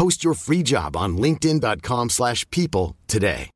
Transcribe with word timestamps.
Post 0.00 0.18
your 0.24 0.34
free 0.34 0.62
job 0.72 0.90
on 0.96 1.10
linkedin.com/people 1.24 2.08
slash 2.18 2.40
people 2.56 2.86
today. 3.14 3.48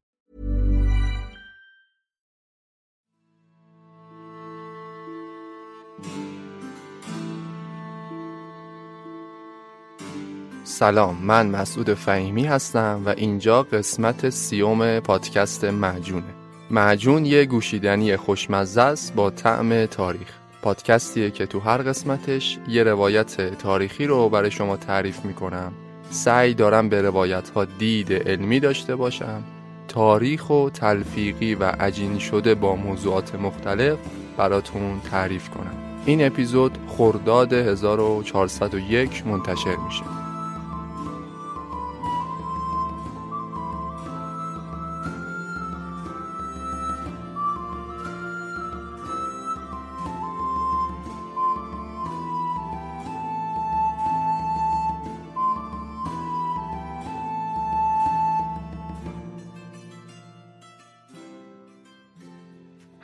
سلام 10.64 11.17
من 11.23 11.47
مسعود 11.47 11.95
فهیمی 11.95 12.45
هستم 12.45 13.03
و 13.07 13.09
اینجا 13.09 13.62
قسمت 13.62 14.31
سیوم 14.31 15.01
پادکست 15.01 15.64
معجونه. 15.64 16.34
معجون 16.70 17.25
یه 17.25 17.45
گوشیدنی 17.45 18.17
خوشمزه 18.17 18.83
است 18.83 19.14
با 19.14 19.31
طعم 19.31 19.87
تاریخ. 19.87 20.33
پادکستیه 20.62 21.31
که 21.31 21.47
تو 21.47 21.61
هر 21.61 21.83
قسمتش 21.83 22.59
یه 22.69 22.83
روایت 22.83 23.59
تاریخی 23.59 24.07
رو 24.07 24.29
برای 24.29 24.51
شما 24.51 24.77
تعریف 24.77 25.25
می‌کنم. 25.25 25.73
سعی 26.11 26.55
دارم 26.55 26.89
به 26.89 27.03
روایت 27.03 27.51
ها 27.51 27.65
دید 27.65 28.12
علمی 28.12 28.61
داشته 28.61 28.97
باشم. 28.97 29.43
تاریخ 29.89 30.51
و 30.51 30.71
تلفیقی 30.71 31.55
و 31.55 31.65
عجین 31.65 32.19
شده 32.19 32.55
با 32.55 32.77
موضوعات 32.77 33.35
مختلف 33.35 33.98
براتون 34.37 35.01
تعریف 35.11 35.48
کنم. 35.48 35.75
این 36.07 36.27
اپیزود 36.27 36.79
خرداد 36.89 37.53
1401 37.53 39.27
منتشر 39.27 39.77
میشه. 39.86 40.26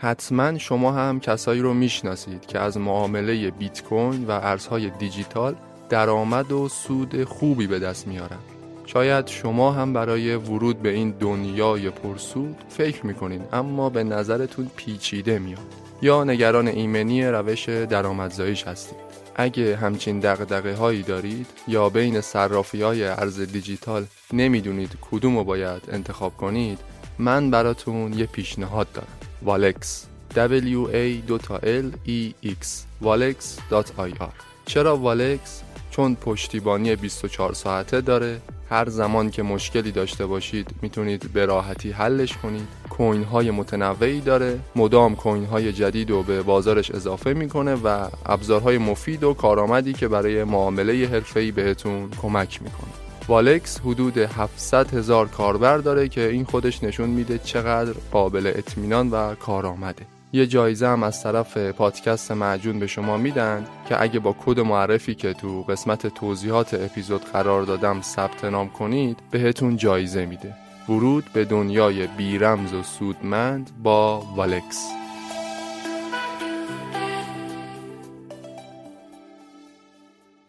حتما 0.02 0.58
شما 0.58 0.92
هم 0.92 1.20
کسایی 1.20 1.60
رو 1.60 1.74
می‌شناسید 1.74 2.46
که 2.46 2.58
از 2.58 2.76
معامله 2.78 3.50
بیت 3.50 3.82
کوین 3.82 4.24
و 4.24 4.30
ارزهای 4.30 4.90
دیجیتال 4.90 5.54
درآمد 5.88 6.52
و 6.52 6.68
سود 6.68 7.24
خوبی 7.24 7.66
به 7.66 7.78
دست 7.78 8.06
میارن. 8.06 8.38
شاید 8.86 9.26
شما 9.26 9.72
هم 9.72 9.92
برای 9.92 10.36
ورود 10.36 10.82
به 10.82 10.88
این 10.88 11.10
دنیای 11.10 11.90
پرسود 11.90 12.56
فکر 12.68 13.06
می‌کنین 13.06 13.42
اما 13.52 13.90
به 13.90 14.04
نظرتون 14.04 14.70
پیچیده 14.76 15.38
میاد 15.38 15.74
یا 16.02 16.24
نگران 16.24 16.68
ایمنی 16.68 17.24
روش 17.24 17.68
درآمدزاییش 17.68 18.64
هستید. 18.64 18.98
اگه 19.36 19.76
همچین 19.76 20.20
دقدقه 20.20 20.74
هایی 20.74 21.02
دارید 21.02 21.46
یا 21.68 21.88
بین 21.88 22.20
صرافی 22.20 22.82
های 22.82 23.04
ارز 23.04 23.40
دیجیتال 23.40 24.04
نمی‌دونید 24.32 24.90
کدوم 25.10 25.38
رو 25.38 25.44
باید 25.44 25.82
انتخاب 25.92 26.36
کنید 26.36 26.78
من 27.18 27.50
براتون 27.50 28.12
یه 28.12 28.26
پیشنهاد 28.26 28.92
دارم 28.92 29.21
والکس 29.44 30.06
w 30.34 30.86
a 30.92 31.22
l 31.62 31.88
e 32.06 32.32
x. 32.44 32.60
Walex.ir 33.02 34.28
چرا 34.66 34.96
والکس 34.96 35.62
چون 35.90 36.14
پشتیبانی 36.14 36.96
24 36.96 37.52
ساعته 37.52 38.00
داره. 38.00 38.40
هر 38.70 38.88
زمان 38.88 39.30
که 39.30 39.42
مشکلی 39.42 39.92
داشته 39.92 40.26
باشید 40.26 40.70
می‌تونید 40.82 41.32
به 41.32 41.46
راحتی 41.46 41.90
حلش 41.90 42.36
کنید. 42.36 42.68
کوین 42.90 43.24
های 43.24 43.50
متنوعی 43.50 44.20
داره. 44.20 44.58
مدام 44.76 45.16
کوین 45.16 45.44
های 45.44 45.72
جدید 45.72 46.10
رو 46.10 46.22
به 46.22 46.42
بازارش 46.42 46.90
اضافه 46.90 47.32
می‌کنه 47.32 47.74
و 47.74 48.08
ابزارهای 48.26 48.78
مفید 48.78 49.24
و 49.24 49.34
کارآمدی 49.34 49.92
که 49.92 50.08
برای 50.08 50.44
معامله 50.44 51.08
حرفه‌ای 51.08 51.50
بهتون 51.50 52.10
کمک 52.22 52.62
می‌کنه. 52.62 53.11
والکس 53.28 53.80
حدود 53.80 54.18
700 54.18 54.94
هزار 54.94 55.28
کاربر 55.28 55.78
داره 55.78 56.08
که 56.08 56.28
این 56.28 56.44
خودش 56.44 56.84
نشون 56.84 57.10
میده 57.10 57.38
چقدر 57.38 57.92
قابل 58.12 58.52
اطمینان 58.56 59.10
و 59.10 59.34
کارآمده 59.34 60.06
یه 60.32 60.46
جایزه 60.46 60.86
هم 60.86 61.02
از 61.02 61.22
طرف 61.22 61.56
پادکست 61.56 62.32
معجون 62.32 62.78
به 62.78 62.86
شما 62.86 63.16
میدن 63.16 63.66
که 63.88 64.02
اگه 64.02 64.18
با 64.18 64.36
کد 64.46 64.60
معرفی 64.60 65.14
که 65.14 65.32
تو 65.32 65.62
قسمت 65.62 66.06
توضیحات 66.06 66.74
اپیزود 66.74 67.24
قرار 67.24 67.62
دادم 67.62 68.00
ثبت 68.02 68.44
نام 68.44 68.68
کنید 68.68 69.18
بهتون 69.30 69.76
جایزه 69.76 70.26
میده. 70.26 70.54
ورود 70.88 71.24
به 71.32 71.44
دنیای 71.44 72.06
بیرمز 72.06 72.72
و 72.72 72.82
سودمند 72.82 73.70
با 73.82 74.20
والکس 74.20 75.01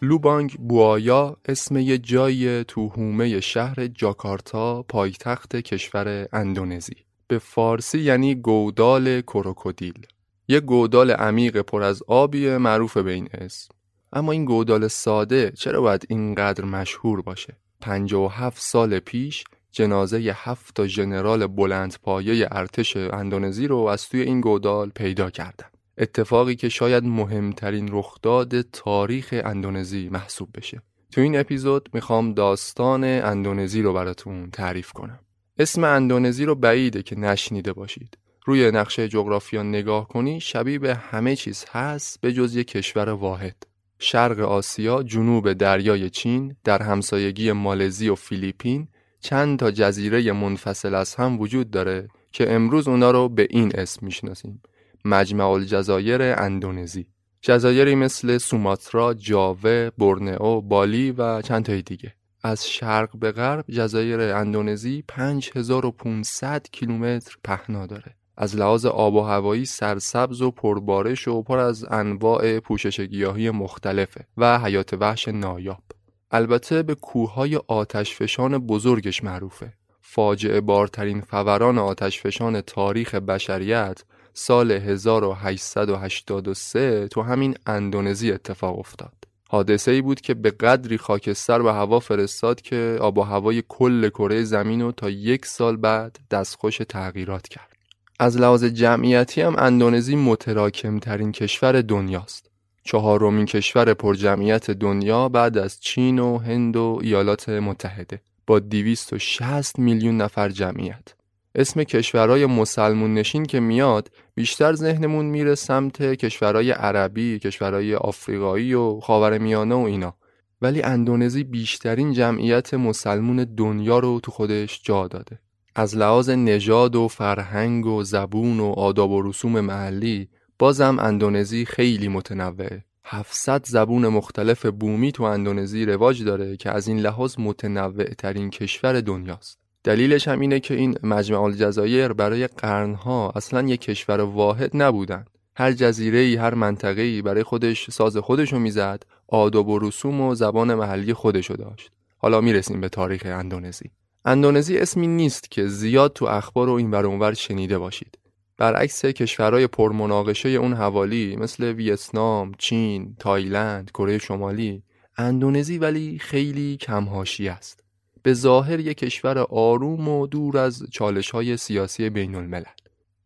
لوبانگ 0.04 0.58
بوایا 0.60 1.38
اسم 1.46 1.78
یه 1.78 1.98
جای 1.98 2.64
تو 2.64 2.88
حومه 2.88 3.40
شهر 3.40 3.88
جاکارتا 3.88 4.84
پایتخت 4.84 5.56
کشور 5.56 6.28
اندونزی. 6.34 6.96
به 7.28 7.40
فارسی 7.40 8.00
یعنی 8.00 8.36
گودال 8.36 9.22
کروکودیل. 9.22 10.08
یه 10.48 10.60
گودال 10.60 11.12
عمیق 11.12 11.62
پر 11.62 11.84
از 11.84 12.04
آبی 12.08 12.58
معروف 12.58 12.98
به 12.98 13.12
این 13.12 13.30
اسم. 13.34 13.70
اما 14.14 14.32
این 14.32 14.46
گودال 14.46 14.88
ساده 14.88 15.52
چرا 15.52 15.82
باید 15.82 16.06
اینقدر 16.10 16.66
مشهور 16.66 17.22
باشه؟ 17.22 17.58
57 17.82 18.62
سال 18.62 19.00
پیش 19.00 19.44
جنازه 19.72 20.18
هفت 20.36 20.76
تا 20.76 20.88
ژنرال 20.88 21.48
بلند 21.48 21.96
پایه 22.04 22.48
ارتش 22.52 22.98
اندونزی 22.98 23.68
رو 23.68 23.78
از 23.78 24.10
توی 24.10 24.22
این 24.22 24.42
گودال 24.42 24.90
پیدا 24.90 25.30
کردن. 25.30 25.73
اتفاقی 25.98 26.56
که 26.56 26.70
شاید 26.70 27.04
مهمترین 27.04 27.90
رخداد 27.92 28.62
تاریخ 28.62 29.42
اندونزی 29.46 30.10
محسوب 30.10 30.50
بشه. 30.56 30.82
تو 31.12 31.22
این 31.22 31.40
اپیزود 31.40 31.90
می‌خوام 31.94 32.34
داستان 32.34 33.04
اندونزی 33.04 33.82
رو 33.82 33.94
براتون 33.94 34.50
تعریف 34.52 34.92
کنم. 34.92 35.20
اسم 35.60 35.84
اندونزی 35.84 36.46
رو 36.46 36.56
بعیده 36.56 37.04
که 37.04 37.20
نشنیده 37.20 37.74
باشید. 37.74 38.18
روی 38.46 38.72
نقشه 38.72 39.08
جغرافیا 39.08 39.64
نگاه 39.64 40.08
کنی 40.08 40.40
شبیه 40.40 40.80
به 40.80 40.96
همه 40.96 41.36
چیز 41.36 41.66
هست 41.72 42.22
به 42.22 42.34
جز 42.34 42.56
یک 42.56 42.68
کشور 42.68 43.10
واحد. 43.10 43.56
شرق 44.00 44.40
آسیا 44.40 45.04
جنوب 45.04 45.54
دریای 45.54 46.10
چین 46.10 46.56
در 46.64 46.82
همسایگی 46.82 47.52
مالزی 47.52 48.10
و 48.10 48.16
فیلیپین 48.16 48.88
چند 49.20 49.60
تا 49.60 49.72
جزیره 49.72 50.32
منفصل 50.32 50.96
از 50.96 51.16
هم 51.16 51.40
وجود 51.40 51.72
داره 51.72 52.08
که 52.32 52.54
امروز 52.54 52.88
اونا 52.88 53.12
رو 53.12 53.30
به 53.30 53.48
این 53.50 53.72
اسم 53.76 54.06
می‌شناسیم. 54.06 54.62
مجمع 55.06 55.50
الجزایر 55.50 56.22
اندونزی 56.22 57.08
جزایری 57.42 57.96
مثل 57.96 58.38
سوماترا، 58.38 59.14
جاوه، 59.14 59.90
برنئو، 59.98 60.62
بالی 60.62 61.12
و 61.12 61.42
چند 61.42 61.66
تای 61.66 61.82
دیگه 61.82 62.14
از 62.44 62.70
شرق 62.70 63.18
به 63.18 63.32
غرب 63.32 63.66
جزایر 63.70 64.20
اندونزی 64.22 65.04
5500 65.08 66.68
کیلومتر 66.72 67.38
پهنا 67.44 67.86
داره. 67.86 68.16
از 68.38 68.56
لحاظ 68.56 68.86
آب 68.86 69.14
و 69.14 69.22
هوایی 69.22 69.66
سرسبز 69.66 70.42
و 70.42 70.52
پربارش 70.52 71.28
و 71.28 71.42
پر 71.42 71.58
از 71.58 71.86
انواع 71.92 72.60
پوشش 72.60 73.00
گیاهی 73.00 73.50
مختلفه 73.50 74.28
و 74.38 74.60
حیات 74.60 74.94
وحش 74.94 75.28
نایاب. 75.28 75.84
البته 76.32 76.84
به 76.84 76.96
کوههای 76.96 77.60
آتشفشان 77.68 78.58
بزرگش 78.58 79.24
معروفه. 79.24 79.74
فاجعه 80.02 80.62
بارترین 80.62 81.22
فوران 81.22 81.78
آتشفشان 81.78 82.62
تاریخ 82.62 83.16
بشریت 83.16 84.04
سال 84.34 84.72
1883 84.72 87.08
تو 87.08 87.22
همین 87.22 87.56
اندونزی 87.66 88.32
اتفاق 88.32 88.80
افتاد. 88.80 89.14
حادثه 89.50 89.92
ای 89.92 90.02
بود 90.02 90.22
که 90.22 90.34
به 90.34 90.52
قدری 90.52 90.98
خاکستر 90.98 91.62
به 91.62 91.74
هوا 91.74 92.00
فرستاد 92.00 92.62
که 92.62 92.98
آب 93.02 93.18
و 93.18 93.22
هوای 93.22 93.64
کل 93.70 94.10
کره 94.10 94.44
زمین 94.44 94.82
رو 94.82 94.92
تا 94.92 95.10
یک 95.10 95.46
سال 95.46 95.78
بعد 95.78 96.20
دستخوش 96.32 96.82
تغییرات 96.90 97.48
کرد. 97.48 97.74
از 98.20 98.38
لحاظ 98.38 98.64
جمعیتی 98.64 99.42
هم 99.42 99.56
اندونزی 99.58 100.16
متراکم 100.16 101.00
ترین 101.00 101.32
کشور 101.32 101.82
دنیاست. 101.82 102.50
چهارمین 102.84 103.46
کشور 103.46 103.94
پرجمعیت 103.94 104.72
دنیا 104.72 105.30
بعد 105.30 105.58
از 105.58 105.80
چین 105.80 106.20
و 106.20 106.38
هند 106.38 106.76
و 106.76 107.00
ایالات 107.02 107.50
متحده 107.50 108.22
با 108.48 108.60
260 108.60 109.80
میلیون 109.80 110.18
نفر 110.18 110.50
جمعیت. 110.50 111.14
اسم 111.56 111.84
کشورهای 111.84 112.46
مسلمون 112.46 113.14
نشین 113.14 113.46
که 113.46 113.60
میاد 113.60 114.12
بیشتر 114.36 114.74
ذهنمون 114.74 115.26
میره 115.26 115.56
سمت 115.56 116.02
کشورهای 116.02 116.72
عربی، 116.72 117.40
کشورهای 117.40 117.96
آفریقایی 117.96 118.74
و 118.74 119.00
خاورمیانه 119.00 119.76
و 119.76 119.80
اینا. 119.80 120.16
ولی 120.62 120.82
اندونزی 120.82 121.44
بیشترین 121.44 122.14
جمعیت 122.14 122.74
مسلمون 122.74 123.44
دنیا 123.58 124.00
رو 124.00 124.20
تو 124.20 124.32
خودش 124.32 124.82
جا 124.84 125.08
داده. 125.08 125.40
از 125.76 125.98
لحاظ 125.98 126.30
نژاد 126.30 126.96
و 126.96 127.08
فرهنگ 127.08 127.86
و 127.86 128.04
زبون 128.04 128.60
و 128.60 128.66
آداب 128.66 129.12
و 129.12 129.22
رسوم 129.22 129.60
محلی 129.60 130.30
بازم 130.60 131.00
اندونزی 131.00 131.66
خیلی 131.66 132.08
متنوعه. 132.08 132.84
700 133.06 133.66
زبون 133.66 134.08
مختلف 134.08 134.66
بومی 134.66 135.12
تو 135.12 135.24
اندونزی 135.24 135.86
رواج 135.86 136.24
داره 136.24 136.58
که 136.58 136.72
از 136.72 136.88
این 136.88 137.00
لحاظ 137.00 137.36
متنوع 137.40 138.04
ترین 138.04 138.50
کشور 138.50 139.02
دنیاست. 139.02 139.63
دلیلش 139.84 140.28
هم 140.28 140.40
اینه 140.40 140.60
که 140.60 140.74
این 140.74 140.96
مجمع 141.04 141.42
الجزایر 141.42 142.14
برای 142.14 142.48
قرنها 142.48 143.32
اصلا 143.36 143.68
یک 143.68 143.82
کشور 143.82 144.22
واحد 144.22 144.72
نبودن. 144.74 145.26
هر 145.56 145.72
جزیره 145.72 146.42
هر 146.42 146.54
منطقه‌ای 146.54 147.22
برای 147.22 147.44
خودش 147.44 147.90
ساز 147.90 148.18
خودشو 148.18 148.60
می‌زد، 148.60 149.04
آداب 149.28 149.70
و 149.70 149.80
رسوم 149.80 150.22
و 150.22 150.36
زبان 150.36 150.76
محلی 150.76 151.14
خودشو 151.14 151.54
داشت. 151.54 151.92
حالا 152.18 152.42
می‌رسیم 152.42 152.82
به 152.82 152.90
تاریخ 152.90 153.22
اندونزی. 153.26 153.92
اندونزی 154.26 154.78
اسمی 154.78 155.08
نیست 155.08 155.52
که 155.52 155.68
زیاد 155.68 156.14
تو 156.14 156.26
اخبار 156.26 156.70
و 156.70 156.74
این 156.74 156.96
اونور 156.96 157.34
شنیده 157.34 157.78
باشید. 157.78 158.20
برعکس 158.58 159.06
کشورهای 159.06 159.68
پرمناقشه 159.68 160.50
اون 160.50 160.74
حوالی 160.74 161.36
مثل 161.36 161.64
ویتنام، 161.64 162.52
چین، 162.58 163.16
تایلند، 163.20 163.92
کره 163.92 164.18
شمالی، 164.18 164.84
اندونزی 165.18 165.78
ولی 165.78 166.20
خیلی 166.20 166.78
کمهاشی 166.78 167.48
است. 167.48 167.83
به 168.24 168.34
ظاهر 168.34 168.80
یک 168.80 168.98
کشور 168.98 169.38
آروم 169.40 170.08
و 170.08 170.28
دور 170.28 170.58
از 170.58 170.84
چالش 170.92 171.32
های 171.32 171.58
سیاسی 171.58 172.10
بین 172.10 172.36
الملل. 172.36 172.64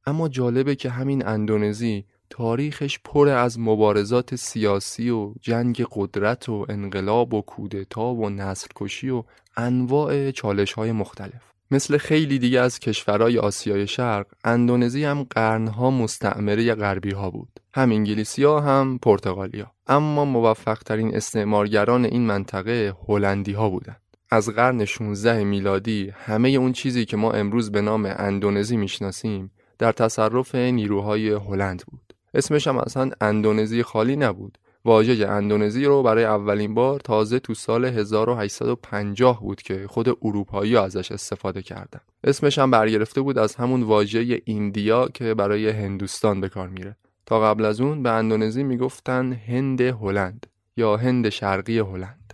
اما 0.05 0.29
جالبه 0.29 0.75
که 0.75 0.89
همین 0.89 1.25
اندونزی 1.25 2.05
تاریخش 2.29 2.99
پر 3.03 3.29
از 3.29 3.59
مبارزات 3.59 4.35
سیاسی 4.35 5.09
و 5.09 5.33
جنگ 5.41 5.85
قدرت 5.91 6.49
و 6.49 6.65
انقلاب 6.69 7.33
و 7.33 7.41
کودتا 7.41 8.13
و 8.13 8.29
نسل 8.29 8.67
و 9.11 9.23
انواع 9.57 10.31
چالش 10.31 10.73
های 10.73 10.91
مختلف. 10.91 11.41
مثل 11.71 11.97
خیلی 11.97 12.39
دیگه 12.39 12.59
از 12.59 12.79
کشورهای 12.79 13.37
آسیای 13.37 13.87
شرق 13.87 14.27
اندونزی 14.43 15.03
هم 15.03 15.23
قرنها 15.23 15.91
مستعمره 15.91 16.75
غربی 16.75 17.11
ها 17.11 17.29
بود. 17.29 17.59
هم 17.73 17.91
انگلیسی 17.91 18.43
ها 18.43 18.59
هم 18.59 18.99
پرتغالیا. 19.01 19.71
اما 19.87 20.25
موفق 20.25 20.79
ترین 20.79 21.15
استعمارگران 21.15 22.05
این 22.05 22.21
منطقه 22.21 22.93
هلندی 23.07 23.53
ها 23.53 23.69
بودند 23.69 24.01
از 24.29 24.49
قرن 24.49 24.85
16 24.85 25.43
میلادی 25.43 26.13
همه 26.15 26.49
اون 26.49 26.73
چیزی 26.73 27.05
که 27.05 27.17
ما 27.17 27.31
امروز 27.31 27.71
به 27.71 27.81
نام 27.81 28.05
اندونزی 28.17 28.77
می‌شناسیم 28.77 29.51
در 29.77 29.91
تصرف 29.91 30.55
نیروهای 30.55 31.29
هلند 31.29 31.83
بود. 31.91 32.13
اسمش 32.33 32.67
هم 32.67 32.77
اصلا 32.77 33.11
اندونزی 33.21 33.83
خالی 33.83 34.15
نبود. 34.15 34.57
واژه 34.85 35.27
اندونزی 35.27 35.85
رو 35.85 36.03
برای 36.03 36.23
اولین 36.23 36.73
بار 36.73 36.99
تازه 36.99 37.39
تو 37.39 37.53
سال 37.53 37.85
1850 37.85 39.41
بود 39.41 39.61
که 39.61 39.85
خود 39.87 40.09
اروپایی 40.21 40.77
ازش 40.77 41.11
استفاده 41.11 41.61
کردن. 41.61 41.99
اسمش 42.23 42.59
هم 42.59 42.71
برگرفته 42.71 43.21
بود 43.21 43.37
از 43.37 43.55
همون 43.55 43.83
واژه 43.83 44.41
ایندیا 44.45 45.07
که 45.07 45.33
برای 45.33 45.69
هندوستان 45.69 46.41
به 46.41 46.49
کار 46.49 46.69
میره. 46.69 46.95
تا 47.25 47.39
قبل 47.39 47.65
از 47.65 47.81
اون 47.81 48.03
به 48.03 48.11
اندونزی 48.11 48.63
می‌گفتن 48.63 49.33
هند 49.33 49.81
هلند 49.81 50.47
یا 50.77 50.97
هند 50.97 51.29
شرقی 51.29 51.79
هلند. 51.79 52.26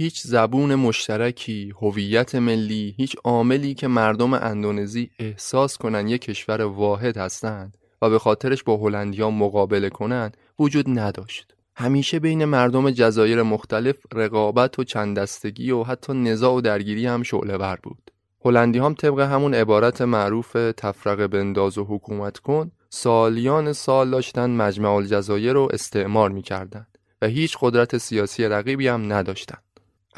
هیچ 0.00 0.20
زبون 0.20 0.74
مشترکی، 0.74 1.72
هویت 1.82 2.34
ملی، 2.34 2.94
هیچ 2.96 3.16
عاملی 3.24 3.74
که 3.74 3.88
مردم 3.88 4.34
اندونزی 4.34 5.10
احساس 5.18 5.76
کنن 5.76 6.08
یک 6.08 6.20
کشور 6.20 6.62
واحد 6.62 7.16
هستند 7.16 7.76
و 8.02 8.10
به 8.10 8.18
خاطرش 8.18 8.62
با 8.62 8.76
هلندیا 8.76 9.30
مقابله 9.30 9.90
کنند 9.90 10.36
وجود 10.58 10.98
نداشت. 10.98 11.54
همیشه 11.76 12.18
بین 12.18 12.44
مردم 12.44 12.90
جزایر 12.90 13.42
مختلف 13.42 13.96
رقابت 14.14 14.78
و 14.78 14.84
چندستگی 14.84 15.70
و 15.70 15.82
حتی 15.82 16.12
نزاع 16.12 16.54
و 16.54 16.60
درگیری 16.60 17.06
هم 17.06 17.22
شعله 17.22 17.58
بر 17.58 17.78
بود. 17.82 18.10
هلندی 18.44 18.78
هم 18.78 18.94
طبق 18.94 19.20
همون 19.20 19.54
عبارت 19.54 20.02
معروف 20.02 20.52
تفرقه 20.76 21.26
بنداز 21.26 21.78
و 21.78 21.84
حکومت 21.84 22.38
کن 22.38 22.70
سالیان 22.90 23.72
سال 23.72 24.10
داشتن 24.10 24.50
مجمع 24.50 24.90
الجزایر 24.90 25.52
رو 25.52 25.68
استعمار 25.72 26.30
می‌کردند 26.30 26.98
و 27.22 27.26
هیچ 27.26 27.56
قدرت 27.60 27.98
سیاسی 27.98 28.44
رقیبی 28.44 28.88
هم 28.88 29.12
نداشتند. 29.12 29.62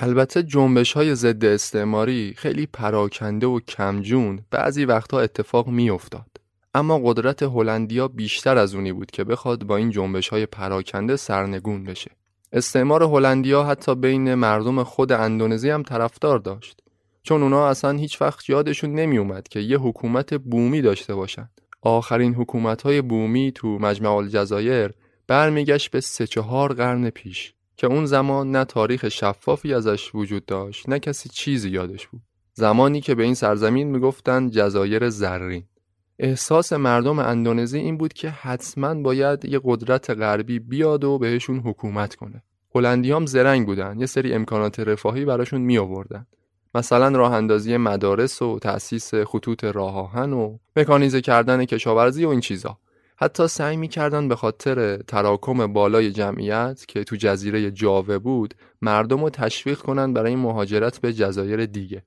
البته 0.02 0.42
جنبش 0.42 0.92
های 0.92 1.14
ضد 1.14 1.44
استعماری 1.44 2.34
خیلی 2.36 2.66
پراکنده 2.66 3.46
و 3.46 3.60
کمجون 3.60 4.40
بعضی 4.50 4.84
وقتها 4.84 5.20
اتفاق 5.20 5.68
میافتاد. 5.68 6.26
اما 6.74 7.00
قدرت 7.04 7.42
هلندیا 7.42 8.08
بیشتر 8.08 8.58
از 8.58 8.74
اونی 8.74 8.92
بود 8.92 9.10
که 9.10 9.24
بخواد 9.24 9.64
با 9.64 9.76
این 9.76 9.90
جنبش 9.90 10.28
های 10.28 10.46
پراکنده 10.46 11.16
سرنگون 11.16 11.84
بشه. 11.84 12.10
استعمار 12.52 13.02
هلندیا 13.02 13.64
حتی 13.64 13.94
بین 13.94 14.34
مردم 14.34 14.82
خود 14.82 15.12
اندونزی 15.12 15.70
هم 15.70 15.82
طرفدار 15.82 16.38
داشت. 16.38 16.80
چون 17.22 17.42
اونا 17.42 17.68
اصلا 17.68 17.98
هیچ 17.98 18.22
وقت 18.22 18.50
یادشون 18.50 18.94
نمی 18.94 19.18
اومد 19.18 19.48
که 19.48 19.60
یه 19.60 19.78
حکومت 19.78 20.34
بومی 20.34 20.82
داشته 20.82 21.14
باشند. 21.14 21.60
آخرین 21.82 22.34
حکومت 22.34 22.82
های 22.82 23.02
بومی 23.02 23.52
تو 23.54 23.68
مجمع 23.68 24.12
الجزایر 24.14 24.90
برمیگشت 25.26 25.90
به 25.90 26.00
سه 26.00 26.26
چهار 26.26 26.72
قرن 26.74 27.10
پیش 27.10 27.54
که 27.80 27.86
اون 27.86 28.06
زمان 28.06 28.50
نه 28.50 28.64
تاریخ 28.64 29.08
شفافی 29.08 29.74
ازش 29.74 30.14
وجود 30.14 30.46
داشت 30.46 30.88
نه 30.88 30.98
کسی 30.98 31.28
چیزی 31.28 31.70
یادش 31.70 32.06
بود. 32.06 32.20
زمانی 32.52 33.00
که 33.00 33.14
به 33.14 33.22
این 33.22 33.34
سرزمین 33.34 33.88
می‌گفتند 33.88 34.50
جزایر 34.50 35.10
زرین. 35.10 35.64
احساس 36.18 36.72
مردم 36.72 37.18
اندونزی 37.18 37.78
این 37.78 37.98
بود 37.98 38.12
که 38.12 38.30
حتما 38.30 38.94
باید 38.94 39.44
یه 39.44 39.60
قدرت 39.64 40.10
غربی 40.10 40.58
بیاد 40.58 41.04
و 41.04 41.18
بهشون 41.18 41.58
حکومت 41.58 42.14
کنه. 42.14 42.42
هلندی 42.74 43.12
هم 43.12 43.26
زرنگ 43.26 43.66
بودن، 43.66 44.00
یه 44.00 44.06
سری 44.06 44.32
امکانات 44.32 44.80
رفاهی 44.80 45.24
براشون 45.24 45.60
می 45.60 45.78
آوردن. 45.78 46.26
مثلا 46.74 47.18
راه 47.18 47.32
اندازی 47.32 47.76
مدارس 47.76 48.42
و 48.42 48.58
تأسیس 48.58 49.14
خطوط 49.14 49.64
راه 49.64 49.96
آهن 49.96 50.32
و 50.32 50.58
مکانیزه 50.76 51.20
کردن 51.20 51.64
کشاورزی 51.64 52.24
و 52.24 52.28
این 52.28 52.40
چیزا. 52.40 52.78
حتی 53.22 53.48
سعی 53.48 53.76
می‌کردن 53.76 54.28
به 54.28 54.36
خاطر 54.36 54.96
تراکم 54.96 55.72
بالای 55.72 56.12
جمعیت 56.12 56.84
که 56.88 57.04
تو 57.04 57.16
جزیره 57.16 57.70
جاوه 57.70 58.18
بود 58.18 58.54
مردم 58.82 59.22
رو 59.22 59.30
تشویق 59.30 59.78
کنن 59.78 60.12
برای 60.12 60.36
مهاجرت 60.36 60.98
به 60.98 61.12
جزایر 61.12 61.66
دیگه 61.66 62.02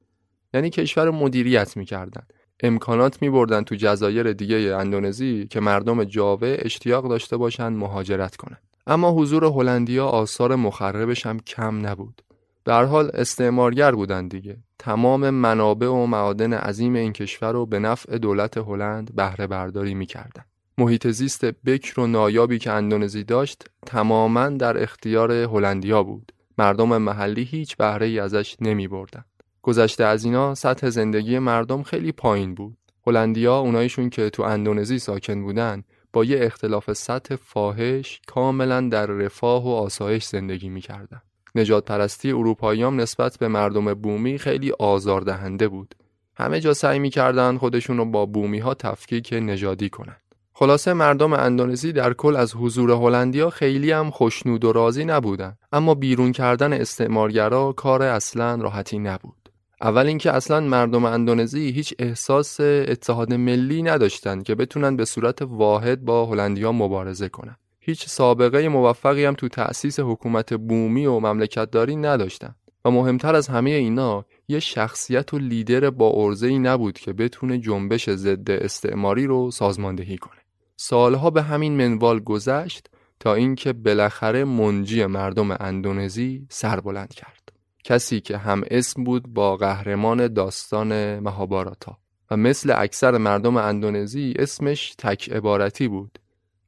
یعنی 0.53 0.69
کشور 0.69 1.09
مدیریت 1.09 1.77
می‌کردن 1.77 2.23
امکانات 2.63 3.21
می 3.21 3.29
بردن 3.29 3.63
تو 3.63 3.75
جزایر 3.75 4.33
دیگه 4.33 4.75
اندونزی 4.75 5.47
که 5.49 5.59
مردم 5.59 6.03
جاوه 6.03 6.57
اشتیاق 6.59 7.09
داشته 7.09 7.37
باشند 7.37 7.77
مهاجرت 7.77 8.35
کنند. 8.35 8.61
اما 8.87 9.11
حضور 9.11 9.45
هلندیا 9.45 10.05
آثار 10.05 10.55
مخربش 10.55 11.25
هم 11.25 11.39
کم 11.39 11.87
نبود. 11.87 12.21
در 12.65 12.83
حال 12.83 13.11
استعمارگر 13.13 13.91
بودند 13.91 14.31
دیگه. 14.31 14.57
تمام 14.79 15.29
منابع 15.29 15.87
و 15.87 16.05
معادن 16.05 16.53
عظیم 16.53 16.95
این 16.95 17.13
کشور 17.13 17.51
رو 17.51 17.65
به 17.65 17.79
نفع 17.79 18.17
دولت 18.17 18.57
هلند 18.57 19.15
بهره 19.15 19.47
برداری 19.47 19.93
می‌کردند. 19.93 20.52
محیط 20.77 21.07
زیست 21.07 21.45
بکر 21.45 21.99
و 21.99 22.07
نایابی 22.07 22.59
که 22.59 22.71
اندونزی 22.71 23.23
داشت 23.23 23.63
تماما 23.85 24.49
در 24.49 24.83
اختیار 24.83 25.31
هلندیا 25.31 26.03
بود. 26.03 26.31
مردم 26.57 26.97
محلی 26.97 27.43
هیچ 27.43 27.77
بهره 27.77 28.05
ای 28.05 28.19
ازش 28.19 28.55
نمی 28.61 28.87
بردن. 28.87 29.25
گذشته 29.61 30.03
از 30.03 30.25
اینا 30.25 30.55
سطح 30.55 30.89
زندگی 30.89 31.39
مردم 31.39 31.83
خیلی 31.83 32.11
پایین 32.11 32.55
بود. 32.55 32.77
هلندیا 33.07 33.57
اونایشون 33.57 34.09
که 34.09 34.29
تو 34.29 34.43
اندونزی 34.43 34.99
ساکن 34.99 35.43
بودن 35.43 35.83
با 36.13 36.25
یه 36.25 36.37
اختلاف 36.41 36.93
سطح 36.93 37.35
فاحش 37.35 38.21
کاملا 38.27 38.81
در 38.81 39.05
رفاه 39.05 39.65
و 39.65 39.69
آسایش 39.69 40.25
زندگی 40.25 40.69
می‌کردن. 40.69 41.21
نجات 41.55 41.85
پرستی 41.85 42.31
اروپاییام 42.31 43.01
نسبت 43.01 43.37
به 43.37 43.47
مردم 43.47 43.93
بومی 43.93 44.37
خیلی 44.37 44.71
آزاردهنده 44.71 45.67
بود. 45.67 45.95
همه 46.35 46.59
جا 46.59 46.73
سعی 46.73 46.99
می‌کردن 46.99 47.57
خودشون 47.57 47.97
رو 47.97 48.05
با 48.05 48.25
بومی 48.25 48.59
ها 48.59 48.73
تفکیک 48.73 49.33
نژادی 49.33 49.89
کنند. 49.89 50.21
خلاصه 50.55 50.93
مردم 50.93 51.33
اندونزی 51.33 51.91
در 51.91 52.13
کل 52.13 52.35
از 52.35 52.55
حضور 52.55 52.91
هلندیا 52.91 53.49
خیلی 53.49 53.91
هم 53.91 54.11
خوشنود 54.11 54.65
و 54.65 54.73
راضی 54.73 55.05
نبودن 55.05 55.57
اما 55.71 55.95
بیرون 55.95 56.31
کردن 56.31 56.73
استعمارگرا 56.73 57.71
کار 57.71 58.03
اصلا 58.03 58.55
راحتی 58.55 58.99
نبود 58.99 59.43
اول 59.83 60.07
اینکه 60.07 60.31
اصلا 60.31 60.59
مردم 60.59 61.05
اندونزی 61.05 61.71
هیچ 61.71 61.93
احساس 61.99 62.59
اتحاد 62.59 63.33
ملی 63.33 63.83
نداشتند 63.83 64.43
که 64.43 64.55
بتونن 64.55 64.95
به 64.95 65.05
صورت 65.05 65.41
واحد 65.41 66.05
با 66.05 66.25
هلندیا 66.25 66.71
مبارزه 66.71 67.29
کنند. 67.29 67.57
هیچ 67.79 68.07
سابقه 68.07 68.69
موفقی 68.69 69.25
هم 69.25 69.33
تو 69.33 69.47
تأسیس 69.47 69.99
حکومت 69.99 70.53
بومی 70.53 71.05
و 71.05 71.19
مملکتداری 71.19 71.95
نداشتن 71.95 72.55
و 72.85 72.91
مهمتر 72.91 73.35
از 73.35 73.47
همه 73.47 73.69
اینا 73.69 74.25
یه 74.47 74.59
شخصیت 74.59 75.33
و 75.33 75.37
لیدر 75.37 75.89
با 75.89 76.11
ارزه 76.15 76.47
ای 76.47 76.59
نبود 76.59 76.99
که 76.99 77.13
بتونه 77.13 77.57
جنبش 77.57 78.09
ضد 78.09 78.51
استعماری 78.51 79.27
رو 79.27 79.51
سازماندهی 79.51 80.17
کنه. 80.17 80.42
سالها 80.85 81.29
به 81.29 81.41
همین 81.41 81.77
منوال 81.77 82.19
گذشت 82.19 82.89
تا 83.19 83.33
اینکه 83.33 83.73
بالاخره 83.73 84.43
منجی 84.43 85.05
مردم 85.05 85.51
اندونزی 85.51 86.47
سر 86.49 86.79
بلند 86.79 87.13
کرد. 87.13 87.51
کسی 87.83 88.19
که 88.21 88.37
هم 88.37 88.63
اسم 88.71 89.03
بود 89.03 89.33
با 89.33 89.57
قهرمان 89.57 90.27
داستان 90.27 91.19
مهاباراتا. 91.19 91.97
و 92.31 92.37
مثل 92.37 92.73
اکثر 92.77 93.17
مردم 93.17 93.57
اندونزی 93.57 94.33
اسمش 94.39 94.95
تک 94.97 95.29
عبارتی 95.29 95.87
بود. 95.87 96.19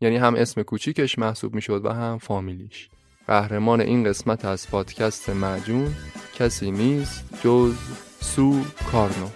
یعنی 0.02 0.18
هم 0.18 0.36
اسم 0.36 0.64
کوچیکش 0.64 1.20
محسوب 1.20 1.56
می‌شد 1.56 1.86
و 1.86 1.90
هم 1.90 2.18
فامیلیش. 2.18 2.90
قهرمان 3.28 3.82
این 3.82 4.04
قسمت 4.04 4.46
از 4.46 4.70
پادکست 4.70 5.30
معجون 5.30 5.96
کسی 6.36 6.72
نیست 6.72 7.40
جز 7.44 7.76
سو 8.22 8.62
کارنو. 8.92 9.28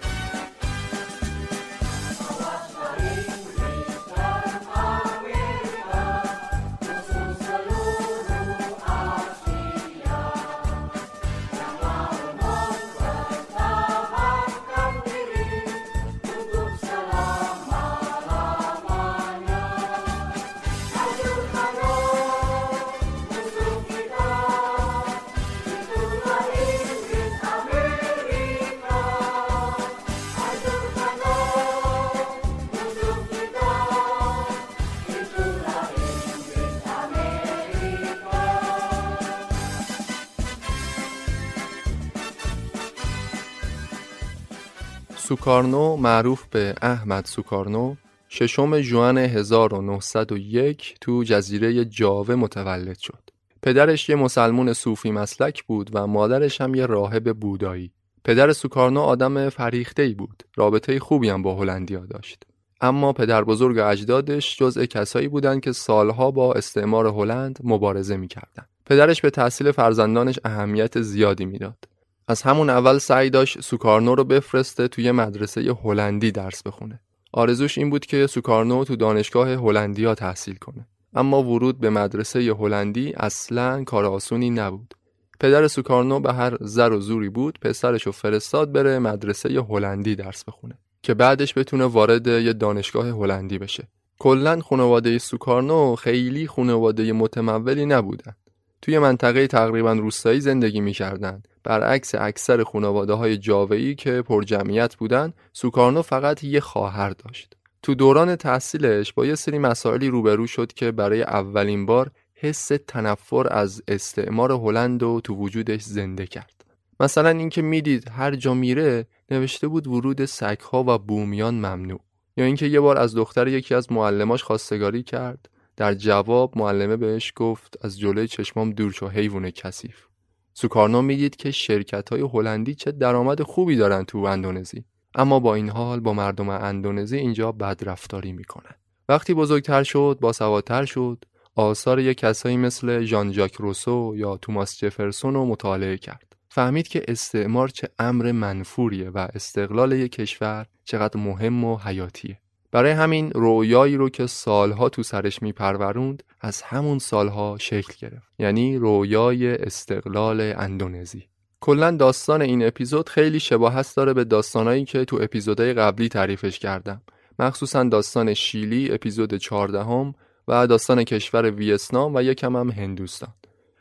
سوکارنو 45.30 45.96
معروف 45.96 46.46
به 46.46 46.74
احمد 46.82 47.24
سوکارنو 47.24 47.96
ششم 48.28 48.80
جوان 48.80 49.18
1901 49.18 50.94
تو 51.00 51.24
جزیره 51.24 51.84
جاوه 51.84 52.34
متولد 52.34 52.98
شد. 52.98 53.30
پدرش 53.62 54.08
یه 54.08 54.16
مسلمون 54.16 54.72
صوفی 54.72 55.10
مسلک 55.10 55.64
بود 55.64 55.90
و 55.92 56.06
مادرش 56.06 56.60
هم 56.60 56.74
یه 56.74 56.86
راهب 56.86 57.32
بودایی. 57.32 57.92
پدر 58.24 58.52
سوکارنو 58.52 59.00
آدم 59.00 59.48
فریخته 59.48 60.02
ای 60.02 60.14
بود. 60.14 60.42
رابطه 60.56 60.98
خوبی 60.98 61.28
هم 61.28 61.42
با 61.42 61.54
هلندیا 61.54 62.06
داشت. 62.06 62.42
اما 62.80 63.12
پدر 63.12 63.44
بزرگ 63.44 63.78
اجدادش 63.78 64.58
جزء 64.58 64.84
کسایی 64.84 65.28
بودند 65.28 65.60
که 65.60 65.72
سالها 65.72 66.30
با 66.30 66.54
استعمار 66.54 67.06
هلند 67.06 67.58
مبارزه 67.64 68.16
می‌کردند. 68.16 68.68
پدرش 68.86 69.20
به 69.20 69.30
تحصیل 69.30 69.72
فرزندانش 69.72 70.38
اهمیت 70.44 71.00
زیادی 71.00 71.46
می‌داد. 71.46 71.99
از 72.28 72.42
همون 72.42 72.70
اول 72.70 72.98
سعی 72.98 73.30
داشت 73.30 73.60
سوکارنو 73.60 74.14
رو 74.14 74.24
بفرسته 74.24 74.88
توی 74.88 75.10
مدرسه 75.10 75.76
هلندی 75.84 76.30
درس 76.30 76.62
بخونه. 76.62 77.00
آرزوش 77.32 77.78
این 77.78 77.90
بود 77.90 78.06
که 78.06 78.26
سوکارنو 78.26 78.84
تو 78.84 78.96
دانشگاه 78.96 79.48
هلندیا 79.48 80.14
تحصیل 80.14 80.56
کنه. 80.56 80.86
اما 81.14 81.42
ورود 81.42 81.80
به 81.80 81.90
مدرسه 81.90 82.40
هلندی 82.40 83.12
اصلا 83.16 83.84
کار 83.84 84.04
آسونی 84.04 84.50
نبود. 84.50 84.94
پدر 85.40 85.68
سوکارنو 85.68 86.20
به 86.20 86.32
هر 86.32 86.56
زر 86.60 86.92
و 86.92 87.00
زوری 87.00 87.28
بود 87.28 87.58
پسرش 87.62 88.02
رو 88.02 88.12
فرستاد 88.12 88.72
بره 88.72 88.98
مدرسه 88.98 89.48
هلندی 89.48 90.14
درس 90.14 90.44
بخونه 90.44 90.78
که 91.02 91.14
بعدش 91.14 91.58
بتونه 91.58 91.84
وارد 91.84 92.26
یه 92.26 92.52
دانشگاه 92.52 93.06
هلندی 93.06 93.58
بشه. 93.58 93.88
کلا 94.18 94.60
خانواده 94.60 95.18
سوکارنو 95.18 95.96
خیلی 95.96 96.46
خانواده 96.46 97.12
متمولی 97.12 97.86
نبودن. 97.86 98.34
توی 98.82 98.98
منطقه 98.98 99.46
تقریبا 99.46 99.92
روستایی 99.92 100.40
زندگی 100.40 100.80
می‌کردند. 100.80 101.48
برعکس 101.64 102.14
اکثر 102.14 102.64
خانواده 102.64 103.12
های 103.12 103.36
جاوهی 103.36 103.94
که 103.94 104.22
پر 104.22 104.42
جمعیت 104.42 104.96
بودن 104.96 105.32
سوکارنو 105.52 106.02
فقط 106.02 106.44
یه 106.44 106.60
خواهر 106.60 107.10
داشت. 107.10 107.56
تو 107.82 107.94
دوران 107.94 108.36
تحصیلش 108.36 109.12
با 109.12 109.26
یه 109.26 109.34
سری 109.34 109.58
مسائلی 109.58 110.08
روبرو 110.08 110.46
شد 110.46 110.72
که 110.72 110.92
برای 110.92 111.22
اولین 111.22 111.86
بار 111.86 112.10
حس 112.34 112.70
تنفر 112.86 113.46
از 113.50 113.82
استعمار 113.88 114.52
هلند 114.52 115.02
و 115.02 115.20
تو 115.24 115.34
وجودش 115.34 115.82
زنده 115.82 116.26
کرد. 116.26 116.64
مثلا 117.00 117.28
اینکه 117.28 117.62
می‌دید 117.62 118.08
هر 118.08 118.34
جا 118.34 118.54
میره 118.54 119.06
نوشته 119.30 119.68
بود 119.68 119.86
ورود 119.86 120.24
سگها 120.24 120.84
و 120.86 120.98
بومیان 120.98 121.54
ممنوع. 121.54 122.00
یا 122.36 122.44
اینکه 122.44 122.66
یه 122.66 122.80
بار 122.80 122.98
از 122.98 123.14
دختر 123.14 123.48
یکی 123.48 123.74
از 123.74 123.92
معلماش 123.92 124.42
خواستگاری 124.42 125.02
کرد. 125.02 125.48
در 125.80 125.94
جواب 125.94 126.58
معلمه 126.58 126.96
بهش 126.96 127.32
گفت 127.36 127.84
از 127.84 127.98
جلوی 127.98 128.28
چشمام 128.28 128.70
دور 128.70 128.92
شو 128.92 129.08
حیوان 129.08 129.50
کثیف. 129.50 130.06
سوکارنو 130.54 131.02
می‌دید 131.02 131.36
که 131.36 131.50
شرکت 131.50 132.08
های 132.10 132.20
هلندی 132.32 132.74
چه 132.74 132.92
درآمد 132.92 133.42
خوبی 133.42 133.76
دارن 133.76 134.04
تو 134.04 134.18
اندونزی. 134.18 134.84
اما 135.14 135.40
با 135.40 135.54
این 135.54 135.68
حال 135.68 136.00
با 136.00 136.12
مردم 136.12 136.48
اندونزی 136.48 137.16
اینجا 137.16 137.52
بدرفتاری 137.52 138.32
می‌کنن. 138.32 138.74
وقتی 139.08 139.34
بزرگتر 139.34 139.82
شد 139.82 140.18
با 140.20 140.32
سوادتر 140.32 140.84
شد 140.84 141.24
آثار 141.54 142.00
یک 142.00 142.18
کسایی 142.18 142.56
مثل 142.56 143.02
ژان 143.04 143.32
ژاک 143.32 143.54
روسو 143.54 144.14
یا 144.16 144.36
توماس 144.36 144.78
جفرسون 144.78 145.34
رو 145.34 145.44
مطالعه 145.44 145.98
کرد. 145.98 146.36
فهمید 146.48 146.88
که 146.88 147.02
استعمار 147.08 147.68
چه 147.68 147.88
امر 147.98 148.32
منفوریه 148.32 149.10
و 149.10 149.28
استقلال 149.34 149.92
یک 149.92 150.12
کشور 150.12 150.66
چقدر 150.84 151.20
مهم 151.20 151.64
و 151.64 151.76
حیاتیه. 151.76 152.38
برای 152.72 152.92
همین 152.92 153.30
رویایی 153.30 153.96
رو 153.96 154.08
که 154.08 154.26
سالها 154.26 154.88
تو 154.88 155.02
سرش 155.02 155.42
میپروروند 155.42 156.22
از 156.40 156.62
همون 156.62 156.98
سالها 156.98 157.56
شکل 157.60 157.92
گرفت. 158.00 158.28
یعنی 158.38 158.78
رویای 158.78 159.56
استقلال 159.56 160.40
اندونزی. 160.40 161.24
کلا 161.60 161.90
داستان 161.90 162.42
این 162.42 162.66
اپیزود 162.66 163.08
خیلی 163.08 163.40
شباهت 163.40 163.92
داره 163.96 164.14
به 164.14 164.24
داستانایی 164.24 164.84
که 164.84 165.04
تو 165.04 165.18
اپیزودهای 165.22 165.72
قبلی 165.72 166.08
تعریفش 166.08 166.58
کردم. 166.58 167.02
مخصوصا 167.38 167.84
داستان 167.84 168.34
شیلی 168.34 168.92
اپیزود 168.92 169.34
14 169.34 169.84
هم 169.84 170.14
و 170.48 170.66
داستان 170.66 171.04
کشور 171.04 171.50
ویتنام 171.50 172.14
و 172.14 172.22
یکم 172.22 172.56
هم 172.56 172.70
هندوستان. 172.70 173.34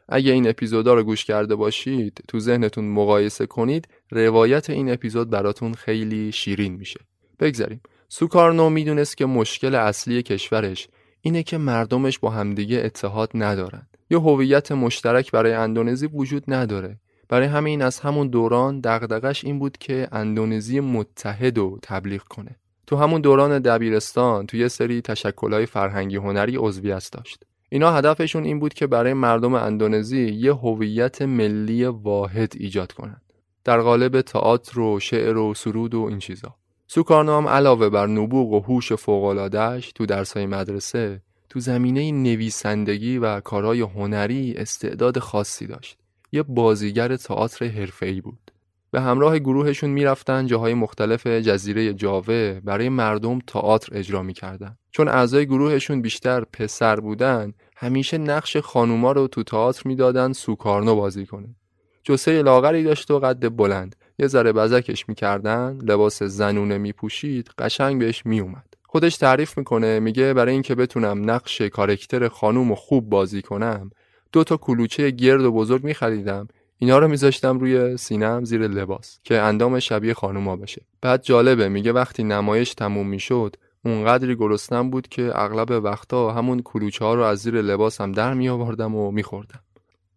اگه 0.10 0.32
این 0.32 0.50
اپیزودا 0.50 0.94
رو 0.94 1.04
گوش 1.04 1.26
کرده 1.26 1.56
باشید 1.56 2.24
تو 2.28 2.40
ذهنتون 2.40 2.86
مقایسه 2.86 3.46
کنید 3.46 3.88
روایت 4.12 4.70
این 4.70 4.92
اپیزود 4.92 5.30
براتون 5.30 5.74
خیلی 5.74 6.32
شیرین 6.32 6.74
میشه. 6.74 7.00
بگذاریم. 7.40 7.82
سوکارنو 8.12 8.70
می‌دونست 8.70 9.18
که 9.18 9.26
مشکل 9.26 9.76
اصلی 9.76 10.24
کشورش 10.24 10.88
اینه 11.22 11.44
که 11.44 11.58
مردمش 11.58 12.20
با 12.20 12.30
همدیگه 12.30 12.82
اتحاد 12.86 13.32
ندارن. 13.34 13.88
یه 14.10 14.20
هویت 14.20 14.72
مشترک 14.72 15.32
برای 15.32 15.54
اندونزی 15.54 16.08
وجود 16.08 16.44
نداره. 16.48 17.00
برای 17.28 17.48
همین 17.48 17.82
از 17.82 18.00
همون 18.00 18.28
دوران 18.28 18.80
دغدغش 18.80 19.46
این 19.46 19.60
بود 19.60 19.78
که 19.78 20.08
اندونزی 20.12 20.80
متحد 20.80 21.58
و 21.58 21.80
تبلیغ 21.82 22.22
کنه. 22.24 22.56
تو 22.88 22.96
همون 22.96 23.22
دوران 23.22 23.60
دبیرستان 23.60 24.46
تو 24.46 24.58
یه 24.58 24.68
سری 24.68 25.02
تشکلهای 25.02 25.66
فرهنگی 25.66 26.16
هنری 26.16 26.56
عضویت 26.58 27.10
داشت. 27.12 27.44
اینا 27.70 27.92
هدفشون 27.92 28.44
این 28.44 28.60
بود 28.60 28.74
که 28.74 28.88
برای 28.88 29.14
مردم 29.14 29.54
اندونزی 29.54 30.26
یه 30.26 30.54
هویت 30.54 31.22
ملی 31.22 31.86
واحد 31.86 32.54
ایجاد 32.58 32.92
کنند. 32.92 33.22
در 33.64 33.82
قالب 33.82 34.22
تئاتر 34.22 34.80
و 34.80 35.00
شعر 35.00 35.38
و 35.38 35.54
سرود 35.54 35.96
و 35.96 36.02
این 36.02 36.20
چیزا. 36.20 36.56
سوکارنو 36.92 37.48
علاوه 37.48 37.90
بر 37.90 38.08
نبوغ 38.08 38.52
و 38.52 38.60
هوش 38.60 38.94
فوق‌العاده‌اش 38.94 39.92
تو 39.92 40.06
درسای 40.06 40.46
مدرسه 40.46 41.22
تو 41.50 41.60
زمینه 41.60 42.12
نویسندگی 42.12 43.18
و 43.18 43.40
کارهای 43.40 43.82
هنری 43.82 44.54
استعداد 44.58 45.20
خاصی 45.20 45.68
داشت. 45.68 45.98
یه 46.32 46.44
بازیگر 46.44 47.16
تئاتر 47.16 47.66
حرفه‌ای 47.66 48.22
بود. 48.22 48.52
به 48.92 49.02
همراه 49.02 49.40
گروهشون 49.40 49.90
می‌رفتن 49.90 50.46
جاهای 50.46 50.74
مختلف 50.74 51.28
جزیره 51.28 51.94
جاوه 51.94 52.62
برای 52.64 52.90
مردم 52.90 53.40
تئاتر 53.40 53.98
اجرا 53.98 54.24
می‌کردن. 54.24 54.78
چون 54.92 55.08
اعضای 55.08 55.46
گروهشون 55.46 56.02
بیشتر 56.02 56.44
پسر 56.54 57.00
بودن، 57.00 57.54
همیشه 57.76 58.18
نقش 58.18 58.58
خانوما 58.58 59.12
رو 59.12 59.28
تو 59.28 59.44
تئاتر 59.44 59.82
می‌دادن 59.86 60.34
سوکارنو 60.34 60.96
بازی 60.96 61.26
کنه. 61.26 61.56
جسه 62.04 62.42
لاغری 62.42 62.84
داشت 62.84 63.12
و 63.12 63.20
قد 63.20 63.56
بلند 63.56 63.96
یه 64.20 64.28
ذره 64.28 64.52
بزکش 64.52 65.10
می‌کردن 65.10 65.80
لباس 65.84 66.24
زنونه 66.24 66.78
میپوشید 66.78 67.50
قشنگ 67.58 68.00
بهش 68.00 68.26
میومد 68.26 68.66
خودش 68.88 69.18
تعریف 69.18 69.58
می‌کنه 69.58 70.00
میگه 70.00 70.34
برای 70.34 70.54
اینکه 70.54 70.76
بتونم 70.76 71.32
نقش 71.32 71.62
کارکتر 71.62 72.28
خانوم 72.28 72.72
و 72.72 72.76
خوب 72.76 73.10
بازی 73.10 73.42
کنم 73.42 73.92
دو 74.32 74.44
تا 74.44 74.58
کلوچه 74.58 75.10
گرد 75.10 75.42
و 75.42 75.52
بزرگ 75.52 75.84
میخریدم. 75.84 76.48
اینا 76.78 77.00
رو 77.00 77.08
میذاشتم 77.08 77.60
روی 77.60 77.98
سینم 77.98 78.44
زیر 78.44 78.68
لباس 78.68 79.20
که 79.24 79.40
اندام 79.40 79.80
شبیه 79.80 80.14
خانوما 80.14 80.56
بشه. 80.56 80.82
بعد 81.02 81.24
جالبه 81.24 81.70
میگه 81.70 81.92
وقتی 81.92 82.24
نمایش 82.24 82.74
تموم 82.74 83.08
می‌شد 83.08 83.56
اونقدری 83.86 84.36
گرسنم 84.36 84.90
بود 84.90 85.08
که 85.08 85.32
اغلب 85.36 85.84
وقتا 85.84 86.32
همون 86.32 86.62
کلوچه 86.62 87.06
ها 87.06 87.14
رو 87.14 87.22
از 87.22 87.40
زیر 87.40 87.62
لباسم 87.62 88.12
در 88.12 88.34
می 88.34 88.50
آوردم 88.50 88.96
و 88.96 89.12
میخوردم. 89.12 89.60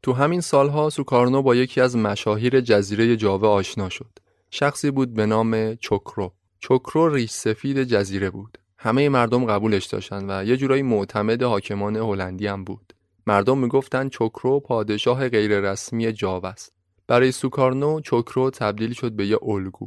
تو 0.02 0.12
همین 0.12 0.40
سالها 0.40 0.90
سوکارنو 0.90 1.42
با 1.42 1.54
یکی 1.54 1.80
از 1.80 1.96
مشاهیر 1.96 2.60
جزیره 2.60 3.16
جاوه 3.16 3.48
آشنا 3.48 3.88
شد. 3.88 4.18
شخصی 4.50 4.90
بود 4.90 5.14
به 5.14 5.26
نام 5.26 5.74
چوکرو. 5.74 6.32
چوکرو 6.58 7.14
ریش 7.14 7.30
سفید 7.30 7.82
جزیره 7.84 8.30
بود. 8.30 8.58
همه 8.78 9.08
مردم 9.08 9.44
قبولش 9.44 9.86
داشتن 9.86 10.30
و 10.30 10.44
یه 10.44 10.56
جورایی 10.56 10.82
معتمد 10.82 11.42
حاکمان 11.42 11.96
هلندی 11.96 12.46
هم 12.46 12.64
بود. 12.64 12.92
مردم 13.26 13.58
می‌گفتن 13.58 14.08
چوکرو 14.08 14.60
پادشاه 14.60 15.28
غیررسمی 15.28 16.12
جاو 16.12 16.46
است. 16.46 16.72
برای 17.06 17.32
سوکارنو 17.32 18.00
چوکرو 18.00 18.50
تبدیل 18.50 18.92
شد 18.92 19.12
به 19.12 19.26
یه 19.26 19.38
الگو. 19.42 19.86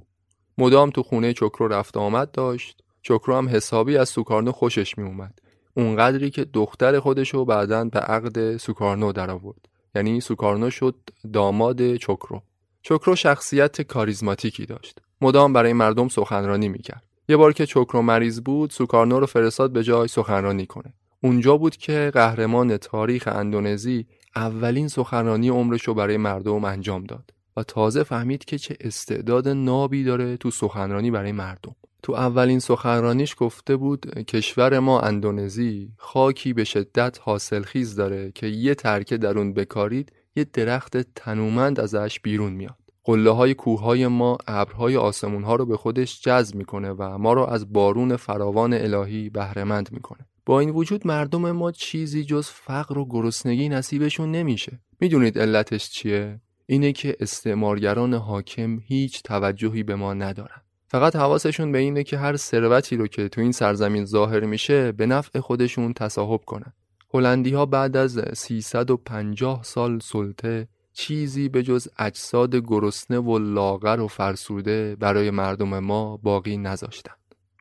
مدام 0.57 0.89
تو 0.89 1.03
خونه 1.03 1.33
چوکرو 1.33 1.67
رفت 1.67 1.97
آمد 1.97 2.31
داشت. 2.31 2.83
چوکرو 3.01 3.35
هم 3.35 3.49
حسابی 3.49 3.97
از 3.97 4.09
سوکارنو 4.09 4.51
خوشش 4.51 4.97
میومد 4.97 5.39
اونقدری 5.73 6.29
که 6.29 6.45
دختر 6.45 6.99
خودشو 6.99 7.45
بعدا 7.45 7.85
به 7.85 7.99
عقد 7.99 8.57
سوکارنو 8.57 9.11
درآورد. 9.11 9.74
یعنی 9.95 10.21
سوکارنو 10.21 10.69
شد 10.69 10.95
داماد 11.33 11.95
چوکرو. 11.95 12.41
چوکرو 12.81 13.15
شخصیت 13.15 13.81
کاریزماتیکی 13.81 14.65
داشت. 14.65 14.99
مدام 15.21 15.53
برای 15.53 15.73
مردم 15.73 16.07
سخنرانی 16.07 16.69
می‌کرد. 16.69 17.03
یه 17.29 17.37
بار 17.37 17.53
که 17.53 17.65
چوکرو 17.65 18.01
مریض 18.01 18.41
بود 18.41 18.69
سوکارنو 18.69 19.19
رو 19.19 19.25
فرستاد 19.25 19.71
به 19.71 19.83
جای 19.83 20.07
سخنرانی 20.07 20.65
کنه. 20.65 20.93
اونجا 21.23 21.57
بود 21.57 21.77
که 21.77 22.11
قهرمان 22.13 22.77
تاریخ 22.77 23.27
اندونزی 23.27 24.05
اولین 24.35 24.87
سخنرانی 24.87 25.49
عمرش 25.49 25.83
رو 25.83 25.93
برای 25.93 26.17
مردم 26.17 26.65
انجام 26.65 27.03
داد 27.03 27.33
و 27.57 27.63
تازه 27.63 28.03
فهمید 28.03 28.45
که 28.45 28.57
چه 28.57 28.77
استعداد 28.79 29.47
نابی 29.47 30.03
داره 30.03 30.37
تو 30.37 30.51
سخنرانی 30.51 31.11
برای 31.11 31.31
مردم. 31.31 31.75
تو 32.05 32.13
اولین 32.13 32.59
سخنرانیش 32.59 33.35
گفته 33.37 33.75
بود 33.75 34.23
کشور 34.23 34.79
ما 34.79 34.99
اندونزی 34.99 35.91
خاکی 35.97 36.53
به 36.53 36.63
شدت 36.63 37.19
حاصلخیز 37.21 37.95
داره 37.95 38.31
که 38.31 38.47
یه 38.47 38.75
ترکه 38.75 39.17
در 39.17 39.37
اون 39.37 39.53
بکارید 39.53 40.11
یه 40.35 40.43
درخت 40.53 40.97
تنومند 40.97 41.79
ازش 41.79 42.19
بیرون 42.19 42.53
میاد. 42.53 42.77
قله 43.03 43.29
های 43.29 43.53
کوه 43.53 43.81
های 43.81 44.07
ما 44.07 44.37
ابرهای 44.47 44.97
آسمون 44.97 45.43
ها 45.43 45.55
رو 45.55 45.65
به 45.65 45.77
خودش 45.77 46.21
جذب 46.21 46.55
می‌کنه 46.55 46.91
و 46.91 47.17
ما 47.17 47.33
رو 47.33 47.41
از 47.41 47.73
بارون 47.73 48.15
فراوان 48.15 48.73
الهی 48.73 49.29
بهرهمند 49.29 49.89
می‌کنه. 49.91 50.25
با 50.45 50.59
این 50.59 50.69
وجود 50.69 51.07
مردم 51.07 51.51
ما 51.51 51.71
چیزی 51.71 52.23
جز 52.23 52.47
فقر 52.47 52.97
و 52.97 53.05
گرسنگی 53.05 53.69
نصیبشون 53.69 54.31
نمیشه. 54.31 54.79
می‌دونید 54.99 55.39
علتش 55.39 55.89
چیه؟ 55.89 56.39
اینه 56.65 56.91
که 56.91 57.15
استعمارگران 57.19 58.13
حاکم 58.13 58.79
هیچ 58.79 59.23
توجهی 59.23 59.83
به 59.83 59.95
ما 59.95 60.13
ندارن. 60.13 60.64
فقط 60.95 61.15
حواسشون 61.15 61.71
به 61.71 61.77
اینه 61.77 62.03
که 62.03 62.17
هر 62.17 62.35
ثروتی 62.35 62.97
رو 62.97 63.07
که 63.07 63.29
تو 63.29 63.41
این 63.41 63.51
سرزمین 63.51 64.05
ظاهر 64.05 64.39
میشه 64.39 64.91
به 64.91 65.05
نفع 65.05 65.39
خودشون 65.39 65.93
تصاحب 65.93 66.41
کنن 66.45 66.73
هلندی 67.13 67.53
ها 67.53 67.65
بعد 67.65 67.97
از 67.97 68.19
350 68.33 69.63
سال 69.63 69.99
سلطه 69.99 70.67
چیزی 70.93 71.49
به 71.49 71.63
جز 71.63 71.87
اجساد 71.99 72.55
گرسنه 72.55 73.19
و 73.19 73.37
لاغر 73.37 73.99
و 73.99 74.07
فرسوده 74.07 74.95
برای 74.99 75.31
مردم 75.31 75.79
ما 75.79 76.17
باقی 76.17 76.57
نذاشتن. 76.57 77.13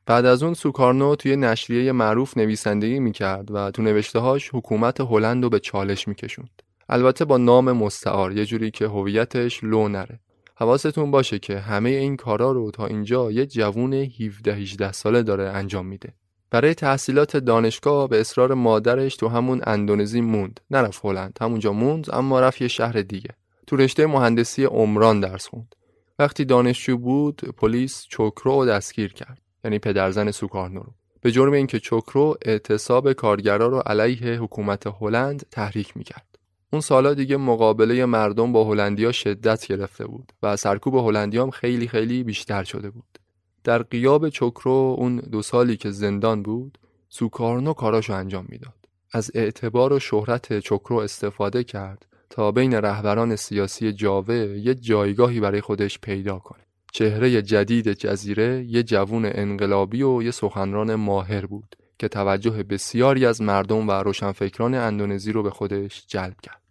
بعد 0.07 0.25
از 0.25 0.43
اون 0.43 0.55
سوکارنو 0.55 1.17
توی 1.17 1.37
نشریه 1.37 1.93
معروف 1.93 2.37
نویسندگی 2.37 2.99
می‌کرد 2.99 3.50
و 3.50 3.71
تو 3.71 3.83
نوشتههاش 3.83 4.50
حکومت 4.55 5.00
هلند 5.00 5.43
رو 5.43 5.50
به 5.50 5.58
چالش 5.58 6.08
میکشوند. 6.08 6.63
البته 6.89 7.25
با 7.25 7.37
نام 7.37 7.73
مستعار 7.73 8.32
یه 8.32 8.47
جوری 8.47 8.71
که 8.71 8.87
هویتش 8.87 9.65
لو 9.65 9.89
نره. 9.89 10.21
حواستون 10.56 11.10
باشه 11.10 11.38
که 11.38 11.58
همه 11.58 11.90
این 11.90 12.17
کارا 12.17 12.52
رو 12.52 12.71
تا 12.71 12.86
اینجا 12.86 13.30
یه 13.30 13.47
جوون 13.47 13.95
17 13.95 14.54
18 14.54 14.93
ساله 14.93 15.23
داره 15.23 15.45
انجام 15.45 15.86
میده. 15.86 16.14
برای 16.50 16.75
تحصیلات 16.75 17.36
دانشگاه 17.36 18.08
به 18.08 18.21
اصرار 18.21 18.54
مادرش 18.54 19.17
تو 19.17 19.28
همون 19.28 19.60
اندونزی 19.67 20.21
موند. 20.21 20.60
نرفت 20.71 21.04
هلند. 21.04 21.38
همونجا 21.40 21.73
موند 21.73 22.14
اما 22.14 22.40
رفت 22.40 22.62
یه 22.62 22.69
شهر 22.69 23.02
دیگه. 23.02 23.30
تو 23.67 23.76
رشته 23.76 24.06
مهندسی 24.06 24.64
عمران 24.64 25.21
درس 25.21 25.47
خوند. 25.47 25.75
وقتی 26.19 26.45
دانشجو 26.45 26.99
بود 26.99 27.40
پلیس 27.56 28.06
چوکرو 28.08 28.52
رو 28.52 28.67
دستگیر 28.67 29.12
کرد. 29.12 29.38
یعنی 29.64 29.78
پدرزن 29.78 30.30
سوکارنو 30.30 30.80
رو. 30.80 30.93
به 31.21 31.30
جرم 31.30 31.52
اینکه 31.52 31.80
چوکرو 31.80 32.36
اعتصاب 32.43 33.12
کارگرا 33.12 33.67
رو 33.67 33.78
علیه 33.78 34.38
حکومت 34.38 34.86
هلند 34.86 35.47
تحریک 35.50 35.97
می‌کرد. 35.97 36.33
اون 36.75 36.80
سالا 36.80 37.15
دیگه 37.15 37.37
مقابله 37.37 38.04
مردم 38.04 38.52
با 38.52 38.65
هلندیا 38.65 39.13
شدت 39.13 39.67
گرفته 39.67 40.06
بود 40.06 40.32
و 40.43 40.56
سرکوب 40.56 40.95
هلندیام 40.95 41.50
خیلی 41.50 41.89
خیلی 41.89 42.25
بیشتر 42.25 42.65
شده 42.65 42.91
بود. 42.91 43.19
در 43.65 43.82
قیاب 43.82 44.28
چوکرو 44.28 44.97
اون 44.99 45.17
دو 45.17 45.43
سالی 45.43 45.76
که 45.76 45.91
زندان 45.91 46.43
بود 46.43 46.78
سوکارنو 47.08 47.73
کاراشو 47.73 48.13
انجام 48.13 48.47
می‌داد. 48.49 48.75
از 49.13 49.30
اعتبار 49.34 49.93
و 49.93 49.99
شهرت 49.99 50.58
چوکرو 50.58 50.97
استفاده 50.97 51.65
کرد 51.65 52.06
تا 52.30 52.52
بین 52.52 52.75
رهبران 52.75 53.37
سیاسی 53.37 53.93
جاوه 53.93 54.34
یه 54.34 54.75
جایگاهی 54.75 55.41
برای 55.41 55.60
خودش 55.60 55.99
پیدا 55.99 56.39
کنه. 56.39 56.63
چهره 56.93 57.43
جدید 57.43 57.93
جزیره 57.93 58.65
یه 58.69 58.82
جوون 58.82 59.25
انقلابی 59.25 60.02
و 60.02 60.23
یه 60.23 60.30
سخنران 60.30 60.95
ماهر 60.95 61.47
بود 61.47 61.76
که 61.99 62.08
توجه 62.08 62.63
بسیاری 62.63 63.26
از 63.26 63.43
مردم 63.43 63.89
و 63.89 63.93
روشنفکران 63.93 64.75
اندونزی 64.75 65.32
رو 65.32 65.43
به 65.43 65.50
خودش 65.50 66.04
جلب 66.06 66.37
کرد. 66.43 66.64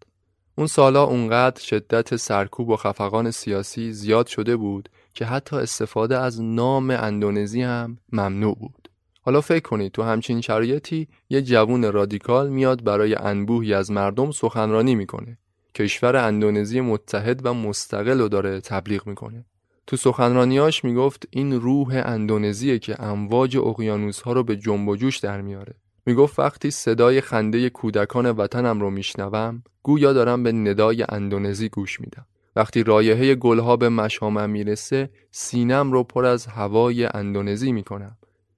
اون 0.56 0.68
سالا 0.68 1.04
اونقدر 1.04 1.62
شدت 1.62 2.16
سرکوب 2.16 2.70
و 2.70 2.76
خفقان 2.76 3.32
سیاسی 3.32 3.92
زیاد 3.92 4.28
شده 4.28 4.56
بود 4.56 4.90
که 5.14 5.26
حتی 5.26 5.56
استفاده 5.56 6.18
از 6.18 6.42
نام 6.42 6.90
اندونزی 6.90 7.62
هم 7.62 7.98
ممنوع 8.12 8.56
بود. 8.56 8.90
حالا 9.22 9.42
فکر 9.42 9.70
کنید 9.70 9.92
تو 9.92 10.04
همچین 10.04 10.42
شرایطی 10.42 11.08
یه 11.30 11.42
جوون 11.42 11.92
رادیکال 11.92 12.50
میاد 12.50 12.84
برای 12.84 13.16
انبوهی 13.16 13.74
از 13.74 13.92
مردم 13.92 14.32
سخنرانی 14.32 14.96
می‌کنه. 14.96 15.38
کشور 15.76 16.16
اندونزی 16.16 16.82
متحد 16.82 17.46
و 17.46 17.54
مستقل 17.54 18.20
رو 18.20 18.28
داره 18.28 18.62
تبلیغ 18.62 19.08
می‌کنه. 19.08 19.46
تو 19.88 19.98
سخنرانیاش 19.98 20.84
می‌گفت 20.84 21.28
این 21.30 21.62
روح 21.62 22.02
اندونزیه 22.06 22.80
که 22.80 23.04
امواج 23.04 23.58
اقیانوس 23.58 24.22
ها 24.22 24.34
رو 24.34 24.44
به 24.44 24.56
جنب 24.56 24.88
و 24.88 24.96
جوش 24.96 25.18
در 25.18 25.42
میاره. 25.42 25.74
می‌گفت 26.06 26.40
وقتی 26.40 26.72
صدای 26.72 27.22
خنده 27.22 27.70
کودکان 27.70 28.26
وطنم 28.32 28.82
رو 28.82 28.90
میشنوم 28.90 29.64
گویا 29.84 30.14
دارم 30.14 30.44
به 30.44 30.52
ندای 30.52 31.06
اندونزی 31.10 31.70
گوش 31.70 32.02
میدم. 32.02 32.26
وقتی 32.56 32.84
رایحه 32.84 33.36
گلها 33.36 33.76
به 33.76 33.90
مشامم 33.90 34.50
می‌رسه 34.50 35.10
سینم 35.32 35.92
رو 35.92 36.04
پر 36.04 36.26
از 36.26 36.46
هوای 36.46 37.06
اندونزی 37.14 37.72
می‌کنم. 37.72 38.18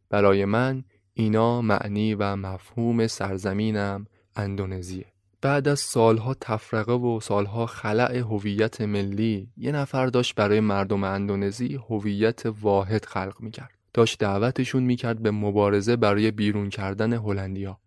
برای 0.09 0.45
من 0.45 0.83
اینا 1.13 1.61
معنی 1.61 2.15
و 2.15 2.35
مفهوم 2.35 3.07
سرزمینم 3.07 4.07
اندونزیه. 4.35 5.05
بعد 5.41 5.67
از 5.67 5.79
سالها 5.79 6.33
تفرقه 6.41 6.93
و 6.93 7.19
سالها 7.19 7.65
خلع 7.65 8.17
هویت 8.17 8.81
ملی 8.81 9.49
یه 9.57 9.71
نفر 9.71 10.05
داشت 10.05 10.35
برای 10.35 10.59
مردم 10.59 11.03
اندونزی 11.03 11.79
هویت 11.89 12.43
واحد 12.61 13.05
خلق 13.05 13.35
می‌کرد. 13.39 13.74
داشت 13.95 14.19
دعوتشون 14.19 14.83
می‌کرد 14.83 15.19
به 15.19 15.31
مبارزه 15.31 15.95
برای 15.95 16.31
بیرون 16.31 16.69
کردن 16.69 17.13
هلندیا. 17.13 17.77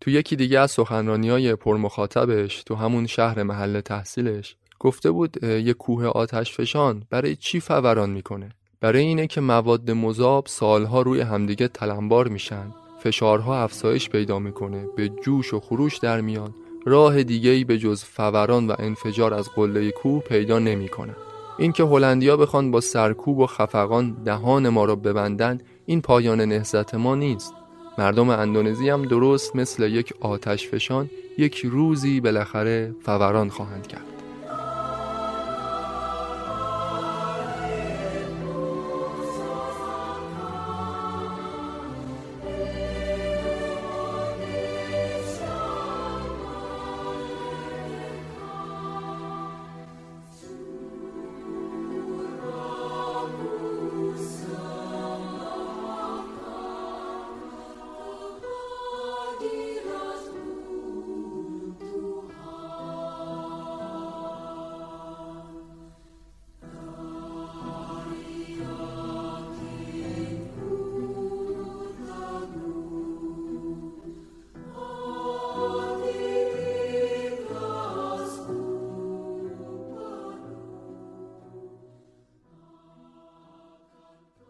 تو 0.00 0.10
یکی 0.10 0.36
دیگه 0.36 0.60
از 0.60 0.70
سخنرانی 0.70 1.28
های 1.28 1.54
پرمخاطبش 1.54 2.62
تو 2.62 2.74
همون 2.74 3.06
شهر 3.06 3.42
محل 3.42 3.80
تحصیلش 3.80 4.56
گفته 4.78 5.10
بود 5.10 5.44
یه 5.44 5.72
کوه 5.72 6.06
آتش 6.06 6.52
فشان 6.52 7.02
برای 7.10 7.36
چی 7.36 7.60
فوران 7.60 8.10
می‌کنه؟ 8.10 8.48
برای 8.80 9.02
اینه 9.02 9.26
که 9.26 9.40
مواد 9.40 9.90
مذاب 9.90 10.46
سالها 10.46 11.02
روی 11.02 11.20
همدیگه 11.20 11.68
تلمبار 11.68 12.28
میشن. 12.28 12.74
فشارها 13.00 13.62
افزایش 13.62 14.10
پیدا 14.10 14.38
می‌کنه 14.38 14.86
به 14.96 15.08
جوش 15.08 15.54
و 15.54 15.60
خروش 15.60 15.98
در 15.98 16.20
میان. 16.20 16.54
راه 16.86 17.22
دیگه 17.22 17.50
ای 17.50 17.64
به 17.64 17.78
جز 17.78 18.04
فوران 18.04 18.66
و 18.66 18.74
انفجار 18.78 19.34
از 19.34 19.48
قله 19.56 19.90
کوه 19.90 20.22
پیدا 20.22 20.58
نمی‌کنن 20.58 21.16
اینکه 21.58 21.82
هلندیا 21.82 22.36
بخوان 22.36 22.70
با 22.70 22.80
سرکوب 22.80 23.38
و 23.38 23.46
خفقان 23.46 24.16
دهان 24.24 24.68
ما 24.68 24.84
را 24.84 24.96
ببندن 24.96 25.58
این 25.86 26.00
پایان 26.00 26.40
نهضت 26.40 26.94
ما 26.94 27.14
نیست. 27.14 27.54
مردم 27.98 28.30
اندونزی 28.30 28.88
هم 28.88 29.02
درست 29.02 29.56
مثل 29.56 29.82
یک 29.82 30.14
آتش 30.20 30.68
فشان 30.68 31.10
یک 31.38 31.64
روزی 31.64 32.20
بالاخره 32.20 32.94
فوران 33.04 33.48
خواهند 33.48 33.86
کرد. 33.86 34.15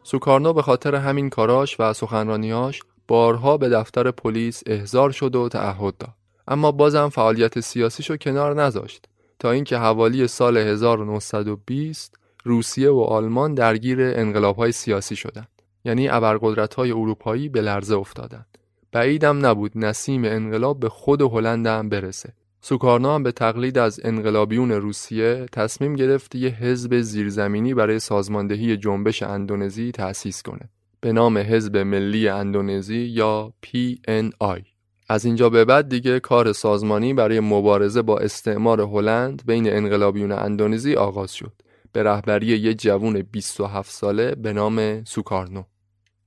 سوکارنو 0.07 0.53
به 0.53 0.63
خاطر 0.63 0.95
همین 0.95 1.31
کاراش 1.31 1.81
و 1.81 1.93
سخنرانیاش 1.93 2.83
بارها 3.09 3.57
به 3.57 3.69
دفتر 3.69 4.11
پلیس 4.11 4.63
احضار 4.67 5.11
شد 5.11 5.37
و 5.37 5.49
تعهد 5.49 5.97
داد. 5.99 6.11
اما 6.49 6.73
بازم 6.73 7.09
فعالیت 7.09 7.61
سیاسیشو 7.61 8.17
کنار 8.17 8.63
نذاشت 8.63 9.09
تا 9.39 9.51
اینکه 9.51 9.77
حوالی 9.77 10.27
سال 10.27 10.57
1920 10.57 12.15
روسیه 12.45 12.91
و 12.91 13.01
آلمان 13.01 13.55
درگیر 13.55 13.99
انقلابهای 14.01 14.73
سیاسی 14.73 15.17
شدند. 15.17 15.49
یعنی 15.85 16.09
ابرقدرت‌های 16.09 16.91
اروپایی 16.91 17.49
به 17.49 17.61
لرزه 17.61 17.97
افتادند. 17.97 18.59
بعیدم 18.93 19.47
نبود 19.47 19.73
نسیم 19.75 20.25
انقلاب 20.25 20.81
به 20.81 20.89
خود 20.89 21.23
هلند 21.23 21.67
هم 21.67 21.89
برسه. 21.89 22.33
سوکارنا 22.69 23.15
هم 23.15 23.23
به 23.23 23.33
تقلید 23.33 23.79
از 23.79 24.01
انقلابیون 24.05 24.71
روسیه 24.71 25.47
تصمیم 25.53 25.95
گرفت 25.95 26.35
یه 26.35 26.51
حزب 26.51 27.01
زیرزمینی 27.01 27.75
برای 27.75 27.99
سازماندهی 27.99 28.77
جنبش 28.77 29.23
اندونزی 29.23 29.93
تأسیس 29.93 30.43
کنه. 30.43 30.71
به 31.01 31.13
نام 31.13 31.39
حزب 31.39 31.77
ملی 31.77 32.29
اندونزی 32.29 32.99
یا 32.99 33.53
PNI 33.67 34.63
از 35.09 35.25
اینجا 35.25 35.51
به 35.51 35.65
بعد 35.65 35.89
دیگه 35.89 36.21
کار 36.21 36.53
سازمانی 36.53 37.15
برای 37.15 37.41
مبارزه 37.41 38.03
با 38.03 38.19
استعمار 38.19 38.81
هلند 38.81 39.43
بین 39.47 39.73
انقلابیون 39.73 40.33
اندونزی 40.33 40.95
آغاز 40.95 41.33
شد. 41.33 41.53
به 41.93 42.03
رهبری 42.03 42.47
یه 42.47 42.75
جوون 42.75 43.23
27 43.33 43.93
ساله 43.93 44.35
به 44.35 44.53
نام 44.53 45.05
سوکارنو. 45.05 45.63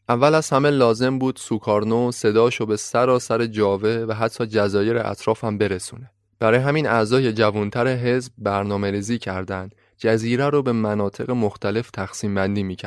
اول 0.09 0.35
از 0.35 0.49
همه 0.49 0.69
لازم 0.69 1.19
بود 1.19 1.35
سوکارنو 1.37 2.11
صداشو 2.11 2.65
به 2.65 2.77
سراسر 2.77 3.45
جاوه 3.45 4.05
و 4.07 4.13
حتی 4.13 4.45
جزایر 4.45 4.97
اطراف 4.97 5.43
هم 5.43 5.57
برسونه. 5.57 6.11
برای 6.39 6.59
همین 6.59 6.87
اعضای 6.87 7.33
جوانتر 7.33 7.87
حزب 7.87 8.33
برنامه 8.37 8.91
ریزی 8.91 9.17
کردند. 9.17 9.75
جزیره 9.97 10.49
رو 10.49 10.63
به 10.63 10.71
مناطق 10.71 11.31
مختلف 11.31 11.91
تقسیم 11.91 12.35
بندی 12.35 12.63
می 12.63 12.77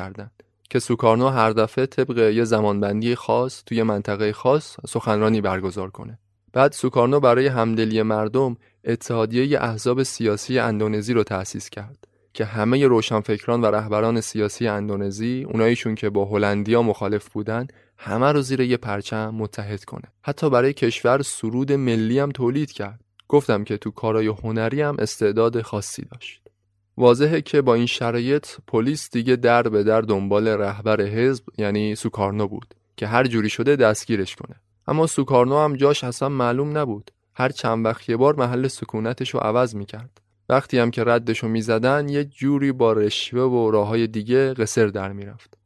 که 0.69 0.79
سوکارنو 0.79 1.29
هر 1.29 1.51
دفعه 1.51 1.85
طبق 1.85 2.17
یه 2.17 2.43
زمانبندی 2.43 3.15
خاص 3.15 3.63
توی 3.65 3.83
منطقه 3.83 4.33
خاص 4.33 4.77
سخنرانی 4.87 5.41
برگزار 5.41 5.89
کنه. 5.89 6.19
بعد 6.53 6.71
سوکارنو 6.71 7.19
برای 7.19 7.47
همدلی 7.47 8.01
مردم 8.01 8.57
اتحادیه 8.85 9.61
احزاب 9.61 10.03
سیاسی 10.03 10.59
اندونزی 10.59 11.13
رو 11.13 11.23
تأسیس 11.23 11.69
کرد 11.69 12.07
که 12.33 12.45
همه 12.45 12.87
روشنفکران 12.87 13.61
و 13.61 13.65
رهبران 13.65 14.21
سیاسی 14.21 14.67
اندونزی 14.67 15.45
اوناییشون 15.49 15.95
که 15.95 16.09
با 16.09 16.25
هلندیا 16.25 16.81
مخالف 16.81 17.29
بودن 17.29 17.67
همه 17.97 18.31
رو 18.31 18.41
زیر 18.41 18.61
یه 18.61 18.77
پرچم 18.77 19.29
متحد 19.29 19.83
کنه. 19.83 20.03
حتی 20.21 20.49
برای 20.49 20.73
کشور 20.73 21.21
سرود 21.21 21.71
ملی 21.71 22.19
هم 22.19 22.31
تولید 22.31 22.71
کرد. 22.71 23.02
گفتم 23.33 23.63
که 23.63 23.77
تو 23.77 23.91
کارای 23.91 24.27
هنری 24.27 24.81
هم 24.81 24.95
استعداد 24.99 25.61
خاصی 25.61 26.05
داشت. 26.11 26.41
واضحه 26.97 27.41
که 27.41 27.61
با 27.61 27.73
این 27.73 27.85
شرایط 27.85 28.47
پلیس 28.67 29.11
دیگه 29.11 29.35
در 29.35 29.63
به 29.63 29.83
در 29.83 30.01
دنبال 30.01 30.47
رهبر 30.47 31.01
حزب 31.01 31.43
یعنی 31.57 31.95
سوکارنو 31.95 32.47
بود 32.47 32.75
که 32.97 33.07
هر 33.07 33.27
جوری 33.27 33.49
شده 33.49 33.75
دستگیرش 33.75 34.35
کنه. 34.35 34.55
اما 34.87 35.07
سوکارنو 35.07 35.59
هم 35.59 35.75
جاش 35.75 36.03
اصلا 36.03 36.29
معلوم 36.29 36.77
نبود. 36.77 37.11
هر 37.35 37.49
چند 37.49 37.85
وقت 37.85 38.09
یه 38.09 38.17
بار 38.17 38.35
محل 38.35 38.67
سکونتش 38.67 39.29
رو 39.29 39.39
عوض 39.39 39.75
می‌کرد. 39.75 40.21
وقتی 40.49 40.79
هم 40.79 40.91
که 40.91 41.03
ردشو 41.03 41.47
می‌زدن 41.47 42.09
یه 42.09 42.23
جوری 42.23 42.71
با 42.71 42.93
رشوه 42.93 43.41
و 43.41 43.71
راه 43.71 44.07
دیگه 44.07 44.53
قصر 44.53 44.87
در 44.87 45.11
می‌رفت. 45.11 45.57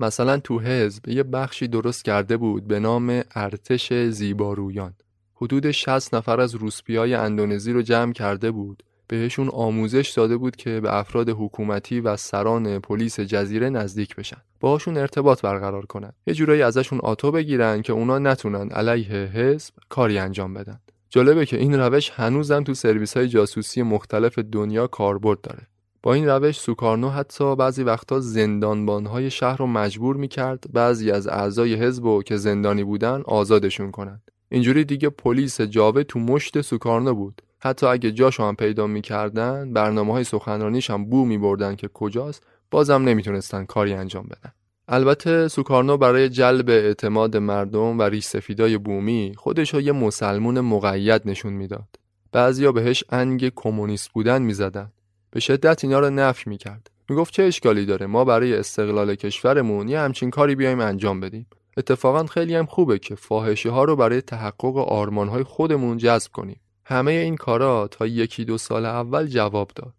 مثلا 0.00 0.38
تو 0.38 0.60
حزب 0.60 1.08
یه 1.08 1.22
بخشی 1.22 1.68
درست 1.68 2.04
کرده 2.04 2.36
بود 2.36 2.66
به 2.66 2.80
نام 2.80 3.22
ارتش 3.34 3.92
زیبارویان. 3.92 4.94
حدود 5.42 5.70
60 5.70 6.14
نفر 6.14 6.40
از 6.40 6.54
روسپیای 6.54 7.14
اندونزی 7.14 7.72
رو 7.72 7.82
جمع 7.82 8.12
کرده 8.12 8.50
بود. 8.50 8.82
بهشون 9.08 9.48
آموزش 9.48 10.12
داده 10.16 10.36
بود 10.36 10.56
که 10.56 10.80
به 10.80 10.96
افراد 10.96 11.28
حکومتی 11.28 12.00
و 12.00 12.16
سران 12.16 12.78
پلیس 12.78 13.20
جزیره 13.20 13.70
نزدیک 13.70 14.16
بشن. 14.16 14.36
باهاشون 14.60 14.96
ارتباط 14.96 15.42
برقرار 15.42 15.86
کنن. 15.86 16.12
یه 16.26 16.34
جورایی 16.34 16.62
ازشون 16.62 17.00
آتو 17.00 17.30
بگیرن 17.30 17.82
که 17.82 17.92
اونا 17.92 18.18
نتونن 18.18 18.70
علیه 18.70 19.16
حزب 19.16 19.74
کاری 19.88 20.18
انجام 20.18 20.54
بدن. 20.54 20.80
جالبه 21.10 21.46
که 21.46 21.56
این 21.58 21.74
روش 21.74 22.10
هنوزم 22.10 22.62
تو 22.62 22.74
سرویس 22.74 23.16
های 23.16 23.28
جاسوسی 23.28 23.82
مختلف 23.82 24.38
دنیا 24.38 24.86
کاربرد 24.86 25.40
داره. 25.40 25.66
با 26.02 26.14
این 26.14 26.28
روش 26.28 26.60
سوکارنو 26.60 27.08
حتی 27.08 27.56
بعضی 27.56 27.82
وقتا 27.82 28.20
زندانبانهای 28.20 29.30
شهر 29.30 29.56
رو 29.56 29.66
مجبور 29.66 30.16
می‌کرد 30.16 30.64
بعضی 30.72 31.10
از 31.10 31.26
اعضای 31.26 31.74
حزب 31.74 32.22
که 32.22 32.36
زندانی 32.36 32.84
بودن 32.84 33.22
آزادشون 33.26 33.90
کنند 33.90 34.31
اینجوری 34.52 34.84
دیگه 34.84 35.08
پلیس 35.08 35.60
جاوه 35.60 36.02
تو 36.02 36.18
مشت 36.18 36.60
سوکارنو 36.60 37.14
بود. 37.14 37.42
حتی 37.58 37.86
اگه 37.86 38.12
جاشو 38.12 38.42
هم 38.44 38.56
پیدا 38.56 38.86
می‌کردن 38.86 39.72
برنامه 39.72 40.12
های 40.12 40.24
سخنرانیش 40.24 40.90
هم 40.90 41.04
بو 41.04 41.24
میبردن 41.24 41.76
که 41.76 41.88
کجاست 41.88 42.42
بازم 42.70 43.02
نمی‌تونستن 43.02 43.64
کاری 43.64 43.92
انجام 43.92 44.24
بدن. 44.26 44.52
البته 44.88 45.48
سوکارنو 45.48 45.96
برای 45.96 46.28
جلب 46.28 46.70
اعتماد 46.70 47.36
مردم 47.36 47.98
و 47.98 48.02
ریش 48.02 48.24
سفیدای 48.24 48.78
بومی 48.78 49.32
خودش 49.36 49.74
یه 49.74 49.92
مسلمون 49.92 50.60
مقید 50.60 51.22
نشون 51.24 51.52
می‌داد. 51.52 51.88
بعضیا 52.32 52.72
بهش 52.72 53.04
انگ 53.10 53.52
کمونیست 53.54 54.08
بودن 54.08 54.42
می‌زدن. 54.42 54.92
به 55.30 55.40
شدت 55.40 55.84
اینا 55.84 56.00
رو 56.00 56.10
نفی 56.10 56.50
می‌کرد. 56.50 56.90
می‌گفت 57.10 57.34
چه 57.34 57.42
اشکالی 57.42 57.86
داره؟ 57.86 58.06
ما 58.06 58.24
برای 58.24 58.54
استقلال 58.54 59.14
کشورمون 59.14 59.88
یه 59.88 60.00
همچین 60.00 60.30
کاری 60.30 60.54
بیایم 60.54 60.80
انجام 60.80 61.20
بدیم. 61.20 61.46
اتفاقا 61.76 62.26
خیلی 62.26 62.54
هم 62.54 62.66
خوبه 62.66 62.98
که 62.98 63.14
فاحشه 63.14 63.70
ها 63.70 63.84
رو 63.84 63.96
برای 63.96 64.20
تحقق 64.20 64.76
آرمان 64.76 65.28
های 65.28 65.42
خودمون 65.42 65.96
جذب 65.96 66.32
کنیم. 66.32 66.60
همه 66.84 67.12
این 67.12 67.36
کارا 67.36 67.88
تا 67.88 68.06
یکی 68.06 68.44
دو 68.44 68.58
سال 68.58 68.86
اول 68.86 69.26
جواب 69.26 69.70
داد. 69.74 69.94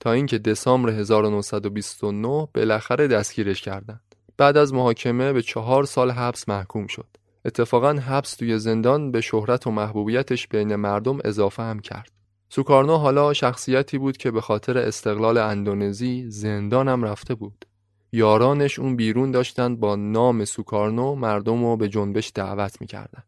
تا 0.00 0.12
اینکه 0.12 0.38
دسامبر 0.38 0.90
1929 0.90 2.48
بالاخره 2.54 3.08
دستگیرش 3.08 3.62
کردند. 3.62 4.00
بعد 4.36 4.56
از 4.56 4.74
محاکمه 4.74 5.32
به 5.32 5.42
چهار 5.42 5.84
سال 5.84 6.10
حبس 6.10 6.48
محکوم 6.48 6.86
شد. 6.86 7.06
اتفاقا 7.44 7.92
حبس 7.92 8.34
توی 8.34 8.58
زندان 8.58 9.10
به 9.10 9.20
شهرت 9.20 9.66
و 9.66 9.70
محبوبیتش 9.70 10.48
بین 10.48 10.76
مردم 10.76 11.18
اضافه 11.24 11.62
هم 11.62 11.80
کرد. 11.80 12.10
سوکارنو 12.48 12.96
حالا 12.96 13.32
شخصیتی 13.32 13.98
بود 13.98 14.16
که 14.16 14.30
به 14.30 14.40
خاطر 14.40 14.78
استقلال 14.78 15.38
اندونزی 15.38 16.30
زندانم 16.30 17.04
رفته 17.04 17.34
بود. 17.34 17.64
یارانش 18.12 18.78
اون 18.78 18.96
بیرون 18.96 19.30
داشتند 19.30 19.80
با 19.80 19.96
نام 19.96 20.44
سوکارنو 20.44 21.14
مردم 21.14 21.64
رو 21.64 21.76
به 21.76 21.88
جنبش 21.88 22.32
دعوت 22.34 22.80
می‌کردن. 22.80 23.22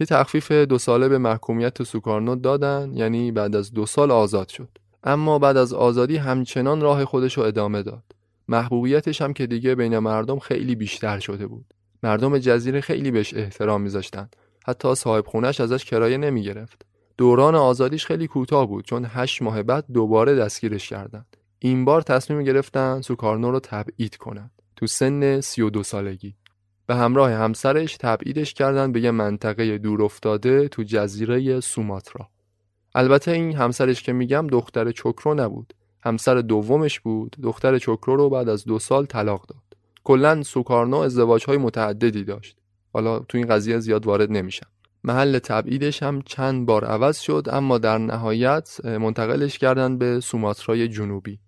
یه 0.00 0.06
تخفیف 0.06 0.52
دو 0.52 0.78
ساله 0.78 1.08
به 1.08 1.18
محکومیت 1.18 1.82
سوکارنو 1.82 2.36
دادن 2.36 2.90
یعنی 2.94 3.32
بعد 3.32 3.56
از 3.56 3.72
دو 3.72 3.86
سال 3.86 4.10
آزاد 4.10 4.48
شد. 4.48 4.68
اما 5.04 5.38
بعد 5.38 5.56
از 5.56 5.72
آزادی 5.72 6.16
همچنان 6.16 6.80
راه 6.80 7.04
خودش 7.04 7.38
رو 7.38 7.44
ادامه 7.44 7.82
داد. 7.82 8.04
محبوبیتش 8.48 9.22
هم 9.22 9.32
که 9.32 9.46
دیگه 9.46 9.74
بین 9.74 9.98
مردم 9.98 10.38
خیلی 10.38 10.74
بیشتر 10.74 11.18
شده 11.18 11.46
بود. 11.46 11.74
مردم 12.02 12.38
جزیره 12.38 12.80
خیلی 12.80 13.10
بهش 13.10 13.34
احترام 13.34 13.80
میذاشتن. 13.80 14.28
حتی 14.66 14.94
صاحب 14.94 15.26
خونش 15.26 15.60
ازش 15.60 15.84
کرایه 15.84 16.16
نمی 16.16 16.42
گرفت 16.42 16.86
دوران 17.18 17.54
آزادیش 17.54 18.06
خیلی 18.06 18.26
کوتاه 18.26 18.66
بود 18.66 18.84
چون 18.84 19.06
هشت 19.08 19.42
ماه 19.42 19.62
بعد 19.62 19.84
دوباره 19.92 20.34
دستگیرش 20.34 20.88
کردند 20.88 21.35
این 21.58 21.84
بار 21.84 22.02
تصمیم 22.02 22.42
گرفتن 22.42 23.00
سوکارنو 23.00 23.50
رو 23.50 23.60
تبعید 23.60 24.16
کنند 24.16 24.50
تو 24.76 24.86
سن 24.86 25.40
32 25.40 25.82
سالگی. 25.82 26.34
به 26.86 26.94
همراه 26.94 27.32
همسرش 27.32 27.96
تبعیدش 27.96 28.54
کردن 28.54 28.92
به 28.92 29.00
یه 29.00 29.10
منطقه 29.10 29.78
دور 29.78 30.02
افتاده 30.02 30.68
تو 30.68 30.82
جزیره 30.82 31.60
سوماترا. 31.60 32.28
البته 32.94 33.30
این 33.30 33.56
همسرش 33.56 34.02
که 34.02 34.12
میگم 34.12 34.46
دختر 34.46 34.92
چکرو 34.92 35.34
نبود. 35.34 35.74
همسر 36.02 36.34
دومش 36.34 37.00
بود. 37.00 37.36
دختر 37.42 37.78
چکرو 37.78 38.16
رو 38.16 38.30
بعد 38.30 38.48
از 38.48 38.64
دو 38.64 38.78
سال 38.78 39.06
طلاق 39.06 39.46
داد. 39.46 39.62
کلا 40.04 40.42
سوکارنو 40.42 40.96
ازدواج 40.96 41.44
های 41.44 41.56
متعددی 41.56 42.24
داشت. 42.24 42.56
حالا 42.92 43.18
تو 43.18 43.38
این 43.38 43.46
قضیه 43.46 43.78
زیاد 43.78 44.06
وارد 44.06 44.30
نمیشم. 44.30 44.66
محل 45.04 45.38
تبعیدش 45.38 46.02
هم 46.02 46.22
چند 46.22 46.66
بار 46.66 46.84
عوض 46.84 47.18
شد 47.18 47.46
اما 47.52 47.78
در 47.78 47.98
نهایت 47.98 48.84
منتقلش 48.84 49.58
کردن 49.58 49.98
به 49.98 50.20
سوماترای 50.20 50.88
جنوبی. 50.88 51.38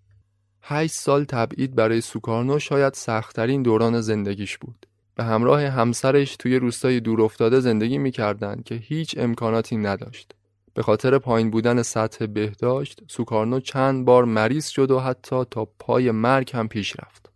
8 0.63 0.95
سال 0.95 1.25
تبعید 1.25 1.75
برای 1.75 2.01
سوکارنو 2.01 2.59
شاید 2.59 2.95
سختترین 2.95 3.63
دوران 3.63 4.01
زندگیش 4.01 4.59
بود. 4.59 4.87
به 5.15 5.25
همراه 5.25 5.63
همسرش 5.63 6.37
توی 6.37 6.57
روستای 6.57 7.01
دور 7.01 7.23
افتاده 7.23 7.61
زندگی 7.61 7.99
می‌کردند 7.99 8.65
که 8.65 8.75
هیچ 8.75 9.15
امکاناتی 9.19 9.77
نداشت. 9.77 10.35
به 10.75 10.83
خاطر 10.83 11.19
پایین 11.19 11.51
بودن 11.51 11.83
سطح 11.83 12.27
بهداشت 12.27 13.01
سوکارنو 13.09 13.61
چند 13.61 14.05
بار 14.05 14.25
مریض 14.25 14.67
شد 14.69 14.91
و 14.91 15.01
حتی 15.01 15.45
تا 15.51 15.65
پای 15.79 16.11
مرگ 16.11 16.51
هم 16.55 16.69
پیش 16.69 16.97
رفت. 16.97 17.31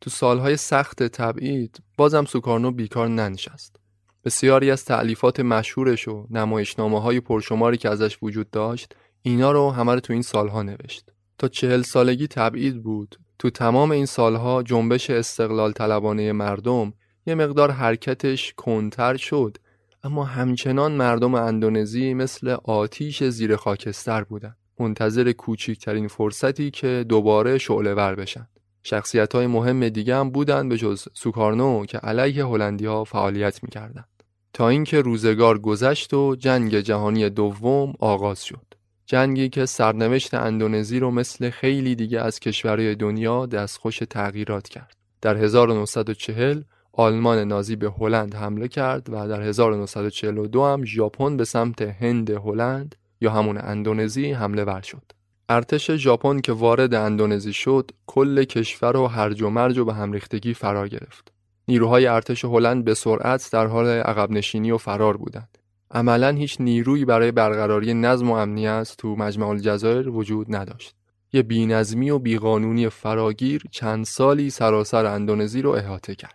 تو 0.00 0.10
سالهای 0.10 0.56
سخت 0.56 1.02
تبعید 1.02 1.82
بازم 1.96 2.24
سوکارنو 2.24 2.70
بیکار 2.70 3.08
ننشست. 3.08 3.76
بسیاری 4.24 4.70
از 4.70 4.84
تعلیفات 4.84 5.40
مشهورش 5.40 6.08
و 6.08 6.26
نمایشنامه 6.30 7.00
های 7.00 7.20
پرشماری 7.20 7.76
که 7.76 7.88
ازش 7.88 8.18
وجود 8.22 8.50
داشت 8.50 8.94
اینا 9.22 9.52
رو 9.52 9.70
همه 9.70 9.94
رو 9.94 10.00
تو 10.00 10.12
این 10.12 10.22
سالها 10.22 10.62
نوشت. 10.62 11.09
تا 11.40 11.48
چهل 11.48 11.82
سالگی 11.82 12.26
تبعید 12.26 12.82
بود 12.82 13.16
تو 13.38 13.50
تمام 13.50 13.90
این 13.90 14.06
سالها 14.06 14.62
جنبش 14.62 15.10
استقلال 15.10 15.72
طلبانه 15.72 16.32
مردم 16.32 16.92
یه 17.26 17.34
مقدار 17.34 17.70
حرکتش 17.70 18.54
کنتر 18.56 19.16
شد 19.16 19.56
اما 20.04 20.24
همچنان 20.24 20.92
مردم 20.92 21.34
اندونزی 21.34 22.14
مثل 22.14 22.56
آتیش 22.64 23.24
زیر 23.24 23.56
خاکستر 23.56 24.24
بودن 24.24 24.56
منتظر 24.80 25.32
کوچکترین 25.32 26.08
فرصتی 26.08 26.70
که 26.70 27.04
دوباره 27.08 27.58
شعله 27.58 27.94
ور 27.94 28.14
بشن 28.14 28.48
شخصیت 28.82 29.34
های 29.34 29.46
مهم 29.46 29.88
دیگه 29.88 30.16
هم 30.16 30.30
بودن 30.30 30.68
به 30.68 30.76
جز 30.76 31.08
سوکارنو 31.14 31.86
که 31.86 31.98
علیه 31.98 32.46
هلندی 32.46 32.86
ها 32.86 33.04
فعالیت 33.04 33.62
می‌کردند. 33.62 34.08
تا 34.52 34.68
اینکه 34.68 35.00
روزگار 35.00 35.58
گذشت 35.58 36.14
و 36.14 36.36
جنگ 36.36 36.80
جهانی 36.80 37.30
دوم 37.30 37.92
آغاز 37.98 38.44
شد. 38.44 38.69
جنگی 39.10 39.48
که 39.48 39.66
سرنوشت 39.66 40.34
اندونزی 40.34 40.98
رو 40.98 41.10
مثل 41.10 41.50
خیلی 41.50 41.94
دیگه 41.94 42.20
از 42.20 42.40
کشورهای 42.40 42.94
دنیا 42.94 43.46
دستخوش 43.46 43.98
تغییرات 43.98 44.68
کرد. 44.68 44.96
در 45.20 45.36
1940 45.36 46.62
آلمان 46.92 47.38
نازی 47.38 47.76
به 47.76 47.90
هلند 47.98 48.34
حمله 48.34 48.68
کرد 48.68 49.06
و 49.10 49.28
در 49.28 49.42
1942 49.42 50.64
هم 50.64 50.84
ژاپن 50.84 51.36
به 51.36 51.44
سمت 51.44 51.82
هند 51.82 52.30
هلند 52.30 52.94
یا 53.20 53.30
همون 53.30 53.58
اندونزی 53.58 54.32
حمله 54.32 54.64
ور 54.64 54.80
شد. 54.80 55.12
ارتش 55.48 55.90
ژاپن 55.90 56.40
که 56.40 56.52
وارد 56.52 56.94
اندونزی 56.94 57.52
شد 57.52 57.90
کل 58.06 58.44
کشور 58.44 58.96
و 58.96 59.06
هرج 59.06 59.42
و 59.42 59.50
مرج 59.50 59.78
و 59.78 59.84
به 59.84 59.94
هم 59.94 60.12
ریختگی 60.12 60.54
فرا 60.54 60.88
گرفت. 60.88 61.32
نیروهای 61.68 62.06
ارتش 62.06 62.44
هلند 62.44 62.84
به 62.84 62.94
سرعت 62.94 63.48
در 63.52 63.66
حال 63.66 63.86
عقب 63.86 64.30
نشینی 64.30 64.70
و 64.70 64.78
فرار 64.78 65.16
بودند. 65.16 65.59
عملا 65.90 66.30
هیچ 66.30 66.60
نیرویی 66.60 67.04
برای 67.04 67.32
برقراری 67.32 67.94
نظم 67.94 68.30
و 68.30 68.34
امنیت 68.34 68.94
تو 68.98 69.16
مجمع 69.16 69.48
الجزایر 69.48 70.08
وجود 70.08 70.56
نداشت. 70.56 70.94
یه 71.32 71.42
بینظمی 71.42 72.10
و 72.10 72.18
بیقانونی 72.18 72.88
فراگیر 72.88 73.62
چند 73.70 74.04
سالی 74.04 74.50
سراسر 74.50 75.06
اندونزی 75.06 75.62
رو 75.62 75.70
احاطه 75.70 76.14
کرد. 76.14 76.34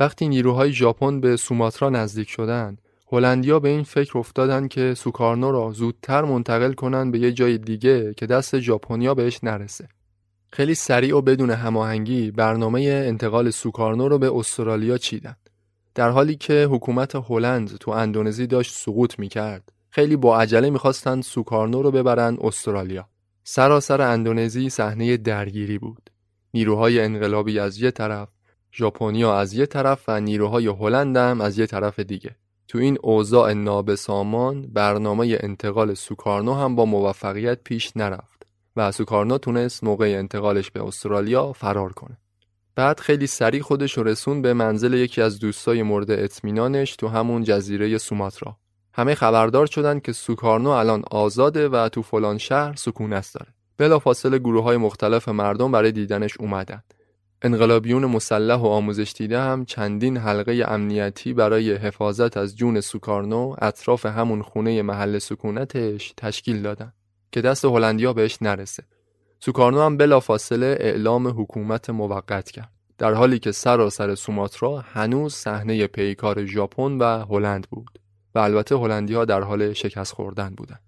وقتی 0.00 0.28
نیروهای 0.28 0.72
ژاپن 0.72 1.20
به 1.20 1.36
سوماترا 1.36 1.90
نزدیک 1.90 2.28
شدند، 2.28 2.82
هلندیا 3.12 3.60
به 3.60 3.68
این 3.68 3.82
فکر 3.82 4.18
افتادن 4.18 4.68
که 4.68 4.94
سوکارنو 4.94 5.50
را 5.50 5.72
زودتر 5.72 6.24
منتقل 6.24 6.72
کنن 6.72 7.10
به 7.10 7.18
یه 7.18 7.32
جای 7.32 7.58
دیگه 7.58 8.14
که 8.14 8.26
دست 8.26 8.58
ژاپنیا 8.58 9.14
بهش 9.14 9.40
نرسه. 9.42 9.88
خیلی 10.52 10.74
سریع 10.74 11.16
و 11.16 11.20
بدون 11.20 11.50
هماهنگی 11.50 12.30
برنامه 12.30 12.80
انتقال 12.80 13.50
سوکارنو 13.50 14.08
رو 14.08 14.18
به 14.18 14.34
استرالیا 14.34 14.98
چیدن. 14.98 15.36
در 15.94 16.10
حالی 16.10 16.34
که 16.34 16.68
حکومت 16.70 17.12
هلند 17.28 17.76
تو 17.76 17.90
اندونزی 17.90 18.46
داشت 18.46 18.74
سقوط 18.74 19.18
می‌کرد، 19.18 19.72
خیلی 19.90 20.16
با 20.16 20.38
عجله 20.38 20.70
می‌خواستن 20.70 21.20
سوکارنو 21.20 21.82
رو 21.82 21.90
ببرن 21.90 22.38
استرالیا. 22.40 23.08
سراسر 23.44 24.00
اندونزی 24.02 24.70
صحنه 24.70 25.16
درگیری 25.16 25.78
بود. 25.78 26.10
نیروهای 26.54 27.00
انقلابی 27.00 27.58
از 27.58 27.82
یه 27.82 27.90
طرف، 27.90 28.28
ژاپنیا 28.72 29.38
از 29.38 29.54
یه 29.54 29.66
طرف 29.66 30.04
و 30.08 30.20
نیروهای 30.20 30.66
هلند 30.66 31.16
هم 31.16 31.40
از 31.40 31.58
یه 31.58 31.66
طرف 31.66 32.00
دیگه. 32.00 32.36
تو 32.68 32.78
این 32.78 32.98
اوضاع 33.02 33.52
نابسامان 33.52 34.62
برنامه 34.62 35.38
انتقال 35.40 35.94
سوکارنو 35.94 36.54
هم 36.54 36.76
با 36.76 36.84
موفقیت 36.84 37.58
پیش 37.64 37.96
نرفت 37.96 38.46
و 38.76 38.92
سوکارنو 38.92 39.38
تونست 39.38 39.84
موقع 39.84 40.14
انتقالش 40.18 40.70
به 40.70 40.84
استرالیا 40.84 41.52
فرار 41.52 41.92
کنه. 41.92 42.16
بعد 42.74 43.00
خیلی 43.00 43.26
سریع 43.26 43.62
خودش 43.62 43.98
رو 43.98 44.02
رسون 44.02 44.42
به 44.42 44.52
منزل 44.52 44.94
یکی 44.94 45.22
از 45.22 45.38
دوستای 45.38 45.82
مورد 45.82 46.10
اطمینانش 46.10 46.96
تو 46.96 47.08
همون 47.08 47.44
جزیره 47.44 47.98
سوماترا. 47.98 48.56
همه 48.94 49.14
خبردار 49.14 49.66
شدن 49.66 50.00
که 50.00 50.12
سوکارنو 50.12 50.70
الان 50.70 51.02
آزاده 51.10 51.68
و 51.68 51.88
تو 51.88 52.02
فلان 52.02 52.38
شهر 52.38 52.74
سکونت 52.76 53.30
داره. 53.34 53.52
بلافاصله 53.78 54.38
گروه 54.38 54.64
های 54.64 54.76
مختلف 54.76 55.28
مردم 55.28 55.72
برای 55.72 55.92
دیدنش 55.92 56.36
اومدن. 56.40 56.82
انقلابیون 57.42 58.04
مسلح 58.06 58.56
و 58.56 58.66
آموزش 58.66 59.12
دیده 59.16 59.40
هم 59.40 59.64
چندین 59.64 60.16
حلقه 60.16 60.64
امنیتی 60.68 61.32
برای 61.32 61.74
حفاظت 61.74 62.36
از 62.36 62.56
جون 62.56 62.80
سوکارنو 62.80 63.56
اطراف 63.62 64.06
همون 64.06 64.42
خونه 64.42 64.82
محل 64.82 65.18
سکونتش 65.18 66.14
تشکیل 66.16 66.62
دادن 66.62 66.92
که 67.32 67.40
دست 67.40 67.64
هلندیا 67.64 68.12
بهش 68.12 68.38
نرسه. 68.40 68.82
سوکارنو 69.42 69.80
هم 69.80 69.96
بلافاصله 69.96 70.76
اعلام 70.80 71.28
حکومت 71.28 71.90
موقت 71.90 72.50
کرد. 72.50 72.72
در 72.98 73.14
حالی 73.14 73.38
که 73.38 73.52
سراسر 73.52 74.14
سوماترا 74.14 74.78
هنوز 74.78 75.34
صحنه 75.34 75.86
پیکار 75.86 76.46
ژاپن 76.46 76.98
و 76.98 77.04
هلند 77.04 77.66
بود 77.70 77.98
و 78.34 78.38
البته 78.38 78.76
هلندی 78.76 79.26
در 79.26 79.40
حال 79.40 79.72
شکست 79.72 80.12
خوردن 80.12 80.54
بودند. 80.56 80.80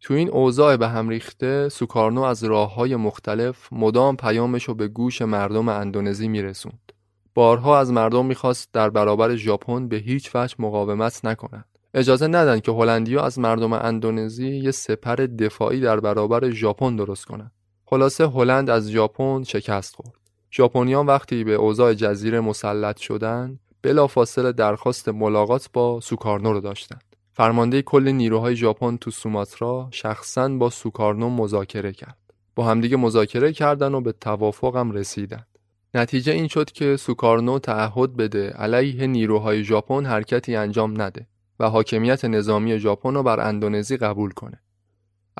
تو 0.00 0.14
این 0.14 0.30
اوضاع 0.30 0.76
به 0.76 0.88
هم 0.88 1.08
ریخته 1.08 1.68
سوکارنو 1.68 2.22
از 2.22 2.44
راه 2.44 2.74
های 2.74 2.96
مختلف 2.96 3.68
مدام 3.72 4.16
پیامش 4.16 4.64
رو 4.64 4.74
به 4.74 4.88
گوش 4.88 5.22
مردم 5.22 5.68
اندونزی 5.68 6.28
میرسوند. 6.28 6.92
بارها 7.34 7.78
از 7.78 7.92
مردم 7.92 8.26
می‌خواست 8.26 8.68
در 8.72 8.90
برابر 8.90 9.34
ژاپن 9.34 9.88
به 9.88 9.96
هیچ 9.96 10.30
وجه 10.34 10.56
مقاومت 10.58 11.24
نکنند. 11.24 11.78
اجازه 11.94 12.26
ندن 12.26 12.60
که 12.60 12.72
هلندیا 12.72 13.22
از 13.22 13.38
مردم 13.38 13.72
اندونزی 13.72 14.48
یه 14.48 14.70
سپر 14.70 15.16
دفاعی 15.16 15.80
در 15.80 16.00
برابر 16.00 16.50
ژاپن 16.50 16.96
درست 16.96 17.24
کنند. 17.24 17.52
خلاصه 17.90 18.28
هلند 18.28 18.70
از 18.70 18.90
ژاپن 18.90 19.42
شکست 19.44 19.94
خورد. 19.96 20.14
ژاپنیان 20.52 21.06
وقتی 21.06 21.44
به 21.44 21.54
اوضاع 21.54 21.94
جزیره 21.94 22.40
مسلط 22.40 22.98
شدند، 22.98 23.60
بلافاصله 23.82 24.52
درخواست 24.52 25.08
ملاقات 25.08 25.68
با 25.72 26.00
سوکارنو 26.00 26.52
رو 26.52 26.60
داشتند. 26.60 27.04
فرمانده 27.32 27.82
کل 27.82 28.08
نیروهای 28.08 28.56
ژاپن 28.56 28.96
تو 28.96 29.10
سوماترا 29.10 29.88
شخصا 29.90 30.48
با 30.48 30.70
سوکارنو 30.70 31.30
مذاکره 31.30 31.92
کرد. 31.92 32.16
با 32.54 32.64
همدیگه 32.64 32.96
مذاکره 32.96 33.52
کردن 33.52 33.94
و 33.94 34.00
به 34.00 34.12
توافقم 34.12 34.90
رسیدن. 34.90 35.46
نتیجه 35.94 36.32
این 36.32 36.48
شد 36.48 36.70
که 36.72 36.96
سوکارنو 36.96 37.58
تعهد 37.58 38.16
بده 38.16 38.50
علیه 38.50 39.06
نیروهای 39.06 39.64
ژاپن 39.64 40.06
حرکتی 40.06 40.56
انجام 40.56 41.02
نده 41.02 41.26
و 41.60 41.70
حاکمیت 41.70 42.24
نظامی 42.24 42.78
ژاپن 42.78 43.14
رو 43.14 43.22
بر 43.22 43.40
اندونزی 43.40 43.96
قبول 43.96 44.30
کنه. 44.30 44.60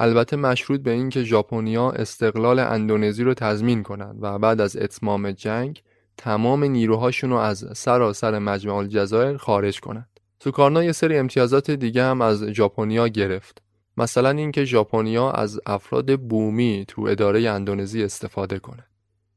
البته 0.02 0.36
مشروط 0.36 0.80
به 0.80 0.90
اینکه 0.90 1.24
ژاپنیا 1.24 1.90
استقلال 1.90 2.58
اندونزی 2.58 3.24
رو 3.24 3.34
تضمین 3.34 3.82
کنند 3.82 4.18
و 4.20 4.38
بعد 4.38 4.60
از 4.60 4.76
اتمام 4.76 5.32
جنگ 5.32 5.82
تمام 6.16 6.64
نیروهاشون 6.64 7.30
رو 7.30 7.36
از 7.36 7.66
سراسر 7.76 8.38
مجمع 8.38 8.74
الجزایر 8.74 9.36
خارج 9.36 9.80
کنند. 9.80 10.20
سوکارنا 10.44 10.84
یه 10.84 10.92
سری 10.92 11.16
امتیازات 11.16 11.70
دیگه 11.70 12.04
هم 12.04 12.20
از 12.20 12.44
ژاپنیا 12.44 13.08
گرفت. 13.08 13.62
مثلا 13.96 14.30
اینکه 14.30 14.64
ژاپنیا 14.64 15.30
از 15.30 15.60
افراد 15.66 16.20
بومی 16.20 16.84
تو 16.88 17.02
اداره 17.02 17.50
اندونزی 17.50 18.04
استفاده 18.04 18.58
کنه. 18.58 18.86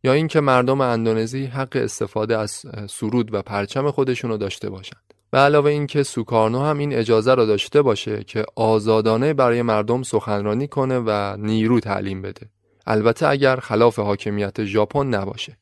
یا 0.03 0.13
اینکه 0.13 0.39
مردم 0.39 0.81
اندونزی 0.81 1.45
حق 1.45 1.75
استفاده 1.75 2.37
از 2.37 2.65
سرود 2.89 3.33
و 3.33 3.41
پرچم 3.41 3.91
خودشون 3.91 4.31
رو 4.31 4.37
داشته 4.37 4.69
باشند. 4.69 5.13
به 5.33 5.39
علاوه 5.39 5.71
اینکه 5.71 6.03
سوکارنو 6.03 6.59
هم 6.59 6.77
این 6.77 6.93
اجازه 6.93 7.33
را 7.33 7.45
داشته 7.45 7.81
باشه 7.81 8.23
که 8.23 8.45
آزادانه 8.55 9.33
برای 9.33 9.61
مردم 9.61 10.03
سخنرانی 10.03 10.67
کنه 10.67 10.99
و 10.99 11.37
نیرو 11.37 11.79
تعلیم 11.79 12.21
بده. 12.21 12.49
البته 12.87 13.27
اگر 13.27 13.55
خلاف 13.55 13.99
حاکمیت 13.99 14.63
ژاپن 14.63 15.07
نباشه. 15.07 15.57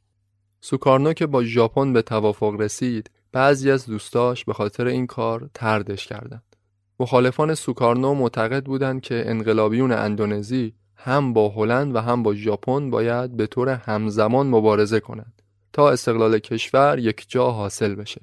سوکارنو 0.62 1.14
که 1.14 1.26
با 1.26 1.44
ژاپن 1.44 1.94
به 1.94 2.02
توافق 2.02 2.56
رسید 2.60 3.12
بعضی 3.32 3.72
از 3.72 3.86
دوستاش 3.86 4.46
به 4.46 4.54
خاطر 4.54 4.88
این 4.88 5.08
کار 5.08 5.50
تردش 5.54 6.08
کردند. 6.08 6.56
مخالفان 7.00 7.56
سوکارنو 7.56 8.14
معتقد 8.14 8.66
بودند 8.66 9.02
که 9.02 9.24
انقلابیون 9.26 9.92
اندونزی 9.92 10.74
هم 10.96 11.34
با 11.34 11.50
هلند 11.50 11.96
و 11.96 12.00
هم 12.00 12.24
با 12.24 12.36
ژاپن 12.36 12.90
باید 12.90 13.38
به 13.38 13.48
طور 13.48 13.70
همزمان 13.70 14.48
مبارزه 14.48 15.00
کنند 15.00 15.42
تا 15.74 15.90
استقلال 15.90 16.40
کشور 16.40 17.00
یک 17.00 17.26
جا 17.30 17.52
حاصل 17.52 17.96
بشه. 17.96 18.22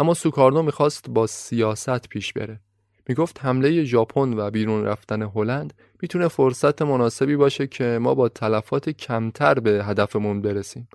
اما 0.00 0.14
سوکارنو 0.14 0.62
می‌خواست 0.62 1.10
با 1.10 1.26
سیاست 1.26 2.08
پیش 2.08 2.32
بره. 2.32 2.60
می‌گفت 3.08 3.44
حمله 3.44 3.84
ژاپن 3.84 4.38
و 4.38 4.50
بیرون 4.50 4.84
رفتن 4.84 5.22
هلند 5.22 5.74
می‌تونه 6.02 6.28
فرصت 6.28 6.82
مناسبی 6.82 7.36
باشه 7.36 7.66
که 7.66 7.98
ما 8.02 8.14
با 8.14 8.28
تلفات 8.28 8.90
کمتر 8.90 9.54
به 9.54 9.84
هدفمون 9.84 10.42
برسیم. 10.42 10.88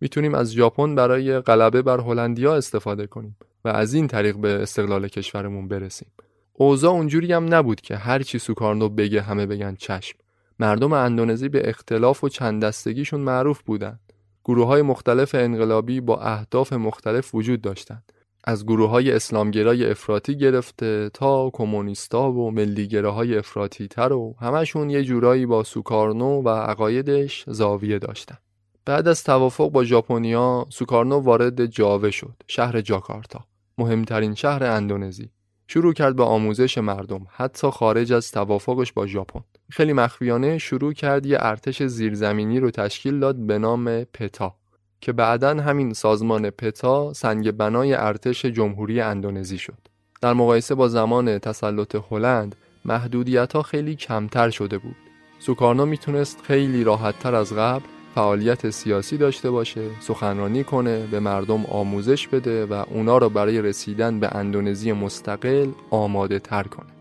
می‌تونیم 0.00 0.34
از 0.34 0.52
ژاپن 0.52 0.94
برای 0.94 1.40
غلبه 1.40 1.82
بر 1.82 2.00
هلندیا 2.00 2.54
استفاده 2.56 3.06
کنیم 3.06 3.36
و 3.64 3.68
از 3.68 3.94
این 3.94 4.06
طریق 4.06 4.36
به 4.36 4.48
استقلال 4.48 5.08
کشورمون 5.08 5.68
برسیم 5.68 6.08
اوضاع 6.52 6.92
اونجوری 6.92 7.32
هم 7.32 7.54
نبود 7.54 7.80
که 7.80 7.96
هر 7.96 8.22
چی 8.22 8.38
سوکارنو 8.38 8.88
بگه 8.88 9.20
همه 9.20 9.46
بگن 9.46 9.74
چشم 9.74 10.18
مردم 10.58 10.92
اندونزی 10.92 11.48
به 11.48 11.68
اختلاف 11.68 12.24
و 12.24 12.28
چند 12.28 12.64
دستگیشون 12.64 13.20
معروف 13.20 13.62
بودند 13.62 14.00
گروه 14.44 14.66
های 14.66 14.82
مختلف 14.82 15.34
انقلابی 15.34 16.00
با 16.00 16.20
اهداف 16.20 16.72
مختلف 16.72 17.34
وجود 17.34 17.60
داشتند 17.60 18.12
از 18.44 18.66
گروه 18.66 18.90
های 18.90 19.12
اسلامگرای 19.12 19.90
افراطی 19.90 20.36
گرفته 20.36 21.10
تا 21.14 21.50
کمونیستا 21.52 22.32
و 22.32 22.50
ملیگره 22.50 23.08
های 23.08 23.38
افراطی 23.38 23.88
تر 23.88 24.12
و 24.12 24.34
همشون 24.40 24.90
یه 24.90 25.04
جورایی 25.04 25.46
با 25.46 25.64
سوکارنو 25.64 26.42
و 26.42 26.48
عقایدش 26.48 27.44
زاویه 27.46 27.98
داشتند 27.98 28.38
بعد 28.84 29.08
از 29.08 29.24
توافق 29.24 29.70
با 29.70 29.84
ژاپنیا 29.84 30.66
سوکارنو 30.68 31.18
وارد 31.18 31.66
جاوه 31.66 32.10
شد 32.10 32.34
شهر 32.46 32.80
جاکارتا 32.80 33.44
مهمترین 33.78 34.34
شهر 34.34 34.64
اندونزی. 34.64 35.30
شروع 35.68 35.92
کرد 35.92 36.16
به 36.16 36.22
آموزش 36.22 36.78
مردم 36.78 37.26
حتی 37.30 37.70
خارج 37.70 38.12
از 38.12 38.30
توافقش 38.30 38.92
با 38.92 39.06
ژاپن. 39.06 39.40
خیلی 39.70 39.92
مخفیانه 39.92 40.58
شروع 40.58 40.92
کرد 40.92 41.26
یه 41.26 41.38
ارتش 41.40 41.82
زیرزمینی 41.82 42.60
رو 42.60 42.70
تشکیل 42.70 43.20
داد 43.20 43.36
به 43.36 43.58
نام 43.58 44.04
پتا. 44.04 44.59
که 45.00 45.12
بعدا 45.12 45.48
همین 45.48 45.92
سازمان 45.92 46.50
پتا 46.50 47.12
سنگ 47.12 47.50
بنای 47.50 47.94
ارتش 47.94 48.44
جمهوری 48.46 49.00
اندونزی 49.00 49.58
شد. 49.58 49.78
در 50.20 50.32
مقایسه 50.32 50.74
با 50.74 50.88
زمان 50.88 51.38
تسلط 51.38 51.96
هلند 52.10 52.56
محدودیت 52.84 53.52
ها 53.52 53.62
خیلی 53.62 53.96
کمتر 53.96 54.50
شده 54.50 54.78
بود. 54.78 54.96
سوکارنو 55.38 55.86
می‌تونست 55.86 56.42
خیلی 56.42 56.84
راحتتر 56.84 57.34
از 57.34 57.52
قبل 57.52 57.84
فعالیت 58.14 58.70
سیاسی 58.70 59.16
داشته 59.16 59.50
باشه 59.50 59.88
سخنرانی 60.00 60.64
کنه 60.64 61.06
به 61.06 61.20
مردم 61.20 61.66
آموزش 61.66 62.28
بده 62.28 62.66
و 62.66 62.84
اونا 62.90 63.18
رو 63.18 63.28
برای 63.28 63.62
رسیدن 63.62 64.20
به 64.20 64.36
اندونزی 64.36 64.92
مستقل 64.92 65.68
آماده 65.90 66.38
تر 66.38 66.62
کنه. 66.62 66.99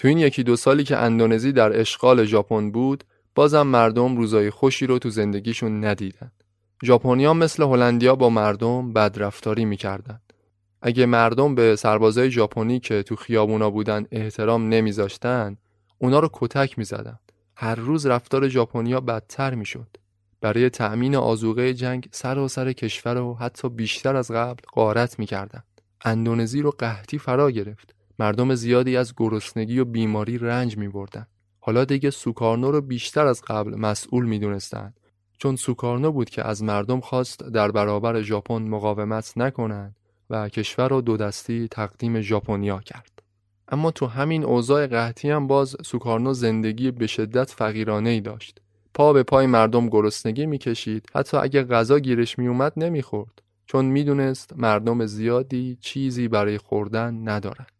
تو 0.00 0.08
این 0.08 0.18
یکی 0.18 0.42
دو 0.42 0.56
سالی 0.56 0.84
که 0.84 0.96
اندونزی 0.96 1.52
در 1.52 1.80
اشغال 1.80 2.24
ژاپن 2.24 2.70
بود 2.70 3.04
بازم 3.34 3.62
مردم 3.62 4.16
روزای 4.16 4.50
خوشی 4.50 4.86
رو 4.86 4.98
تو 4.98 5.10
زندگیشون 5.10 5.84
ندیدن. 5.84 6.32
ژاپنیا 6.84 7.34
مثل 7.34 7.62
هلندیا 7.62 8.16
با 8.16 8.30
مردم 8.30 8.92
بدرفتاری 8.92 9.64
می‌کردن. 9.64 10.20
اگه 10.82 11.06
مردم 11.06 11.54
به 11.54 11.76
سربازای 11.76 12.30
ژاپنی 12.30 12.80
که 12.80 13.02
تو 13.02 13.16
خیابونا 13.16 13.70
بودن 13.70 14.06
احترام 14.12 14.68
نمیذاشتن 14.68 15.56
اونا 15.98 16.20
رو 16.20 16.30
کتک 16.32 16.78
می‌زدن. 16.78 17.18
هر 17.56 17.74
روز 17.74 18.06
رفتار 18.06 18.48
ژاپنیا 18.48 19.00
بدتر 19.00 19.54
می‌شد. 19.54 19.96
برای 20.40 20.70
تأمین 20.70 21.16
آزوقه 21.16 21.74
جنگ 21.74 22.08
سر 22.12 22.38
و 22.38 22.48
سر 22.48 22.72
کشور 22.72 23.14
رو 23.14 23.34
حتی 23.34 23.68
بیشتر 23.68 24.16
از 24.16 24.30
قبل 24.30 24.62
غارت 24.74 25.18
می‌کردن. 25.18 25.62
اندونزی 26.04 26.62
رو 26.62 26.70
قحطی 26.70 27.18
فرا 27.18 27.50
گرفت. 27.50 27.99
مردم 28.20 28.54
زیادی 28.54 28.96
از 28.96 29.14
گرسنگی 29.16 29.78
و 29.78 29.84
بیماری 29.84 30.38
رنج 30.38 30.76
می 30.76 30.88
بردن. 30.88 31.26
حالا 31.60 31.84
دیگه 31.84 32.10
سوکارنو 32.10 32.70
رو 32.70 32.80
بیشتر 32.80 33.26
از 33.26 33.42
قبل 33.42 33.74
مسئول 33.74 34.26
می 34.26 34.38
دونستن. 34.38 34.94
چون 35.38 35.56
سوکارنو 35.56 36.12
بود 36.12 36.30
که 36.30 36.46
از 36.46 36.62
مردم 36.62 37.00
خواست 37.00 37.40
در 37.40 37.70
برابر 37.70 38.22
ژاپن 38.22 38.62
مقاومت 38.62 39.32
نکنند 39.36 39.96
و 40.30 40.48
کشور 40.48 40.88
رو 40.88 41.00
دو 41.00 41.16
دستی 41.16 41.68
تقدیم 41.68 42.20
ژاپنیا 42.20 42.80
کرد. 42.80 43.22
اما 43.68 43.90
تو 43.90 44.06
همین 44.06 44.44
اوضاع 44.44 44.86
قحطی 44.86 45.30
هم 45.30 45.46
باز 45.46 45.76
سوکارنو 45.84 46.32
زندگی 46.32 46.90
به 46.90 47.06
شدت 47.06 47.50
فقیرانه 47.50 48.10
ای 48.10 48.20
داشت. 48.20 48.60
پا 48.94 49.12
به 49.12 49.22
پای 49.22 49.46
مردم 49.46 49.88
گرسنگی 49.88 50.46
می‌کشید 50.46 51.06
حتی 51.14 51.36
اگه 51.36 51.64
غذا 51.64 51.98
گیرش 51.98 52.38
میومد 52.38 52.72
نمی‌خورد 52.76 53.42
چون 53.66 53.84
می‌دونست 53.84 54.52
مردم 54.56 55.06
زیادی 55.06 55.78
چیزی 55.80 56.28
برای 56.28 56.58
خوردن 56.58 57.28
ندارند. 57.28 57.79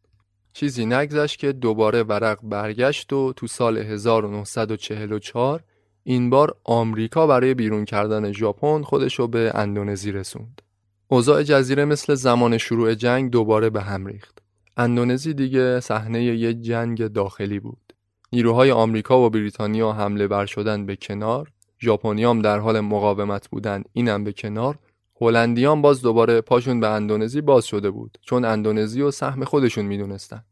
چیزی 0.52 0.86
نگذشت 0.86 1.38
که 1.38 1.52
دوباره 1.52 2.02
ورق 2.02 2.38
برگشت 2.42 3.12
و 3.12 3.32
تو 3.32 3.46
سال 3.46 3.78
1944 3.78 5.62
این 6.04 6.30
بار 6.30 6.56
آمریکا 6.64 7.26
برای 7.26 7.54
بیرون 7.54 7.84
کردن 7.84 8.32
ژاپن 8.32 8.82
خودشو 8.82 9.26
به 9.26 9.52
اندونزی 9.54 10.12
رسوند. 10.12 10.62
اوضاع 11.08 11.42
جزیره 11.42 11.84
مثل 11.84 12.14
زمان 12.14 12.58
شروع 12.58 12.94
جنگ 12.94 13.30
دوباره 13.30 13.70
به 13.70 13.82
هم 13.82 14.06
ریخت. 14.06 14.38
اندونزی 14.76 15.34
دیگه 15.34 15.80
صحنه 15.80 16.24
یه 16.24 16.54
جنگ 16.54 17.06
داخلی 17.06 17.60
بود. 17.60 17.92
نیروهای 18.32 18.70
آمریکا 18.70 19.26
و 19.26 19.30
بریتانیا 19.30 19.92
حمله 19.92 20.28
بر 20.28 20.46
شدن 20.46 20.86
به 20.86 20.96
کنار، 20.96 21.52
ژاپنیام 21.80 22.42
در 22.42 22.58
حال 22.58 22.80
مقاومت 22.80 23.48
بودن 23.48 23.82
اینم 23.92 24.24
به 24.24 24.32
کنار 24.32 24.78
هلندیان 25.20 25.82
باز 25.82 26.02
دوباره 26.02 26.40
پاشون 26.40 26.80
به 26.80 26.88
اندونزی 26.88 27.40
باز 27.40 27.64
شده 27.64 27.90
بود 27.90 28.18
چون 28.22 28.44
اندونزی 28.44 29.02
و 29.02 29.10
سهم 29.10 29.44
خودشون 29.44 29.84
می‌دونستن 29.84 30.44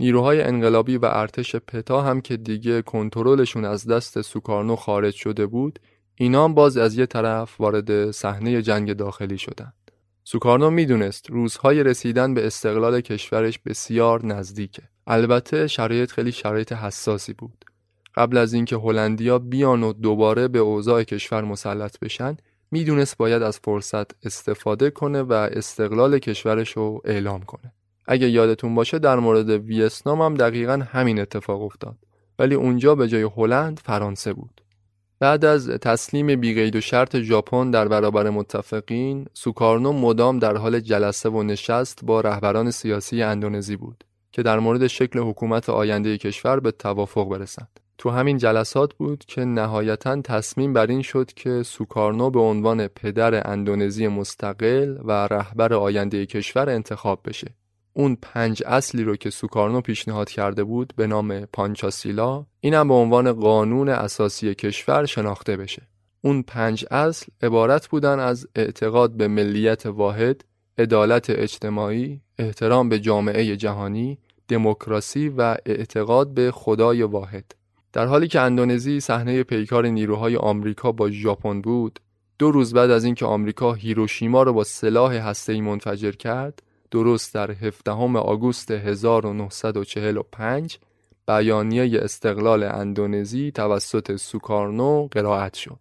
نیروهای 0.00 0.42
انقلابی 0.42 0.96
و 0.96 1.04
ارتش 1.04 1.56
پتا 1.56 2.02
هم 2.02 2.20
که 2.20 2.36
دیگه 2.36 2.82
کنترلشون 2.82 3.64
از 3.64 3.86
دست 3.86 4.22
سوکارنو 4.22 4.76
خارج 4.76 5.14
شده 5.14 5.46
بود 5.46 5.78
اینا 6.14 6.48
باز 6.48 6.76
از 6.76 6.98
یه 6.98 7.06
طرف 7.06 7.60
وارد 7.60 8.10
صحنه 8.10 8.62
جنگ 8.62 8.92
داخلی 8.92 9.38
شدند. 9.38 9.74
سوکارنو 10.24 10.70
می‌دونست 10.70 11.30
روزهای 11.30 11.82
رسیدن 11.82 12.34
به 12.34 12.46
استقلال 12.46 13.00
کشورش 13.00 13.58
بسیار 13.58 14.26
نزدیکه. 14.26 14.82
البته 15.06 15.66
شرایط 15.66 16.10
خیلی 16.10 16.32
شرایط 16.32 16.72
حساسی 16.72 17.32
بود. 17.32 17.64
قبل 18.14 18.36
از 18.36 18.52
اینکه 18.52 18.76
هلندیا 18.76 19.38
بیان 19.38 19.82
و 19.82 19.92
دوباره 19.92 20.48
به 20.48 20.58
اوضاع 20.58 21.02
کشور 21.02 21.44
مسلط 21.44 21.98
بشن 21.98 22.36
می‌دونست 22.74 23.16
باید 23.16 23.42
از 23.42 23.58
فرصت 23.58 24.26
استفاده 24.26 24.90
کنه 24.90 25.22
و 25.22 25.32
استقلال 25.32 26.18
کشورش 26.18 26.72
رو 26.72 27.00
اعلام 27.04 27.42
کنه. 27.42 27.72
اگه 28.06 28.28
یادتون 28.28 28.74
باشه 28.74 28.98
در 28.98 29.18
مورد 29.18 29.50
ویتنام 29.50 30.22
هم 30.22 30.34
دقیقا 30.34 30.82
همین 30.92 31.20
اتفاق 31.20 31.62
افتاد 31.62 31.96
ولی 32.38 32.54
اونجا 32.54 32.94
به 32.94 33.08
جای 33.08 33.28
هلند 33.36 33.80
فرانسه 33.84 34.32
بود. 34.32 34.60
بعد 35.18 35.44
از 35.44 35.68
تسلیم 35.68 36.40
بیقید 36.40 36.76
و 36.76 36.80
شرط 36.80 37.16
ژاپن 37.16 37.70
در 37.70 37.88
برابر 37.88 38.30
متفقین، 38.30 39.26
سوکارنو 39.34 39.92
مدام 39.92 40.38
در 40.38 40.56
حال 40.56 40.80
جلسه 40.80 41.28
و 41.28 41.42
نشست 41.42 42.04
با 42.04 42.20
رهبران 42.20 42.70
سیاسی 42.70 43.22
اندونزی 43.22 43.76
بود 43.76 44.04
که 44.32 44.42
در 44.42 44.58
مورد 44.58 44.86
شکل 44.86 45.18
حکومت 45.18 45.68
آینده 45.68 46.18
کشور 46.18 46.60
به 46.60 46.70
توافق 46.70 47.28
برسند. 47.28 47.80
تو 47.98 48.10
همین 48.10 48.38
جلسات 48.38 48.94
بود 48.94 49.24
که 49.24 49.44
نهایتا 49.44 50.22
تصمیم 50.22 50.72
بر 50.72 50.86
این 50.86 51.02
شد 51.02 51.32
که 51.32 51.62
سوکارنو 51.62 52.30
به 52.30 52.40
عنوان 52.40 52.88
پدر 52.88 53.50
اندونزی 53.50 54.08
مستقل 54.08 54.98
و 55.04 55.12
رهبر 55.30 55.74
آینده 55.74 56.26
کشور 56.26 56.70
انتخاب 56.70 57.20
بشه. 57.24 57.54
اون 57.92 58.16
پنج 58.22 58.62
اصلی 58.66 59.04
رو 59.04 59.16
که 59.16 59.30
سوکارنو 59.30 59.80
پیشنهاد 59.80 60.30
کرده 60.30 60.64
بود 60.64 60.92
به 60.96 61.06
نام 61.06 61.46
پانچاسیلا 61.46 62.46
اینم 62.60 62.88
به 62.88 62.94
عنوان 62.94 63.32
قانون 63.32 63.88
اساسی 63.88 64.54
کشور 64.54 65.06
شناخته 65.06 65.56
بشه. 65.56 65.82
اون 66.20 66.42
پنج 66.42 66.84
اصل 66.90 67.26
عبارت 67.42 67.88
بودن 67.88 68.18
از 68.18 68.48
اعتقاد 68.56 69.10
به 69.12 69.28
ملیت 69.28 69.86
واحد، 69.86 70.44
عدالت 70.78 71.30
اجتماعی، 71.30 72.20
احترام 72.38 72.88
به 72.88 72.98
جامعه 72.98 73.56
جهانی، 73.56 74.18
دموکراسی 74.48 75.28
و 75.28 75.56
اعتقاد 75.66 76.34
به 76.34 76.50
خدای 76.50 77.02
واحد. 77.02 77.44
در 77.94 78.06
حالی 78.06 78.28
که 78.28 78.40
اندونزی 78.40 79.00
صحنه 79.00 79.42
پیکار 79.42 79.86
نیروهای 79.86 80.36
آمریکا 80.36 80.92
با 80.92 81.10
ژاپن 81.10 81.60
بود 81.60 82.00
دو 82.38 82.50
روز 82.50 82.74
بعد 82.74 82.90
از 82.90 83.04
اینکه 83.04 83.26
آمریکا 83.26 83.72
هیروشیما 83.72 84.42
را 84.42 84.52
با 84.52 84.64
سلاح 84.64 85.14
هسته‌ای 85.14 85.60
منفجر 85.60 86.12
کرد 86.12 86.62
درست 86.90 87.34
در 87.34 87.50
17 87.50 87.92
آگوست 88.18 88.70
1945 88.70 90.78
بیانیه 91.28 92.00
استقلال 92.02 92.62
اندونزی 92.62 93.52
توسط 93.52 94.16
سوکارنو 94.16 95.08
قرائت 95.10 95.54
شد. 95.54 95.80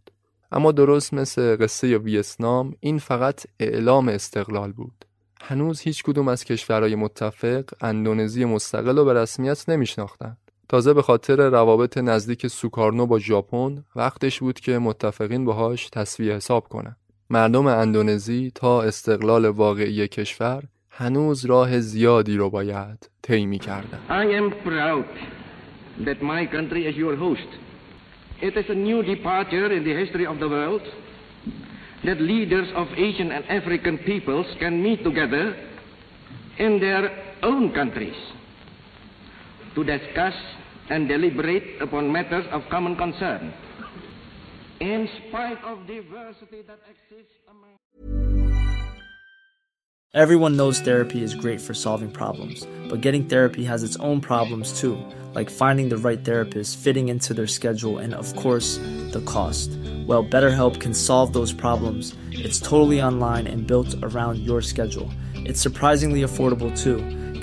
اما 0.52 0.72
درست 0.72 1.14
مثل 1.14 1.64
قصه 1.64 1.98
ویتنام 1.98 2.76
این 2.80 3.00
فقط 3.00 3.46
اعلام 3.60 4.10
استقلال 4.10 4.72
بود. 4.72 5.06
هنوز 5.42 5.80
هیچ 5.80 6.04
کدوم 6.04 6.28
از 6.28 6.44
کشورهای 6.44 6.96
متفق 6.96 7.64
اندونزی 7.82 8.46
مستقل 8.46 8.98
رو 8.98 9.06
به 9.06 9.14
رسمیت 9.14 9.70
نمیشناختند. 9.70 10.43
تازه 10.74 10.94
به 10.94 11.02
خاطر 11.02 11.50
روابط 11.50 11.98
نزدیک 11.98 12.48
سوکارنو 12.48 13.06
با 13.06 13.20
ژاپن 13.20 13.84
وقتش 13.96 14.40
بود 14.40 14.60
که 14.60 14.78
متفقین 14.78 15.46
باهاش 15.46 15.90
تصویه 15.90 16.34
حساب 16.34 16.68
کنند. 16.68 16.98
مردم 17.30 17.68
اندونزی 17.68 18.52
تا 18.56 18.84
استقلال 18.84 19.46
واقعی 19.46 20.08
کشور 20.08 20.64
هنوز 20.90 21.46
راه 21.46 21.80
زیادی 21.80 22.38
رو 22.38 22.50
باید 22.50 23.10
طی 23.22 23.58
کردن. 23.58 24.00
I 24.10 24.26
am 24.26 24.68
proud 24.68 25.06
that 26.06 26.22
my 26.22 26.46
country 26.56 26.88
is 26.88 26.96
your 26.98 27.16
host. 27.16 27.50
It 28.42 28.58
is 28.58 28.66
a 28.70 28.76
new 28.90 29.04
departure 29.04 29.72
in 29.78 29.84
the 29.84 29.96
history 30.06 30.26
of 30.26 30.40
the 30.40 30.50
world 30.50 30.82
that 32.06 32.18
leaders 32.20 32.70
of 32.76 32.88
Asian 32.98 33.32
and 33.32 33.44
African 33.60 33.98
peoples 34.10 34.48
can 34.60 34.74
meet 34.88 35.04
together 35.04 35.46
in 36.58 36.80
their 36.80 37.04
own 37.44 37.64
countries 37.80 38.20
to 39.76 39.84
discuss 39.84 40.34
and 40.90 41.08
deliberate 41.08 41.82
upon 41.82 42.12
matters 42.12 42.46
of 42.52 42.62
common 42.70 42.96
concern. 42.96 43.54
In 44.80 45.08
spite 45.28 45.64
of 45.64 45.88
diversity 45.88 46.62
that 46.68 46.80
exists 46.90 47.40
among 47.50 47.74
Everyone 50.16 50.56
knows 50.56 50.80
therapy 50.80 51.24
is 51.24 51.34
great 51.34 51.60
for 51.60 51.74
solving 51.74 52.12
problems, 52.12 52.68
but 52.88 53.02
getting 53.02 53.26
therapy 53.26 53.64
has 53.64 53.82
its 53.82 53.96
own 53.96 54.22
problems 54.22 54.80
too, 54.80 54.96
like 55.34 55.50
finding 55.50 55.90
the 55.90 55.98
right 55.98 56.24
therapist, 56.24 56.78
fitting 56.78 57.10
into 57.10 57.34
their 57.34 57.48
schedule, 57.48 57.98
and 57.98 58.14
of 58.14 58.36
course, 58.36 58.78
the 59.10 59.24
cost. 59.26 59.72
Well, 60.06 60.24
BetterHelp 60.24 60.80
can 60.80 60.94
solve 60.94 61.34
those 61.34 61.52
problems. 61.52 62.14
It's 62.32 62.60
totally 62.60 63.02
online 63.02 63.48
and 63.48 63.66
built 63.66 63.96
around 64.04 64.38
your 64.38 64.62
schedule. 64.62 65.10
It's 65.34 65.60
surprisingly 65.60 66.22
affordable 66.22 66.70
too. 66.80 67.00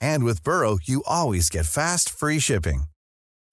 And 0.00 0.24
with 0.24 0.42
Burrow, 0.42 0.78
you 0.82 1.02
always 1.06 1.50
get 1.50 1.66
fast, 1.66 2.08
free 2.08 2.38
shipping. 2.38 2.84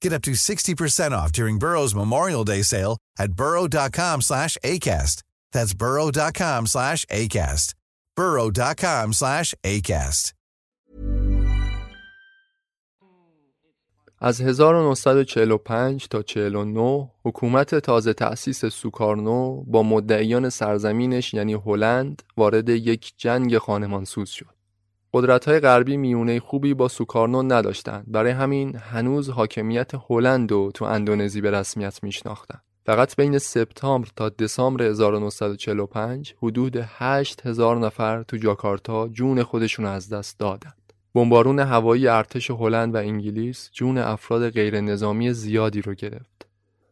Get 0.02 0.14
up 0.14 0.22
to 0.24 0.32
60% 0.32 1.12
off 1.12 1.32
during 1.32 1.60
Burrow's 1.60 1.96
Memorial 1.96 2.44
Day 2.44 2.62
sale 2.62 2.98
at 3.18 3.34
burrow.com 3.34 4.22
slash 4.22 4.58
ACAST. 4.64 5.24
That's 5.54 5.74
burrow.com 5.74 6.68
slash 6.68 7.06
ACAST. 7.06 7.74
burrow.com 8.16 9.14
slash 9.14 9.54
ACAST. 9.64 10.34
از 14.26 14.42
1945 14.42 16.08
تا 16.08 16.22
49 16.22 17.10
حکومت 17.26 17.76
تازه 17.76 18.14
تأسیس 18.14 18.66
سوکارنو 18.66 19.64
با 19.68 19.84
مدعیان 19.84 20.50
سرزمینش 20.50 21.34
یعنی 21.34 21.54
هلند 21.54 22.22
وارد 22.38 22.70
یک 22.70 23.14
جنگ 23.18 23.58
خانمانسوز 23.58 24.30
شد. 24.30 24.53
قدرت 25.14 25.48
های 25.48 25.60
غربی 25.60 25.98
میونه 25.98 26.40
خوبی 26.40 26.74
با 26.74 26.88
سوکارنو 26.88 27.44
نداشتند 27.44 28.06
برای 28.08 28.32
همین 28.32 28.76
هنوز 28.76 29.30
حاکمیت 29.30 29.92
هلند 30.10 30.52
رو 30.52 30.72
تو 30.72 30.86
اندونزی 30.86 31.42
به 31.42 31.52
رسمیت 31.52 32.04
میشناختند 32.04 32.64
فقط 32.86 33.16
بین 33.16 33.38
سپتامبر 33.38 34.08
تا 34.16 34.30
دسامبر 34.30 34.84
1945 34.84 36.36
حدود 36.42 36.76
8000 36.76 37.78
نفر 37.78 38.24
تو 38.24 38.38
جاکارتا 38.38 39.08
جون 39.08 39.44
خودشون 39.44 39.86
از 39.86 40.10
دست 40.10 40.40
دادند 40.40 40.84
بمبارون 41.16 41.60
هوایی 41.60 42.08
ارتش 42.08 42.52
هلند 42.52 42.96
و 42.96 42.98
انگلیس 42.98 43.70
جون 43.74 43.98
افراد 43.98 44.50
غیر 44.50 44.82
نظامی 44.82 45.34
زیادی 45.34 45.82
رو 45.82 45.94
گرفت. 45.94 46.48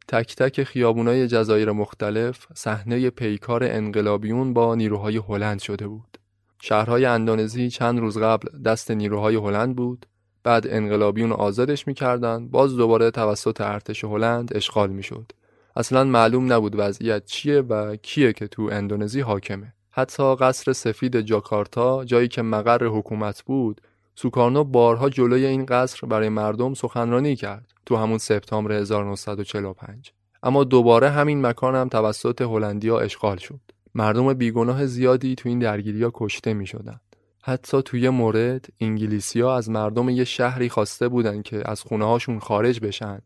تک 0.08 0.36
تک 0.36 0.64
خیابونای 0.64 1.28
جزایر 1.28 1.72
مختلف 1.72 2.48
صحنه 2.56 3.10
پیکار 3.10 3.64
انقلابیون 3.64 4.54
با 4.54 4.76
نیروهای 4.76 5.18
هلند 5.18 5.60
شده 5.60 5.88
بود. 5.88 6.21
شهرهای 6.62 7.06
اندونزی 7.06 7.70
چند 7.70 8.00
روز 8.00 8.18
قبل 8.18 8.62
دست 8.62 8.92
نیروهای 8.92 9.36
هلند 9.36 9.76
بود. 9.76 10.06
بعد 10.44 10.68
انقلابیون 10.68 11.32
آزادش 11.32 11.88
می‌کردن. 11.88 12.48
باز 12.48 12.78
دوباره 12.78 13.12
توسط 13.12 13.62
ارتش 13.62 14.04
هلند 14.04 14.52
اشغال 14.56 14.90
می‌شد. 14.90 15.32
اصلا 15.76 16.04
معلوم 16.04 16.54
نبود 16.54 16.76
وضعیت 16.78 17.26
چیه 17.26 17.62
و 17.62 17.96
کیه 17.96 18.34
که 18.34 18.48
تو 18.48 18.70
اندونزی 18.72 19.22
حاکمه. 19.22 19.74
حتی 19.92 20.36
قصر 20.36 20.74
سفید 20.74 21.22
جاکارتا 21.22 22.06
جایی 22.06 22.28
که 22.28 22.42
مقر 22.42 22.86
حکومت 22.86 23.44
بود 23.44 23.82
سوکارنو 24.16 24.64
بارها 24.64 25.10
جلوی 25.10 25.46
این 25.46 25.66
قصر 25.66 26.08
برای 26.08 26.30
مردم 26.30 26.74
سخنرانی 26.74 27.36
کرد 27.36 27.72
تو 27.86 27.96
همون 27.96 28.18
سپتامبر 28.18 28.72
1945 28.72 30.14
اما 30.44 30.64
دوباره 30.64 31.10
همین 31.10 31.46
مکان 31.46 31.76
هم 31.76 31.90
توسط 31.90 32.42
هلندیا 32.42 33.00
اشغال 33.00 33.38
شد. 33.38 33.60
مردم 33.96 34.34
بیگناه 34.34 34.86
زیادی 34.86 35.36
تو 35.36 35.50
این 35.50 35.60
درگیری 35.60 36.04
ها 36.04 36.12
کشته 36.14 36.54
می 36.54 36.68
شدن. 36.68 37.00
حتی 37.44 37.82
توی 37.82 38.10
مورد 38.10 38.66
انگلیسی 38.80 39.42
ها 39.42 39.58
از 39.58 39.70
مردم 39.70 40.10
یه 40.10 40.24
شهری 40.24 40.70
خواسته 40.70 41.08
بودن 41.08 41.42
که 41.42 41.64
از 41.66 41.82
خونه 41.82 42.06
هاشون 42.06 42.40
خارج 42.40 42.80
بشن 42.80 43.20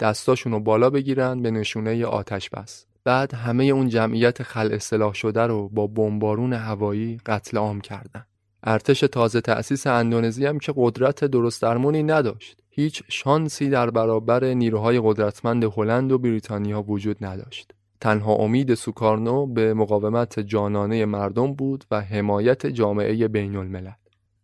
دستاشون 0.00 0.52
رو 0.52 0.60
بالا 0.60 0.90
بگیرن 0.90 1.42
به 1.42 1.50
نشونه 1.50 2.06
آتش 2.06 2.50
بس. 2.50 2.86
بعد 3.04 3.34
همه 3.34 3.64
اون 3.64 3.88
جمعیت 3.88 4.42
خل 4.42 4.72
اصلاح 4.72 5.14
شده 5.14 5.42
رو 5.42 5.68
با 5.68 5.86
بمبارون 5.86 6.52
هوایی 6.52 7.20
قتل 7.26 7.58
عام 7.58 7.80
کردن. 7.80 8.26
ارتش 8.64 9.00
تازه 9.00 9.40
تأسیس 9.40 9.86
اندونزی 9.86 10.46
هم 10.46 10.58
که 10.58 10.72
قدرت 10.76 11.24
درست 11.24 11.62
درمونی 11.62 12.02
نداشت. 12.02 12.60
هیچ 12.70 13.02
شانسی 13.08 13.70
در 13.70 13.90
برابر 13.90 14.44
نیروهای 14.44 15.00
قدرتمند 15.04 15.64
هلند 15.64 16.12
و 16.12 16.18
بریتانیا 16.18 16.82
وجود 16.82 17.24
نداشت. 17.24 17.74
تنها 18.02 18.34
امید 18.34 18.74
سوکارنو 18.74 19.46
به 19.46 19.74
مقاومت 19.74 20.40
جانانه 20.40 21.04
مردم 21.04 21.54
بود 21.54 21.84
و 21.90 22.00
حمایت 22.00 22.66
جامعه 22.66 23.28
بین 23.28 23.56
الملل. 23.56 23.90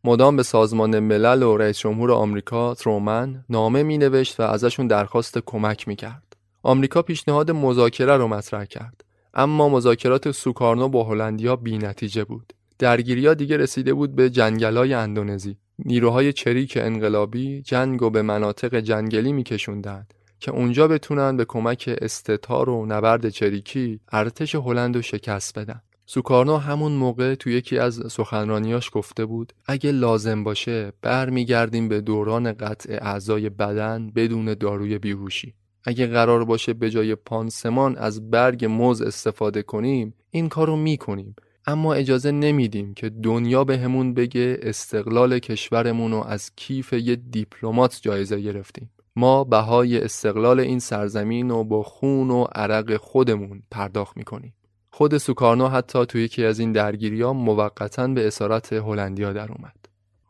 مدام 0.05 0.37
به 0.37 0.43
سازمان 0.43 0.99
ملل 0.99 1.43
و 1.43 1.57
رئیس 1.57 1.79
جمهور 1.79 2.13
آمریکا 2.13 2.75
ترومن 2.75 3.45
نامه 3.49 3.83
می 3.83 3.99
نوشت 3.99 4.41
و 4.41 4.43
ازشون 4.43 4.87
درخواست 4.87 5.39
کمک 5.39 5.89
می 5.89 5.97
کرد. 5.97 6.37
آمریکا 6.63 7.03
پیشنهاد 7.03 7.51
مذاکره 7.51 8.17
رو 8.17 8.29
مطرح 8.29 8.65
کرد. 8.65 9.05
اما 9.35 9.69
مذاکرات 9.69 10.31
سوکارنو 10.31 10.89
با 10.89 11.05
هلندیا 11.05 11.57
بی 11.57 11.79
نتیجه 11.79 12.25
بود. 12.25 12.53
درگیری 12.79 13.35
دیگه 13.35 13.57
رسیده 13.57 13.95
بود 13.95 14.15
به 14.15 14.31
جنگلای 14.31 14.95
اندونزی. 14.95 15.57
نیروهای 15.79 16.33
چریک 16.33 16.79
انقلابی 16.81 17.63
جنگ 17.63 18.03
و 18.03 18.11
به 18.11 18.23
مناطق 18.23 18.81
جنگلی 18.81 19.33
میکشوندند 19.33 20.15
که 20.41 20.51
اونجا 20.51 20.89
بتونن 20.89 21.37
به 21.37 21.45
کمک 21.45 21.97
استتار 22.01 22.71
و 22.71 22.87
نبرد 22.87 23.29
چریکی 23.29 24.01
ارتش 24.13 24.55
هلند 24.55 24.97
رو 24.97 25.03
شکست 25.03 25.59
بدن. 25.59 25.81
سوکارنو 26.07 26.57
همون 26.57 26.93
موقع 26.93 27.35
تو 27.35 27.51
یکی 27.51 27.79
از 27.79 28.03
سخنرانیاش 28.13 28.91
گفته 28.93 29.25
بود 29.25 29.53
اگه 29.67 29.93
لازم 29.93 30.45
باشه 30.45 30.93
برمیگردیم 31.03 31.89
به 31.89 32.01
دوران 32.01 32.53
قطع 32.53 32.99
اعضای 33.03 33.51
بدن 33.51 34.11
بدون 34.11 34.55
داروی 34.55 34.99
بیهوشی. 34.99 35.55
اگه 35.85 36.07
قرار 36.07 36.45
باشه 36.45 36.73
به 36.73 36.91
جای 36.91 37.15
پانسمان 37.15 37.97
از 37.97 38.31
برگ 38.31 38.65
موز 38.65 39.03
استفاده 39.03 39.63
کنیم 39.63 40.15
این 40.31 40.49
کارو 40.49 40.77
می‌کنیم 40.77 41.37
اما 41.67 41.95
اجازه 41.95 42.31
نمیدیم 42.31 42.95
که 42.95 43.09
دنیا 43.09 43.65
به 43.65 43.79
همون 43.79 44.15
بگه 44.15 44.59
استقلال 44.63 45.39
کشورمون 45.39 46.11
رو 46.13 46.25
از 46.25 46.51
کیف 46.57 46.93
یه 46.93 47.17
دیپلمات 47.17 47.99
جایزه 48.03 48.41
گرفتیم. 48.41 48.91
ما 49.19 49.45
بهای 49.45 50.01
استقلال 50.01 50.61
این 50.61 50.79
سرزمین 50.79 51.51
رو 51.51 51.65
با 51.65 51.83
خون 51.83 52.31
و 52.31 52.45
عرق 52.45 52.97
خودمون 52.97 53.63
پرداخت 53.71 54.17
می‌کنیم. 54.17 54.55
خود 54.91 55.19
سوکارنو 55.19 55.69
حتی 55.69 56.07
توی 56.07 56.23
یکی 56.23 56.45
از 56.45 56.59
این 56.59 56.73
درگیری 56.73 57.23
ها 57.23 57.33
موقتا 57.33 58.07
به 58.07 58.27
اسارت 58.27 58.73
هلندیا 58.73 59.33
در 59.33 59.53
اومد. 59.53 59.77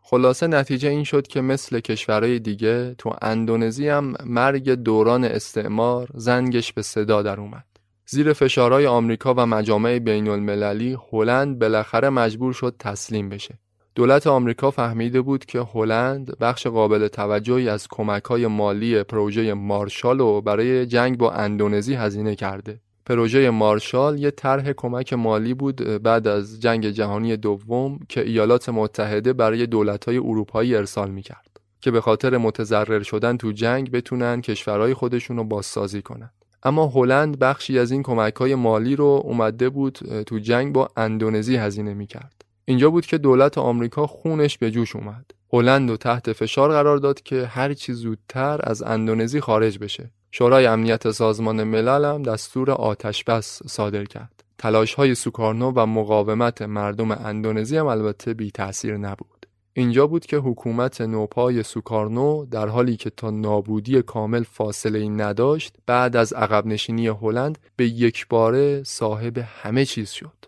خلاصه 0.02 0.46
نتیجه 0.46 0.88
این 0.88 1.04
شد 1.04 1.26
که 1.26 1.40
مثل 1.40 1.80
کشورهای 1.80 2.38
دیگه 2.38 2.94
تو 2.98 3.12
اندونزی 3.22 3.88
هم 3.88 4.14
مرگ 4.24 4.70
دوران 4.70 5.24
استعمار 5.24 6.08
زنگش 6.14 6.72
به 6.72 6.82
صدا 6.82 7.22
در 7.22 7.40
اومد. 7.40 7.66
زیر 8.06 8.32
فشارهای 8.32 8.86
آمریکا 8.86 9.34
و 9.34 9.46
مجامع 9.46 9.98
بین 9.98 10.28
المللی 10.28 10.96
هلند 11.12 11.58
بالاخره 11.58 12.08
مجبور 12.08 12.52
شد 12.52 12.76
تسلیم 12.78 13.28
بشه. 13.28 13.58
دولت 13.98 14.26
آمریکا 14.26 14.70
فهمیده 14.70 15.20
بود 15.20 15.44
که 15.44 15.60
هلند 15.74 16.38
بخش 16.38 16.66
قابل 16.66 17.08
توجهی 17.08 17.68
از 17.68 17.88
کمک‌های 17.90 18.46
مالی 18.46 19.02
پروژه 19.02 19.54
مارشال 19.54 20.18
رو 20.18 20.40
برای 20.40 20.86
جنگ 20.86 21.18
با 21.18 21.32
اندونزی 21.32 21.94
هزینه 21.94 22.34
کرده. 22.34 22.80
پروژه 23.06 23.50
مارشال 23.50 24.18
یه 24.18 24.30
طرح 24.30 24.72
کمک 24.72 25.12
مالی 25.12 25.54
بود 25.54 25.76
بعد 26.02 26.28
از 26.28 26.60
جنگ 26.60 26.90
جهانی 26.90 27.36
دوم 27.36 27.98
که 28.08 28.20
ایالات 28.20 28.68
متحده 28.68 29.32
برای 29.32 29.66
دولت‌های 29.66 30.18
اروپایی 30.18 30.74
ارسال 30.74 31.10
می‌کرد 31.10 31.60
که 31.80 31.90
به 31.90 32.00
خاطر 32.00 32.36
متضرر 32.36 33.02
شدن 33.02 33.36
تو 33.36 33.52
جنگ 33.52 33.90
بتونن 33.90 34.40
کشورهای 34.40 34.94
خودشون 34.94 35.36
رو 35.36 35.44
بازسازی 35.44 36.02
کنن. 36.02 36.30
اما 36.62 36.86
هلند 36.86 37.38
بخشی 37.38 37.78
از 37.78 37.90
این 37.90 38.02
کمک‌های 38.02 38.54
مالی 38.54 38.96
رو 38.96 39.22
اومده 39.24 39.68
بود 39.68 39.98
تو 40.26 40.38
جنگ 40.38 40.72
با 40.72 40.88
اندونزی 40.96 41.56
هزینه 41.56 41.94
می‌کرد. 41.94 42.37
اینجا 42.68 42.90
بود 42.90 43.06
که 43.06 43.18
دولت 43.18 43.58
آمریکا 43.58 44.06
خونش 44.06 44.58
به 44.58 44.70
جوش 44.70 44.96
اومد. 44.96 45.30
هلند 45.52 45.90
و 45.90 45.96
تحت 45.96 46.32
فشار 46.32 46.72
قرار 46.72 46.96
داد 46.96 47.22
که 47.22 47.46
هر 47.46 47.74
چی 47.74 47.92
زودتر 47.92 48.60
از 48.62 48.82
اندونزی 48.82 49.40
خارج 49.40 49.78
بشه. 49.78 50.10
شورای 50.30 50.66
امنیت 50.66 51.10
سازمان 51.10 51.64
ملل 51.64 52.04
هم 52.04 52.22
دستور 52.22 52.70
آتش 52.70 53.24
بس 53.24 53.62
صادر 53.66 54.04
کرد. 54.04 54.44
تلاش 54.58 54.94
های 54.94 55.14
سوکارنو 55.14 55.72
و 55.76 55.86
مقاومت 55.86 56.62
مردم 56.62 57.10
اندونزی 57.10 57.76
هم 57.76 57.86
البته 57.86 58.34
بی 58.34 58.50
تأثیر 58.50 58.96
نبود. 58.96 59.46
اینجا 59.72 60.06
بود 60.06 60.26
که 60.26 60.36
حکومت 60.36 61.00
نوپای 61.00 61.62
سوکارنو 61.62 62.46
در 62.46 62.68
حالی 62.68 62.96
که 62.96 63.10
تا 63.10 63.30
نابودی 63.30 64.02
کامل 64.02 64.42
فاصله 64.42 64.98
ای 64.98 65.08
نداشت 65.08 65.74
بعد 65.86 66.16
از 66.16 66.32
عقب 66.32 66.66
نشینی 66.66 67.06
هلند 67.06 67.58
به 67.76 67.88
یک 67.88 68.26
باره 68.28 68.82
صاحب 68.82 69.38
همه 69.38 69.84
چیز 69.84 70.10
شد. 70.10 70.38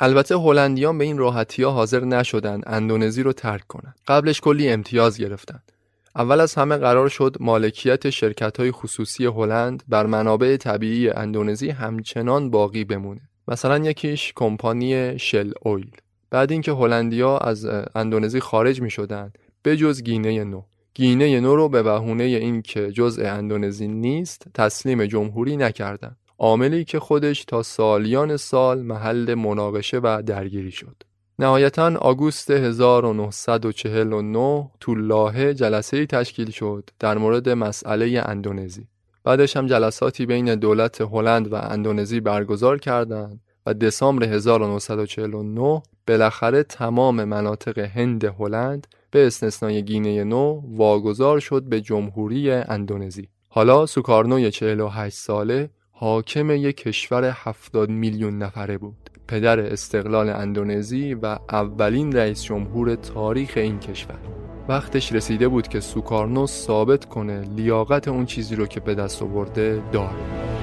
البته 0.00 0.36
هلندیان 0.36 0.98
به 0.98 1.04
این 1.04 1.18
راحتی 1.18 1.62
ها 1.62 1.70
حاضر 1.70 2.04
نشدن 2.04 2.60
اندونزی 2.66 3.22
رو 3.22 3.32
ترک 3.32 3.66
کنند. 3.66 3.96
قبلش 4.08 4.40
کلی 4.40 4.68
امتیاز 4.68 5.18
گرفتند. 5.18 5.72
اول 6.16 6.40
از 6.40 6.54
همه 6.54 6.76
قرار 6.76 7.08
شد 7.08 7.36
مالکیت 7.40 8.10
شرکت 8.10 8.60
های 8.60 8.70
خصوصی 8.70 9.26
هلند 9.26 9.82
بر 9.88 10.06
منابع 10.06 10.56
طبیعی 10.56 11.10
اندونزی 11.10 11.70
همچنان 11.70 12.50
باقی 12.50 12.84
بمونه. 12.84 13.20
مثلا 13.48 13.78
یکیش 13.78 14.32
کمپانی 14.36 15.18
شل 15.18 15.52
اویل. 15.62 15.90
بعد 16.30 16.52
اینکه 16.52 16.72
هلندیا 16.72 17.38
از 17.38 17.66
اندونزی 17.94 18.40
خارج 18.40 18.80
می 18.80 18.90
شدن 18.90 19.32
به 19.62 19.76
جز 19.76 20.02
گینه 20.02 20.44
نو 20.44 20.62
گینه 20.94 21.40
نو 21.40 21.56
رو 21.56 21.68
به 21.68 21.82
بهونه 21.82 22.24
این 22.24 22.62
که 22.62 22.92
جزء 22.92 23.22
اندونزی 23.26 23.88
نیست 23.88 24.46
تسلیم 24.54 25.06
جمهوری 25.06 25.56
نکردند. 25.56 26.16
عاملی 26.38 26.84
که 26.84 27.00
خودش 27.00 27.44
تا 27.44 27.62
سالیان 27.62 28.36
سال 28.36 28.82
محل 28.82 29.34
مناقشه 29.34 29.98
و 29.98 30.22
درگیری 30.26 30.70
شد. 30.70 31.02
نهایتا 31.38 31.98
آگوست 31.98 32.50
1949 32.50 34.70
تو 34.80 34.94
لاهه 34.94 35.54
جلسه 35.54 36.06
تشکیل 36.06 36.50
شد 36.50 36.90
در 36.98 37.18
مورد 37.18 37.48
مسئله 37.48 38.22
اندونزی. 38.26 38.86
بعدش 39.24 39.56
هم 39.56 39.66
جلساتی 39.66 40.26
بین 40.26 40.54
دولت 40.54 41.00
هلند 41.00 41.52
و 41.52 41.54
اندونزی 41.54 42.20
برگزار 42.20 42.78
کردند 42.78 43.40
و 43.66 43.74
دسامبر 43.74 44.26
1949 44.26 45.82
بالاخره 46.08 46.62
تمام 46.62 47.24
مناطق 47.24 47.78
هند 47.78 48.24
هلند 48.24 48.86
به 49.10 49.26
استثنای 49.26 49.82
گینه 49.82 50.24
نو 50.24 50.62
واگذار 50.68 51.40
شد 51.40 51.62
به 51.62 51.80
جمهوری 51.80 52.50
اندونزی. 52.50 53.28
حالا 53.48 53.86
سوکارنوی 53.86 54.50
48 54.50 55.16
ساله 55.16 55.70
حاکم 55.98 56.50
یک 56.50 56.76
کشور 56.76 57.24
70 57.24 57.90
میلیون 57.90 58.38
نفره 58.38 58.78
بود. 58.78 59.10
پدر 59.28 59.60
استقلال 59.60 60.28
اندونزی 60.28 61.14
و 61.14 61.38
اولین 61.50 62.12
رئیس 62.12 62.42
جمهور 62.42 62.94
تاریخ 62.94 63.52
این 63.56 63.78
کشور. 63.78 64.18
وقتش 64.68 65.12
رسیده 65.12 65.48
بود 65.48 65.68
که 65.68 65.80
سوکارنو 65.80 66.46
ثابت 66.46 67.04
کنه 67.04 67.40
لیاقت 67.40 68.08
اون 68.08 68.26
چیزی 68.26 68.56
رو 68.56 68.66
که 68.66 68.80
به 68.80 68.94
دست 68.94 69.22
آورده 69.22 69.82
داره. 69.92 70.55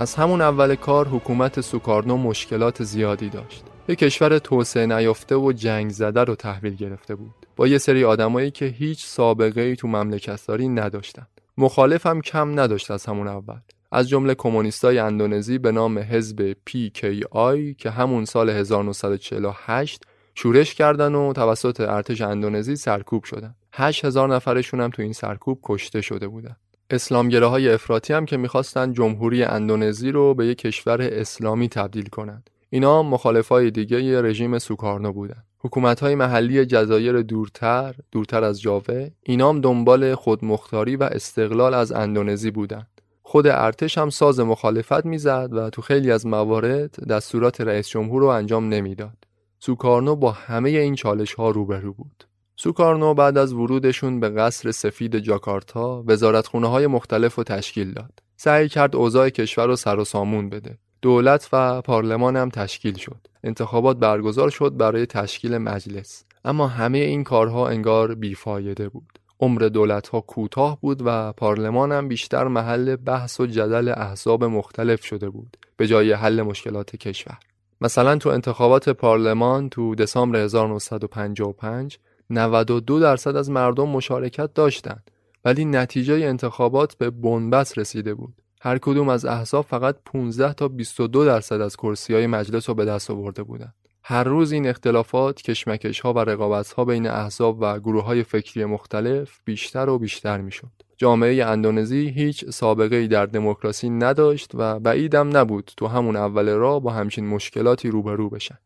از 0.00 0.14
همون 0.14 0.40
اول 0.40 0.74
کار 0.74 1.08
حکومت 1.08 1.60
سوکارنو 1.60 2.16
مشکلات 2.16 2.82
زیادی 2.82 3.28
داشت. 3.28 3.64
یک 3.88 3.98
کشور 3.98 4.38
توسعه 4.38 4.86
نیافته 4.86 5.36
و 5.36 5.52
جنگ 5.52 5.90
زده 5.90 6.24
رو 6.24 6.34
تحویل 6.34 6.74
گرفته 6.74 7.14
بود. 7.14 7.34
با 7.56 7.66
یه 7.66 7.78
سری 7.78 8.04
آدمایی 8.04 8.50
که 8.50 8.64
هیچ 8.64 9.06
سابقه 9.06 9.60
ای 9.60 9.76
تو 9.76 9.88
مملکتداری 9.88 10.68
نداشتند. 10.68 11.40
مخالف 11.58 12.06
هم 12.06 12.20
کم 12.20 12.60
نداشت 12.60 12.90
از 12.90 13.06
همون 13.06 13.28
اول. 13.28 13.58
از 13.92 14.08
جمله 14.08 14.34
کمونیستای 14.34 14.98
اندونزی 14.98 15.58
به 15.58 15.72
نام 15.72 15.98
حزب 15.98 16.52
PKI 16.52 17.76
که 17.78 17.90
همون 17.90 18.24
سال 18.24 18.50
1948 18.50 20.02
شورش 20.34 20.74
کردن 20.74 21.14
و 21.14 21.32
توسط 21.32 21.80
ارتش 21.80 22.20
اندونزی 22.20 22.76
سرکوب 22.76 23.24
شدن. 23.24 23.54
8000 23.72 24.34
نفرشون 24.34 24.80
هم 24.80 24.90
تو 24.90 25.02
این 25.02 25.12
سرکوب 25.12 25.60
کشته 25.62 26.00
شده 26.00 26.28
بودن. 26.28 26.56
اسلامگره 26.90 27.46
های 27.46 27.68
افراطی 27.68 28.12
هم 28.12 28.26
که 28.26 28.36
می‌خواستن 28.36 28.92
جمهوری 28.92 29.44
اندونزی 29.44 30.10
رو 30.10 30.34
به 30.34 30.46
یک 30.46 30.58
کشور 30.58 31.02
اسلامی 31.02 31.68
تبدیل 31.68 32.06
کنند. 32.06 32.50
اینا 32.70 33.02
مخالفای 33.02 33.70
دیگه 33.70 34.22
رژیم 34.22 34.58
سوکارنو 34.58 35.12
بودن. 35.12 35.42
حکومت 35.58 36.00
های 36.00 36.14
محلی 36.14 36.66
جزایر 36.66 37.22
دورتر، 37.22 37.94
دورتر 38.12 38.44
از 38.44 38.60
جاوه، 38.60 39.10
اینام 39.22 39.60
دنبال 39.60 40.14
خودمختاری 40.14 40.96
و 40.96 41.02
استقلال 41.02 41.74
از 41.74 41.92
اندونزی 41.92 42.50
بودند. 42.50 43.00
خود 43.22 43.46
ارتش 43.46 43.98
هم 43.98 44.10
ساز 44.10 44.40
مخالفت 44.40 45.06
می‌زد 45.06 45.48
و 45.52 45.70
تو 45.70 45.82
خیلی 45.82 46.10
از 46.10 46.26
موارد 46.26 47.06
دستورات 47.08 47.60
رئیس 47.60 47.88
جمهور 47.88 48.22
رو 48.22 48.28
انجام 48.28 48.68
نمی‌داد. 48.68 49.16
سوکارنو 49.58 50.16
با 50.16 50.30
همه 50.30 50.70
این 50.70 50.94
چالش 50.94 51.34
ها 51.34 51.50
روبرو 51.50 51.92
بود. 51.92 52.24
سوکارنو 52.62 53.14
بعد 53.14 53.38
از 53.38 53.52
ورودشون 53.52 54.20
به 54.20 54.28
قصر 54.28 54.70
سفید 54.70 55.18
جاکارتا 55.18 56.04
وزارتخونه 56.06 56.68
های 56.68 56.86
مختلف 56.86 57.34
رو 57.34 57.44
تشکیل 57.44 57.92
داد. 57.92 58.12
سعی 58.36 58.68
کرد 58.68 58.96
اوضاع 58.96 59.28
کشور 59.28 59.66
رو 59.66 59.76
سر 59.76 59.98
و 59.98 60.04
سامون 60.04 60.50
بده. 60.50 60.78
دولت 61.02 61.48
و 61.52 61.82
پارلمان 61.82 62.36
هم 62.36 62.48
تشکیل 62.48 62.96
شد. 62.96 63.26
انتخابات 63.44 63.96
برگزار 63.96 64.50
شد 64.50 64.76
برای 64.76 65.06
تشکیل 65.06 65.58
مجلس. 65.58 66.24
اما 66.44 66.66
همه 66.66 66.98
این 66.98 67.24
کارها 67.24 67.68
انگار 67.68 68.14
بیفایده 68.14 68.88
بود. 68.88 69.18
عمر 69.40 69.60
دولت 69.60 70.08
ها 70.08 70.20
کوتاه 70.20 70.80
بود 70.80 71.02
و 71.04 71.32
پارلمان 71.32 71.92
هم 71.92 72.08
بیشتر 72.08 72.44
محل 72.44 72.96
بحث 72.96 73.40
و 73.40 73.46
جدل 73.46 73.88
احزاب 73.96 74.44
مختلف 74.44 75.04
شده 75.04 75.30
بود 75.30 75.56
به 75.76 75.86
جای 75.86 76.12
حل 76.12 76.42
مشکلات 76.42 76.96
کشور. 76.96 77.38
مثلا 77.80 78.16
تو 78.16 78.28
انتخابات 78.28 78.88
پارلمان 78.88 79.68
تو 79.68 79.94
دسامبر 79.94 80.38
1955 80.38 81.98
92 82.30 83.00
درصد 83.00 83.36
از 83.36 83.50
مردم 83.50 83.88
مشارکت 83.88 84.54
داشتند 84.54 85.10
ولی 85.44 85.64
نتیجه 85.64 86.14
انتخابات 86.14 86.94
به 86.94 87.10
بنبست 87.10 87.78
رسیده 87.78 88.14
بود. 88.14 88.34
هر 88.62 88.78
کدوم 88.78 89.08
از 89.08 89.24
احزاب 89.24 89.64
فقط 89.64 89.96
15 90.04 90.52
تا 90.52 90.68
22 90.68 91.24
درصد 91.24 91.60
از 91.60 91.76
کرسی 91.76 92.14
های 92.14 92.26
مجلس 92.26 92.68
رو 92.68 92.74
به 92.74 92.84
دست 92.84 93.10
آورده 93.10 93.42
بودند. 93.42 93.74
هر 94.04 94.24
روز 94.24 94.52
این 94.52 94.66
اختلافات، 94.66 95.42
کشمکش 95.42 96.00
ها 96.00 96.12
و 96.12 96.18
رقابت 96.18 96.72
ها 96.72 96.84
بین 96.84 97.06
احزاب 97.06 97.58
و 97.60 97.78
گروه 97.78 98.04
های 98.04 98.22
فکری 98.22 98.64
مختلف 98.64 99.38
بیشتر 99.44 99.88
و 99.88 99.98
بیشتر 99.98 100.40
می 100.40 100.52
شد. 100.52 100.70
جامعه 100.96 101.44
اندونزی 101.44 102.08
هیچ 102.08 102.44
سابقه 102.44 102.96
ای 102.96 103.08
در 103.08 103.26
دموکراسی 103.26 103.90
نداشت 103.90 104.50
و 104.54 104.80
بعیدم 104.80 105.36
نبود 105.36 105.70
تو 105.76 105.86
همون 105.86 106.16
اول 106.16 106.48
راه 106.48 106.80
با 106.80 106.90
همچین 106.90 107.26
مشکلاتی 107.26 107.88
روبرو 107.88 108.30
بشن. 108.30 108.58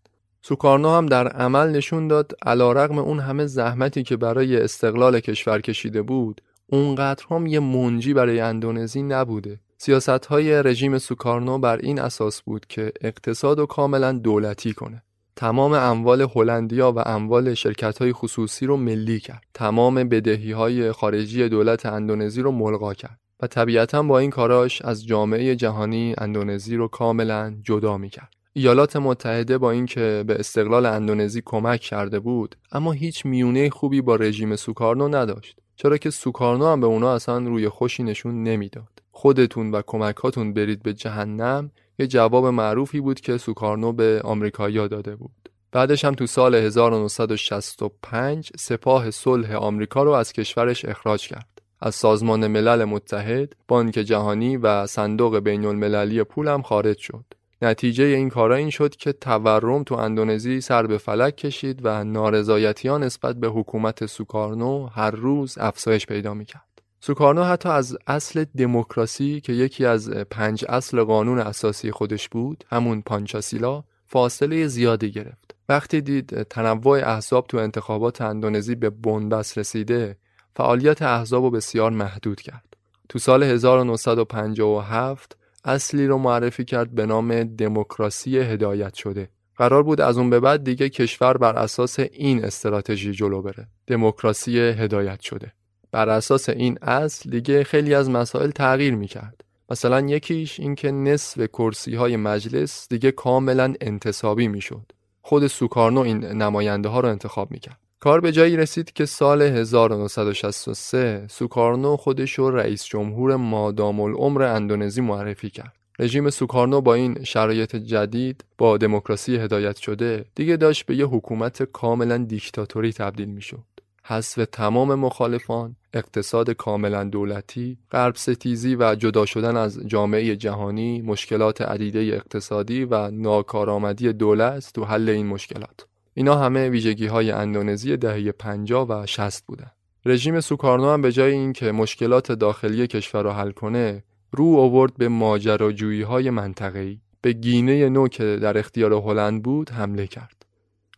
سوکارنو 0.46 0.90
هم 0.90 1.06
در 1.06 1.28
عمل 1.28 1.68
نشون 1.68 2.08
داد 2.08 2.32
علا 2.46 2.72
رقم 2.72 2.98
اون 2.98 3.20
همه 3.20 3.46
زحمتی 3.46 4.02
که 4.02 4.16
برای 4.16 4.60
استقلال 4.60 5.20
کشور 5.20 5.60
کشیده 5.60 6.02
بود 6.02 6.40
اونقدر 6.66 7.24
هم 7.30 7.46
یه 7.46 7.60
منجی 7.60 8.14
برای 8.14 8.40
اندونزی 8.40 9.02
نبوده. 9.02 9.60
سیاست 9.78 10.26
های 10.26 10.62
رژیم 10.62 10.98
سوکارنو 10.98 11.58
بر 11.58 11.76
این 11.76 12.00
اساس 12.00 12.42
بود 12.42 12.66
که 12.66 12.92
اقتصاد 13.00 13.58
و 13.58 13.66
کاملا 13.66 14.12
دولتی 14.12 14.72
کنه. 14.72 15.02
تمام 15.36 15.72
اموال 15.72 16.28
هلندیا 16.34 16.92
و 16.92 16.98
اموال 16.98 17.54
شرکت 17.54 17.98
های 17.98 18.12
خصوصی 18.12 18.66
رو 18.66 18.76
ملی 18.76 19.20
کرد. 19.20 19.42
تمام 19.54 19.94
بدهی 19.94 20.52
های 20.52 20.92
خارجی 20.92 21.48
دولت 21.48 21.86
اندونزی 21.86 22.42
رو 22.42 22.50
ملغا 22.50 22.94
کرد. 22.94 23.18
و 23.40 23.46
طبیعتا 23.46 24.02
با 24.02 24.18
این 24.18 24.30
کاراش 24.30 24.82
از 24.82 25.06
جامعه 25.06 25.56
جهانی 25.56 26.14
اندونزی 26.18 26.76
رو 26.76 26.88
کاملا 26.88 27.54
جدا 27.62 27.98
می 27.98 28.08
کرد 28.08 28.43
ایالات 28.56 28.96
متحده 28.96 29.58
با 29.58 29.70
اینکه 29.70 30.24
به 30.26 30.34
استقلال 30.34 30.86
اندونزی 30.86 31.42
کمک 31.44 31.80
کرده 31.80 32.20
بود 32.20 32.56
اما 32.72 32.92
هیچ 32.92 33.26
میونه 33.26 33.70
خوبی 33.70 34.00
با 34.00 34.16
رژیم 34.16 34.56
سوکارنو 34.56 35.08
نداشت. 35.08 35.58
چرا 35.76 35.96
که 35.96 36.10
سوکارنو 36.10 36.66
هم 36.66 36.80
به 36.80 36.86
اونا 36.86 37.14
اصلا 37.14 37.38
روی 37.38 37.68
خوشی 37.68 38.02
نشون 38.02 38.42
نمی‌داد. 38.42 39.02
خودتون 39.10 39.70
و 39.70 39.82
کمکاتون 39.86 40.52
برید 40.52 40.82
به 40.82 40.92
جهنم 40.92 41.70
یه 41.98 42.06
جواب 42.06 42.46
معروفی 42.46 43.00
بود 43.00 43.20
که 43.20 43.38
سوکارنو 43.38 43.92
به 43.92 44.20
آمریکایی‌ها 44.24 44.86
داده 44.86 45.16
بود. 45.16 45.50
بعدش 45.72 46.04
هم 46.04 46.14
تو 46.14 46.26
سال 46.26 46.54
1965 46.54 48.50
سپاه 48.56 49.10
صلح 49.10 49.54
آمریکا 49.54 50.02
رو 50.02 50.10
از 50.10 50.32
کشورش 50.32 50.84
اخراج 50.84 51.28
کرد. 51.28 51.62
از 51.80 51.94
سازمان 51.94 52.46
ملل 52.46 52.84
متحد، 52.84 53.52
بانک 53.68 53.94
جهانی 53.94 54.56
و 54.56 54.86
صندوق 54.86 55.38
بین 55.38 55.64
المللی 55.64 56.24
پول 56.24 56.48
هم 56.48 56.62
خارج 56.62 56.98
شد. 56.98 57.24
نتیجه 57.62 58.04
این 58.04 58.28
کارا 58.28 58.54
این 58.54 58.70
شد 58.70 58.96
که 58.96 59.12
تورم 59.12 59.82
تو 59.82 59.94
اندونزی 59.94 60.60
سر 60.60 60.86
به 60.86 60.98
فلک 60.98 61.36
کشید 61.36 61.80
و 61.82 62.04
نارضایتی 62.04 62.88
ها 62.88 62.98
نسبت 62.98 63.36
به 63.36 63.48
حکومت 63.48 64.06
سوکارنو 64.06 64.86
هر 64.86 65.10
روز 65.10 65.58
افزایش 65.58 66.06
پیدا 66.06 66.34
می‌کرد. 66.34 66.82
سوکارنو 67.00 67.44
حتی 67.44 67.68
از 67.68 67.96
اصل 68.06 68.44
دموکراسی 68.56 69.40
که 69.40 69.52
یکی 69.52 69.84
از 69.84 70.10
پنج 70.10 70.64
اصل 70.68 71.02
قانون 71.02 71.38
اساسی 71.38 71.90
خودش 71.90 72.28
بود 72.28 72.64
همون 72.70 73.02
پانچاسیلا 73.02 73.84
فاصله 74.06 74.66
زیادی 74.66 75.10
گرفت. 75.10 75.54
وقتی 75.68 76.00
دید 76.00 76.42
تنوع 76.42 77.08
احزاب 77.08 77.46
تو 77.46 77.58
انتخابات 77.58 78.20
اندونزی 78.20 78.74
به 78.74 78.90
بنبست 78.90 79.58
رسیده 79.58 80.16
فعالیت 80.56 81.02
احزاب 81.02 81.44
رو 81.44 81.50
بسیار 81.50 81.90
محدود 81.90 82.40
کرد. 82.40 82.76
تو 83.08 83.18
سال 83.18 83.42
1957 83.42 85.36
اصلی 85.64 86.06
رو 86.06 86.18
معرفی 86.18 86.64
کرد 86.64 86.94
به 86.94 87.06
نام 87.06 87.44
دموکراسی 87.44 88.38
هدایت 88.38 88.94
شده. 88.94 89.28
قرار 89.56 89.82
بود 89.82 90.00
از 90.00 90.18
اون 90.18 90.30
به 90.30 90.40
بعد 90.40 90.64
دیگه 90.64 90.88
کشور 90.88 91.36
بر 91.36 91.56
اساس 91.56 91.98
این 91.98 92.44
استراتژی 92.44 93.12
جلو 93.12 93.42
بره. 93.42 93.68
دموکراسی 93.86 94.58
هدایت 94.58 95.20
شده. 95.20 95.52
بر 95.92 96.08
اساس 96.08 96.48
این 96.48 96.78
اصل 96.82 97.30
دیگه 97.30 97.64
خیلی 97.64 97.94
از 97.94 98.10
مسائل 98.10 98.50
تغییر 98.50 98.94
می‌کرد. 98.94 99.44
مثلا 99.70 100.00
یکیش 100.00 100.60
اینکه 100.60 100.90
نصف 100.90 101.46
کرسی 101.46 101.94
های 101.94 102.16
مجلس 102.16 102.86
دیگه 102.90 103.10
کاملا 103.10 103.74
انتصابی 103.80 104.48
می‌شد. 104.48 104.92
خود 105.22 105.46
سوکارنو 105.46 106.00
این 106.00 106.24
نماینده 106.24 106.88
ها 106.88 107.00
رو 107.00 107.08
انتخاب 107.08 107.50
می‌کرد. 107.50 107.78
کار 108.00 108.20
به 108.20 108.32
جایی 108.32 108.56
رسید 108.56 108.92
که 108.92 109.04
سال 109.04 109.42
1963 109.42 111.26
سوکارنو 111.30 111.96
خودش 111.96 112.32
رو 112.32 112.50
رئیس 112.50 112.84
جمهور 112.84 113.36
مادام 113.36 114.00
العمر 114.00 114.42
اندونزی 114.42 115.00
معرفی 115.00 115.50
کرد. 115.50 115.72
رژیم 115.98 116.30
سوکارنو 116.30 116.80
با 116.80 116.94
این 116.94 117.24
شرایط 117.24 117.76
جدید 117.76 118.44
با 118.58 118.76
دموکراسی 118.76 119.36
هدایت 119.36 119.76
شده 119.76 120.24
دیگه 120.34 120.56
داشت 120.56 120.86
به 120.86 120.96
یه 120.96 121.06
حکومت 121.06 121.62
کاملا 121.62 122.18
دیکتاتوری 122.18 122.92
تبدیل 122.92 123.28
می‌شد. 123.28 123.64
حذف 124.06 124.46
تمام 124.52 124.94
مخالفان، 124.94 125.76
اقتصاد 125.94 126.50
کاملا 126.50 127.04
دولتی، 127.04 127.78
غرب 127.92 128.16
ستیزی 128.16 128.76
و 128.76 128.94
جدا 128.94 129.26
شدن 129.26 129.56
از 129.56 129.80
جامعه 129.86 130.36
جهانی، 130.36 131.02
مشکلات 131.02 131.62
عدیده 131.62 132.00
اقتصادی 132.00 132.84
و 132.84 133.10
ناکارآمدی 133.10 134.12
دولت 134.12 134.70
تو 134.74 134.84
حل 134.84 135.08
این 135.08 135.26
مشکلات. 135.26 135.86
اینا 136.14 136.36
همه 136.36 136.68
ویژگی 136.68 137.06
های 137.06 137.30
اندونزی 137.30 137.96
دهه 137.96 138.32
50 138.32 138.86
و 138.88 139.06
60 139.06 139.44
بودن. 139.46 139.70
رژیم 140.04 140.40
سوکارنو 140.40 140.90
هم 140.90 141.02
به 141.02 141.12
جای 141.12 141.32
اینکه 141.32 141.72
مشکلات 141.72 142.32
داخلی 142.32 142.86
کشور 142.86 143.22
را 143.22 143.34
حل 143.34 143.50
کنه، 143.50 144.04
رو 144.32 144.56
آورد 144.56 144.96
به 144.96 145.08
ماجراجویی 145.08 146.02
های 146.02 146.30
منطقه‌ای. 146.30 146.98
به 147.20 147.32
گینه 147.32 147.88
نو 147.88 148.08
که 148.08 148.38
در 148.42 148.58
اختیار 148.58 148.92
هلند 148.92 149.42
بود 149.42 149.70
حمله 149.70 150.06
کرد. 150.06 150.44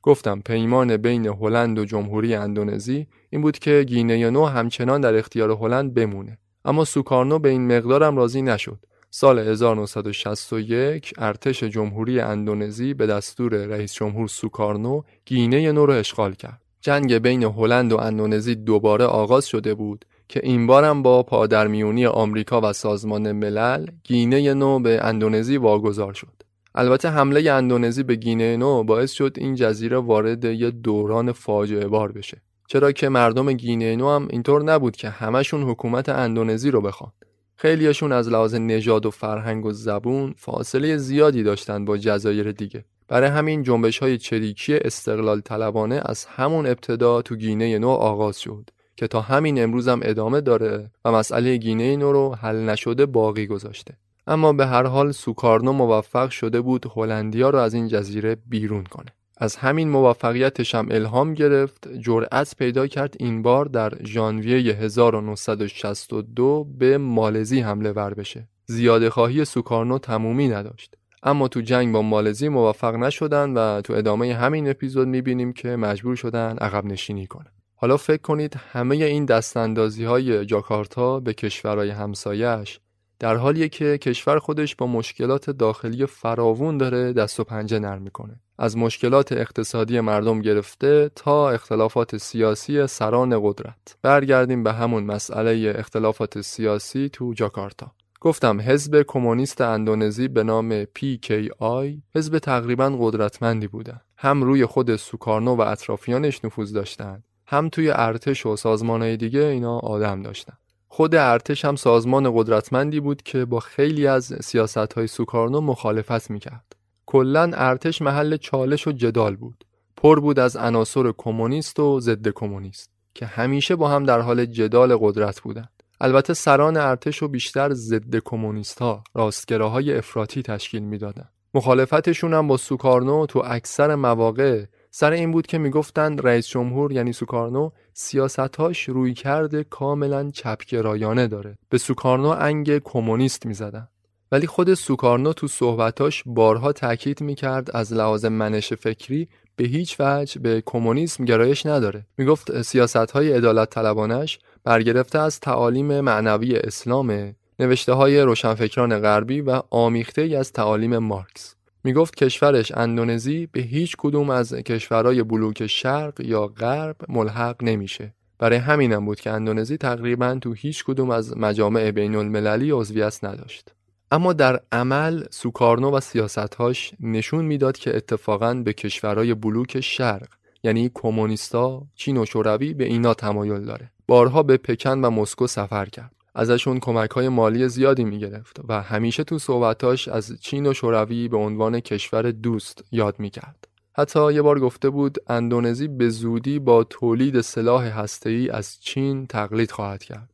گفتم 0.06 0.40
پیمان 0.40 0.96
بین 0.96 1.26
هلند 1.26 1.78
و 1.78 1.84
جمهوری 1.84 2.34
اندونزی 2.34 3.06
این 3.30 3.42
بود 3.42 3.58
که 3.58 3.84
گینه 3.88 4.30
نو 4.30 4.46
همچنان 4.46 5.00
در 5.00 5.14
اختیار 5.14 5.50
هلند 5.50 5.94
بمونه 5.94 6.38
اما 6.64 6.84
سوکارنو 6.84 7.38
به 7.38 7.48
این 7.48 7.76
مقدارم 7.76 8.16
راضی 8.16 8.42
نشد 8.42 8.78
سال 9.10 9.38
1961 9.38 11.14
ارتش 11.18 11.64
جمهوری 11.64 12.20
اندونزی 12.20 12.94
به 12.94 13.06
دستور 13.06 13.54
رئیس 13.54 13.94
جمهور 13.94 14.28
سوکارنو 14.28 15.02
گینه 15.24 15.72
نو 15.72 15.86
را 15.86 15.94
اشغال 15.94 16.34
کرد. 16.34 16.60
جنگ 16.80 17.18
بین 17.18 17.42
هلند 17.42 17.92
و 17.92 17.96
اندونزی 17.96 18.54
دوباره 18.54 19.04
آغاز 19.04 19.46
شده 19.46 19.74
بود 19.74 20.04
که 20.28 20.40
این 20.42 20.66
بارم 20.66 21.02
با 21.02 21.22
پادرمیونی 21.22 22.06
آمریکا 22.06 22.60
و 22.60 22.72
سازمان 22.72 23.32
ملل 23.32 23.86
گینه 24.04 24.54
نو 24.54 24.78
به 24.78 25.04
اندونزی 25.04 25.56
واگذار 25.56 26.12
شد. 26.12 26.42
البته 26.74 27.08
حمله 27.08 27.50
اندونزی 27.50 28.02
به 28.02 28.14
گینه 28.14 28.56
نو 28.56 28.84
باعث 28.84 29.12
شد 29.12 29.34
این 29.38 29.54
جزیره 29.54 29.98
وارد 29.98 30.44
یه 30.44 30.70
دوران 30.70 31.32
فاجعه 31.32 31.88
بار 31.88 32.12
بشه. 32.12 32.42
چرا 32.68 32.92
که 32.92 33.08
مردم 33.08 33.52
گینه 33.52 33.96
نو 33.96 34.10
هم 34.10 34.28
اینطور 34.30 34.62
نبود 34.62 34.96
که 34.96 35.08
همشون 35.08 35.62
حکومت 35.62 36.08
اندونزی 36.08 36.70
رو 36.70 36.80
بخوان. 36.80 37.12
خیلیشون 37.58 38.12
از 38.12 38.28
لحاظ 38.28 38.54
نژاد 38.54 39.06
و 39.06 39.10
فرهنگ 39.10 39.66
و 39.66 39.72
زبون 39.72 40.34
فاصله 40.36 40.96
زیادی 40.96 41.42
داشتن 41.42 41.84
با 41.84 41.96
جزایر 41.96 42.52
دیگه. 42.52 42.84
برای 43.08 43.28
همین 43.28 43.62
جنبش 43.62 43.98
های 43.98 44.18
چریکی 44.18 44.74
استقلال 44.74 45.40
طلبانه 45.40 46.00
از 46.04 46.24
همون 46.24 46.66
ابتدا 46.66 47.22
تو 47.22 47.36
گینه 47.36 47.78
نو 47.78 47.88
آغاز 47.88 48.40
شد 48.40 48.70
که 48.96 49.06
تا 49.06 49.20
همین 49.20 49.62
امروز 49.62 49.88
هم 49.88 50.00
ادامه 50.02 50.40
داره 50.40 50.90
و 51.04 51.12
مسئله 51.12 51.56
گینه 51.56 51.96
نو 51.96 52.12
رو 52.12 52.34
حل 52.34 52.56
نشده 52.56 53.06
باقی 53.06 53.46
گذاشته. 53.46 53.94
اما 54.26 54.52
به 54.52 54.66
هر 54.66 54.86
حال 54.86 55.12
سوکارنو 55.12 55.72
موفق 55.72 56.30
شده 56.30 56.60
بود 56.60 56.86
هلندیا 56.96 57.50
رو 57.50 57.58
از 57.58 57.74
این 57.74 57.88
جزیره 57.88 58.36
بیرون 58.46 58.84
کنه. 58.84 59.12
از 59.36 59.56
همین 59.56 59.88
موفقیتش 59.88 60.74
هم 60.74 60.88
الهام 60.90 61.34
گرفت 61.34 61.88
جرأت 61.88 62.56
پیدا 62.58 62.86
کرد 62.86 63.14
این 63.20 63.42
بار 63.42 63.64
در 63.64 63.92
ژانویه 64.04 64.74
1962 64.74 66.66
به 66.78 66.98
مالزی 66.98 67.60
حمله 67.60 67.92
ور 67.92 68.14
بشه. 68.14 68.48
زیاده 68.66 69.10
خواهی 69.10 69.44
سوکارنو 69.44 69.98
تمومی 69.98 70.48
نداشت. 70.48 70.94
اما 71.22 71.48
تو 71.48 71.60
جنگ 71.60 71.92
با 71.92 72.02
مالزی 72.02 72.48
موفق 72.48 72.94
نشدن 72.94 73.50
و 73.50 73.80
تو 73.80 73.92
ادامه 73.92 74.34
همین 74.34 74.68
اپیزود 74.70 75.08
می‌بینیم 75.08 75.52
که 75.52 75.68
مجبور 75.68 76.16
شدن 76.16 76.56
عقب 76.56 76.84
نشینی 76.84 77.26
کنن 77.26 77.50
حالا 77.74 77.96
فکر 77.96 78.22
کنید 78.22 78.54
همه 78.72 78.96
این 78.96 79.24
دستاندازی 79.24 80.04
های 80.04 80.44
جاکارتا 80.44 81.20
به 81.20 81.34
کشورهای 81.34 81.90
همسایش 81.90 82.80
در 83.18 83.36
حالیه 83.36 83.68
که 83.68 83.98
کشور 83.98 84.38
خودش 84.38 84.76
با 84.76 84.86
مشکلات 84.86 85.50
داخلی 85.50 86.06
فراوون 86.06 86.78
داره 86.78 87.12
دست 87.12 87.40
و 87.40 87.44
پنجه 87.44 87.78
نرم 87.78 88.02
می‌کنه. 88.02 88.40
از 88.58 88.76
مشکلات 88.76 89.32
اقتصادی 89.32 90.00
مردم 90.00 90.40
گرفته 90.42 91.10
تا 91.14 91.50
اختلافات 91.50 92.16
سیاسی 92.16 92.86
سران 92.86 93.40
قدرت. 93.42 93.96
برگردیم 94.02 94.64
به 94.64 94.72
همون 94.72 95.04
مسئله 95.04 95.74
اختلافات 95.78 96.40
سیاسی 96.40 97.08
تو 97.08 97.34
جاکارتا. 97.34 97.92
گفتم 98.20 98.60
حزب 98.60 99.02
کمونیست 99.02 99.60
اندونزی 99.60 100.28
به 100.28 100.42
نام 100.42 100.84
PKI 100.84 102.00
حزب 102.14 102.38
تقریبا 102.38 102.96
قدرتمندی 103.00 103.66
بودن. 103.66 104.00
هم 104.16 104.42
روی 104.42 104.66
خود 104.66 104.96
سوکارنو 104.96 105.56
و 105.56 105.60
اطرافیانش 105.60 106.44
نفوذ 106.44 106.72
داشتن 106.72 107.22
هم 107.46 107.68
توی 107.68 107.90
ارتش 107.90 108.46
و 108.46 108.56
سازمانهای 108.56 109.16
دیگه 109.16 109.40
اینا 109.40 109.78
آدم 109.78 110.22
داشتن. 110.22 110.58
خود 110.88 111.14
ارتش 111.14 111.64
هم 111.64 111.76
سازمان 111.76 112.32
قدرتمندی 112.34 113.00
بود 113.00 113.22
که 113.22 113.44
با 113.44 113.60
خیلی 113.60 114.06
از 114.06 114.34
سیاست 114.40 114.92
های 114.92 115.06
سوکارنو 115.06 115.60
مخالفت 115.60 116.30
می‌کرد. 116.30 116.76
کلا 117.06 117.50
ارتش 117.54 118.02
محل 118.02 118.36
چالش 118.36 118.88
و 118.88 118.92
جدال 118.92 119.36
بود. 119.36 119.64
پر 119.96 120.20
بود 120.20 120.38
از 120.38 120.56
عناصر 120.56 121.12
کمونیست 121.16 121.80
و 121.80 122.00
ضد 122.00 122.28
کمونیست 122.28 122.90
که 123.14 123.26
همیشه 123.26 123.76
با 123.76 123.88
هم 123.88 124.04
در 124.04 124.20
حال 124.20 124.46
جدال 124.46 124.96
قدرت 125.00 125.40
بودند. 125.40 125.70
البته 126.00 126.34
سران 126.34 126.76
ارتش 126.76 127.22
و 127.22 127.28
بیشتر 127.28 127.72
ضد 127.72 128.16
کمونیست 128.16 128.78
ها 128.78 129.04
راستگراهای 129.14 129.98
افراطی 129.98 130.42
تشکیل 130.42 130.82
می‌دادند. 130.82 131.32
مخالفتشون 131.54 132.34
هم 132.34 132.48
با 132.48 132.56
سوکارنو 132.56 133.26
تو 133.26 133.42
اکثر 133.46 133.94
مواقع 133.94 134.64
سر 134.98 135.12
این 135.12 135.32
بود 135.32 135.46
که 135.46 135.58
می‌گفتند 135.58 136.26
رئیس 136.26 136.48
جمهور 136.48 136.92
یعنی 136.92 137.12
سوکارنو 137.12 137.70
سیاستاش 137.92 138.88
روی 138.88 139.14
کرده 139.14 139.64
کاملا 139.64 140.30
چپگرایانه 140.30 141.26
داره. 141.26 141.58
به 141.68 141.78
سوکارنو 141.78 142.28
انگ 142.28 142.78
کمونیست 142.78 143.46
می‌زدن. 143.46 143.88
ولی 144.32 144.46
خود 144.46 144.74
سوکارنو 144.74 145.32
تو 145.32 145.48
صحبتاش 145.48 146.22
بارها 146.26 146.72
تاکید 146.72 147.20
می‌کرد 147.20 147.76
از 147.76 147.92
لحاظ 147.92 148.24
منش 148.24 148.72
فکری 148.72 149.28
به 149.56 149.64
هیچ 149.64 149.96
وجه 150.00 150.40
به 150.40 150.62
کمونیسم 150.66 151.24
گرایش 151.24 151.66
نداره. 151.66 152.06
می‌گفت 152.18 152.62
سیاست 152.62 152.96
های 152.96 153.32
عدالت 153.32 153.70
طلبانش 153.70 154.38
برگرفته 154.64 155.18
از 155.18 155.40
تعالیم 155.40 156.00
معنوی 156.00 156.56
اسلام 156.56 157.34
نوشته 157.58 157.92
های 157.92 158.20
روشنفکران 158.20 158.98
غربی 158.98 159.40
و 159.40 159.62
آمیخته 159.70 160.22
از 160.22 160.52
تعالیم 160.52 160.98
مارکس. 160.98 161.55
می 161.86 161.92
گفت 161.92 162.14
کشورش 162.14 162.72
اندونزی 162.72 163.46
به 163.46 163.60
هیچ 163.60 163.96
کدوم 163.98 164.30
از 164.30 164.54
کشورهای 164.54 165.22
بلوک 165.22 165.66
شرق 165.66 166.20
یا 166.20 166.46
غرب 166.46 166.96
ملحق 167.08 167.64
نمیشه. 167.64 168.14
برای 168.38 168.58
همینم 168.58 169.04
بود 169.04 169.20
که 169.20 169.30
اندونزی 169.30 169.76
تقریبا 169.76 170.38
تو 170.40 170.52
هیچ 170.52 170.84
کدوم 170.84 171.10
از 171.10 171.36
مجامع 171.36 171.90
بین 171.90 172.16
المللی 172.16 172.70
عضویت 172.70 173.24
نداشت. 173.24 173.74
اما 174.10 174.32
در 174.32 174.60
عمل 174.72 175.24
سوکارنو 175.30 175.90
و 175.90 176.00
سیاستهاش 176.00 176.92
نشون 177.00 177.44
می‌داد 177.44 177.76
که 177.78 177.96
اتفاقا 177.96 178.54
به 178.54 178.72
کشورهای 178.72 179.34
بلوک 179.34 179.80
شرق 179.80 180.28
یعنی 180.62 180.90
کمونیستا، 180.94 181.82
چین 181.94 182.16
و 182.16 182.26
شوروی 182.26 182.74
به 182.74 182.84
اینا 182.84 183.14
تمایل 183.14 183.64
داره. 183.64 183.90
بارها 184.06 184.42
به 184.42 184.56
پکن 184.56 185.04
و 185.04 185.10
مسکو 185.10 185.46
سفر 185.46 185.86
کرد. 185.86 186.15
ازشون 186.38 186.80
کمک 186.80 187.10
های 187.10 187.28
مالی 187.28 187.68
زیادی 187.68 188.04
می 188.04 188.18
گرفت 188.18 188.60
و 188.68 188.82
همیشه 188.82 189.24
تو 189.24 189.38
صحبتاش 189.38 190.08
از 190.08 190.40
چین 190.40 190.66
و 190.66 190.74
شوروی 190.74 191.28
به 191.28 191.36
عنوان 191.36 191.80
کشور 191.80 192.30
دوست 192.30 192.84
یاد 192.92 193.20
می 193.20 193.30
کرد. 193.30 193.68
حتی 193.92 194.32
یه 194.32 194.42
بار 194.42 194.60
گفته 194.60 194.90
بود 194.90 195.18
اندونزی 195.28 195.88
به 195.88 196.08
زودی 196.08 196.58
با 196.58 196.84
تولید 196.84 197.40
سلاح 197.40 197.84
هسته‌ای 197.84 198.50
از 198.50 198.80
چین 198.80 199.26
تقلید 199.26 199.70
خواهد 199.70 200.04
کرد. 200.04 200.30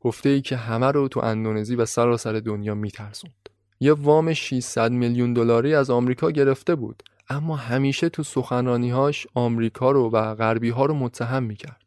گفته 0.00 0.28
ای 0.28 0.40
که 0.40 0.56
همه 0.56 0.86
رو 0.86 1.08
تو 1.08 1.20
اندونزی 1.20 1.76
و 1.76 1.84
سراسر 1.86 2.32
دنیا 2.32 2.74
میترسوند. 2.74 3.48
یه 3.80 3.92
وام 3.92 4.32
600 4.32 4.92
میلیون 4.92 5.32
دلاری 5.32 5.74
از 5.74 5.90
آمریکا 5.90 6.30
گرفته 6.30 6.74
بود 6.74 7.02
اما 7.28 7.56
همیشه 7.56 8.08
تو 8.08 8.22
سخنرانیهاش 8.22 9.26
آمریکا 9.34 9.90
رو 9.90 10.10
و 10.10 10.34
غربی 10.34 10.70
ها 10.70 10.86
رو 10.86 10.94
متهم 10.94 11.42
می‌کرد. 11.42 11.85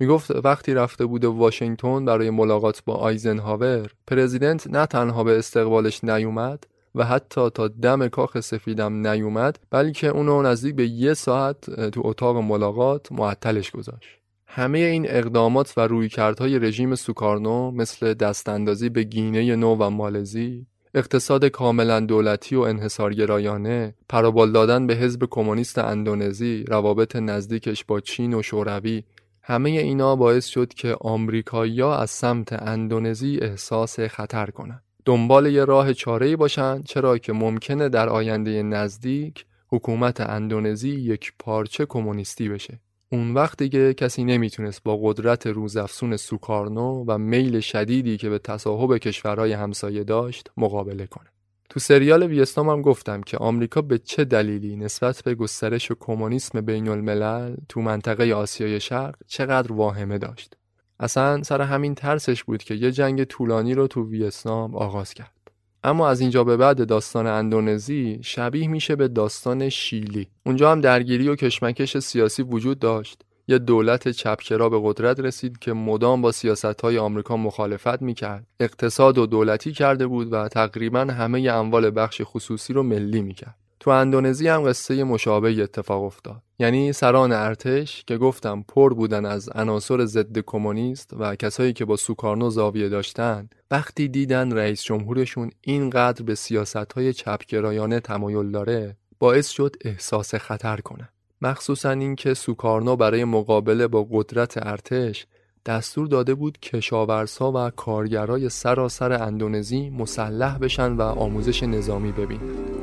می‌گفت 0.00 0.30
وقتی 0.44 0.74
رفته 0.74 1.06
بود 1.06 1.24
واشنگتن 1.24 2.04
برای 2.04 2.30
ملاقات 2.30 2.82
با 2.86 2.94
آیزنهاور 2.94 3.90
پرزیدنت 4.06 4.66
نه 4.66 4.86
تنها 4.86 5.24
به 5.24 5.38
استقبالش 5.38 6.04
نیومد 6.04 6.66
و 6.94 7.04
حتی 7.04 7.50
تا 7.50 7.68
دم 7.68 8.08
کاخ 8.08 8.40
سفیدم 8.40 9.06
نیومد 9.06 9.58
بلکه 9.70 10.08
اونو 10.08 10.42
نزدیک 10.42 10.74
به 10.74 10.86
یه 10.86 11.14
ساعت 11.14 11.90
تو 11.90 12.00
اتاق 12.04 12.36
ملاقات 12.36 13.12
معطلش 13.12 13.70
گذاشت. 13.70 14.08
همه 14.46 14.78
این 14.78 15.06
اقدامات 15.08 15.74
و 15.76 15.80
رویکردهای 15.80 16.58
رژیم 16.58 16.94
سوکارنو 16.94 17.70
مثل 17.70 18.14
دستاندازی 18.14 18.88
به 18.88 19.02
گینه 19.02 19.56
نو 19.56 19.74
و 19.74 19.90
مالزی 19.90 20.66
اقتصاد 20.94 21.44
کاملا 21.44 22.00
دولتی 22.00 22.56
و 22.56 22.60
انحصارگرایانه، 22.60 23.94
پروبال 24.08 24.52
دادن 24.52 24.86
به 24.86 24.94
حزب 24.94 25.24
کمونیست 25.30 25.78
اندونزی، 25.78 26.64
روابط 26.68 27.16
نزدیکش 27.16 27.84
با 27.84 28.00
چین 28.00 28.34
و 28.34 28.42
شوروی 28.42 29.02
همه 29.42 29.70
اینا 29.70 30.16
باعث 30.16 30.46
شد 30.46 30.74
که 30.74 30.96
آمریکایی‌ها 31.00 31.96
از 31.96 32.10
سمت 32.10 32.52
اندونزی 32.52 33.38
احساس 33.38 34.00
خطر 34.00 34.46
کنند. 34.46 34.82
دنبال 35.04 35.46
یه 35.46 35.64
راه 35.64 35.92
چاره‌ای 35.92 36.36
باشن 36.36 36.82
چرا 36.82 37.18
که 37.18 37.32
ممکنه 37.32 37.88
در 37.88 38.08
آینده 38.08 38.62
نزدیک 38.62 39.46
حکومت 39.68 40.20
اندونزی 40.20 40.90
یک 40.90 41.32
پارچه 41.38 41.86
کمونیستی 41.86 42.48
بشه. 42.48 42.80
اون 43.12 43.34
وقت 43.34 43.58
دیگه 43.58 43.94
کسی 43.94 44.24
نمی‌تونست 44.24 44.82
با 44.82 44.96
قدرت 45.02 45.46
روزافزون 45.46 46.16
سوکارنو 46.16 47.04
و 47.06 47.18
میل 47.18 47.60
شدیدی 47.60 48.16
که 48.16 48.28
به 48.28 48.38
تصاحب 48.38 48.96
کشورهای 48.96 49.52
همسایه 49.52 50.04
داشت 50.04 50.50
مقابله 50.56 51.06
کنه. 51.06 51.26
تو 51.70 51.80
سریال 51.80 52.22
ویتنام 52.22 52.68
هم 52.68 52.82
گفتم 52.82 53.20
که 53.20 53.36
آمریکا 53.36 53.82
به 53.82 53.98
چه 53.98 54.24
دلیلی 54.24 54.76
نسبت 54.76 55.22
به 55.22 55.34
گسترش 55.34 55.90
و 55.90 55.94
کمونیسم 56.00 56.60
بین 56.60 56.88
الملل 56.88 57.56
تو 57.68 57.80
منطقه 57.80 58.34
آسیای 58.34 58.80
شرق 58.80 59.14
چقدر 59.26 59.72
واهمه 59.72 60.18
داشت. 60.18 60.56
اصلا 61.00 61.42
سر 61.42 61.60
همین 61.60 61.94
ترسش 61.94 62.44
بود 62.44 62.62
که 62.62 62.74
یه 62.74 62.92
جنگ 62.92 63.24
طولانی 63.24 63.74
رو 63.74 63.86
تو 63.86 64.10
ویتنام 64.10 64.76
آغاز 64.76 65.14
کرد. 65.14 65.50
اما 65.84 66.08
از 66.08 66.20
اینجا 66.20 66.44
به 66.44 66.56
بعد 66.56 66.86
داستان 66.86 67.26
اندونزی 67.26 68.18
شبیه 68.22 68.68
میشه 68.68 68.96
به 68.96 69.08
داستان 69.08 69.68
شیلی. 69.68 70.28
اونجا 70.46 70.72
هم 70.72 70.80
درگیری 70.80 71.28
و 71.28 71.36
کشمکش 71.36 71.98
سیاسی 71.98 72.42
وجود 72.42 72.78
داشت. 72.78 73.22
یه 73.48 73.58
دولت 73.58 74.08
چپکرا 74.08 74.68
به 74.68 74.80
قدرت 74.82 75.20
رسید 75.20 75.58
که 75.58 75.72
مدام 75.72 76.22
با 76.22 76.32
سیاست 76.32 76.80
های 76.80 76.98
آمریکا 76.98 77.36
مخالفت 77.36 78.02
می‌کرد. 78.02 78.46
اقتصاد 78.60 79.18
و 79.18 79.26
دولتی 79.26 79.72
کرده 79.72 80.06
بود 80.06 80.32
و 80.32 80.48
تقریبا 80.48 81.00
همه 81.00 81.40
اموال 81.40 81.90
بخش 81.90 82.22
خصوصی 82.24 82.72
رو 82.72 82.82
ملی 82.82 83.22
می‌کرد. 83.22 83.56
تو 83.80 83.90
اندونزی 83.90 84.48
هم 84.48 84.68
قصه 84.68 85.04
مشابه 85.04 85.62
اتفاق 85.62 86.02
افتاد 86.02 86.42
یعنی 86.58 86.92
سران 86.92 87.32
ارتش 87.32 88.04
که 88.06 88.16
گفتم 88.16 88.64
پر 88.68 88.94
بودن 88.94 89.26
از 89.26 89.48
عناصر 89.48 90.04
ضد 90.04 90.38
کمونیست 90.38 91.10
و 91.18 91.36
کسایی 91.36 91.72
که 91.72 91.84
با 91.84 91.96
سوکارنو 91.96 92.50
زاویه 92.50 92.88
داشتن 92.88 93.48
وقتی 93.70 94.08
دیدن 94.08 94.52
رئیس 94.52 94.82
جمهورشون 94.82 95.50
اینقدر 95.60 96.22
به 96.22 96.34
سیاست 96.34 96.92
های 96.92 97.12
چپگرایانه 97.12 98.00
تمایل 98.00 98.50
داره 98.50 98.96
باعث 99.18 99.48
شد 99.48 99.76
احساس 99.84 100.34
خطر 100.34 100.80
کنه 100.80 101.08
مخصوصا 101.42 101.90
اینکه 101.90 102.34
سوکارنو 102.34 102.96
برای 102.96 103.24
مقابله 103.24 103.86
با 103.88 104.06
قدرت 104.10 104.66
ارتش 104.66 105.26
دستور 105.66 106.06
داده 106.06 106.34
بود 106.34 106.58
کشاورزها 106.58 107.52
و 107.54 107.70
کارگرای 107.70 108.48
سراسر 108.48 109.12
اندونزی 109.12 109.90
مسلح 109.90 110.58
بشن 110.58 110.92
و 110.92 111.02
آموزش 111.02 111.62
نظامی 111.62 112.12
ببینن 112.12 112.40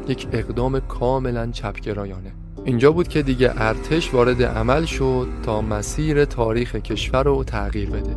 یک 0.08 0.28
اقدام 0.32 0.80
کاملا 0.80 1.52
چپگرایانه. 1.52 2.34
اینجا 2.66 2.92
بود 2.92 3.08
که 3.08 3.22
دیگه 3.22 3.54
ارتش 3.56 4.14
وارد 4.14 4.44
عمل 4.44 4.86
شد 4.86 5.28
تا 5.44 5.62
مسیر 5.62 6.26
تاریخ 6.26 6.76
کشور 6.76 7.24
رو 7.24 7.44
تغییر 7.44 7.90
بده. 7.90 8.16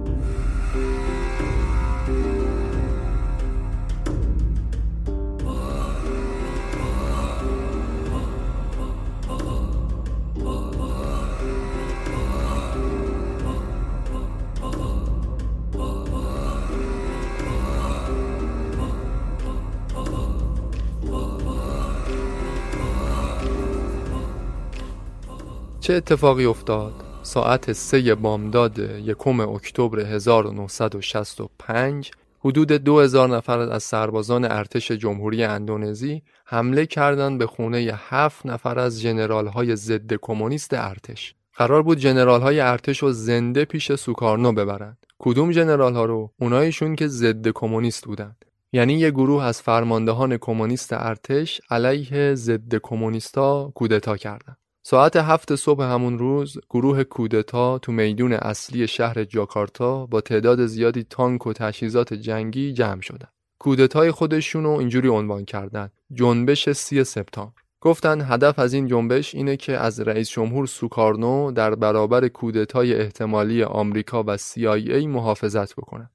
چه 25.91 25.97
اتفاقی 25.97 26.45
افتاد؟ 26.45 26.93
ساعت 27.23 27.73
سه 27.73 28.15
بامداد 28.15 28.79
یکم 28.79 29.41
اکتبر 29.41 30.01
1965 30.01 32.11
حدود 32.41 32.73
2000 32.73 33.29
نفر 33.29 33.59
از 33.59 33.83
سربازان 33.83 34.45
ارتش 34.45 34.93
جمهوری 34.93 35.45
اندونزی 35.45 36.23
حمله 36.45 36.87
کردند 36.87 37.39
به 37.39 37.47
خونه 37.47 37.93
هفت 37.97 38.47
نفر 38.47 38.79
از 38.79 39.01
جنرال 39.01 39.47
های 39.47 39.77
ضد 39.77 40.15
کمونیست 40.15 40.75
ارتش. 40.75 41.35
قرار 41.57 41.83
بود 41.83 41.99
جنرال 41.99 42.41
های 42.41 42.61
ارتش 42.61 42.99
رو 42.99 43.13
زنده 43.13 43.65
پیش 43.65 43.93
سوکارنو 43.93 44.53
ببرند. 44.53 45.07
کدوم 45.19 45.51
جنرال 45.51 45.95
ها 45.95 46.05
رو؟ 46.05 46.33
اونایشون 46.41 46.97
که 46.97 47.07
ضد 47.07 47.49
کمونیست 47.49 48.05
بودند. 48.05 48.45
یعنی 48.73 48.95
یه 48.95 49.11
گروه 49.11 49.45
از 49.45 49.63
فرماندهان 49.63 50.37
کمونیست 50.37 50.93
ارتش 50.93 51.61
علیه 51.71 52.35
ضد 52.35 52.75
کمونیستا 52.75 53.73
کودتا 53.75 54.17
کردند. 54.17 54.60
ساعت 54.83 55.17
هفت 55.17 55.55
صبح 55.55 55.85
همون 55.85 56.19
روز 56.19 56.59
گروه 56.71 57.05
کودتا 57.05 57.79
تو 57.79 57.93
میدون 57.93 58.33
اصلی 58.33 58.87
شهر 58.87 59.25
جاکارتا 59.25 60.07
با 60.07 60.21
تعداد 60.21 60.67
زیادی 60.67 61.03
تانک 61.03 61.47
و 61.47 61.53
تجهیزات 61.53 62.15
جنگی 62.15 62.73
جمع 62.73 63.01
شدن. 63.01 63.29
کودتای 63.59 64.11
خودشون 64.11 64.65
رو 64.65 64.71
اینجوری 64.71 65.09
عنوان 65.09 65.45
کردن 65.45 65.91
جنبش 66.13 66.73
سی 66.73 67.05
سپتامبر 67.05 67.53
گفتن 67.81 68.21
هدف 68.21 68.59
از 68.59 68.73
این 68.73 68.87
جنبش 68.87 69.35
اینه 69.35 69.57
که 69.57 69.79
از 69.79 70.01
رئیس 70.01 70.31
جمهور 70.31 70.67
سوکارنو 70.67 71.53
در 71.53 71.75
برابر 71.75 72.29
کودتای 72.29 72.95
احتمالی 72.95 73.63
آمریکا 73.63 74.23
و 74.23 74.37
CIA 74.37 75.07
محافظت 75.07 75.75
بکنن. 75.75 76.11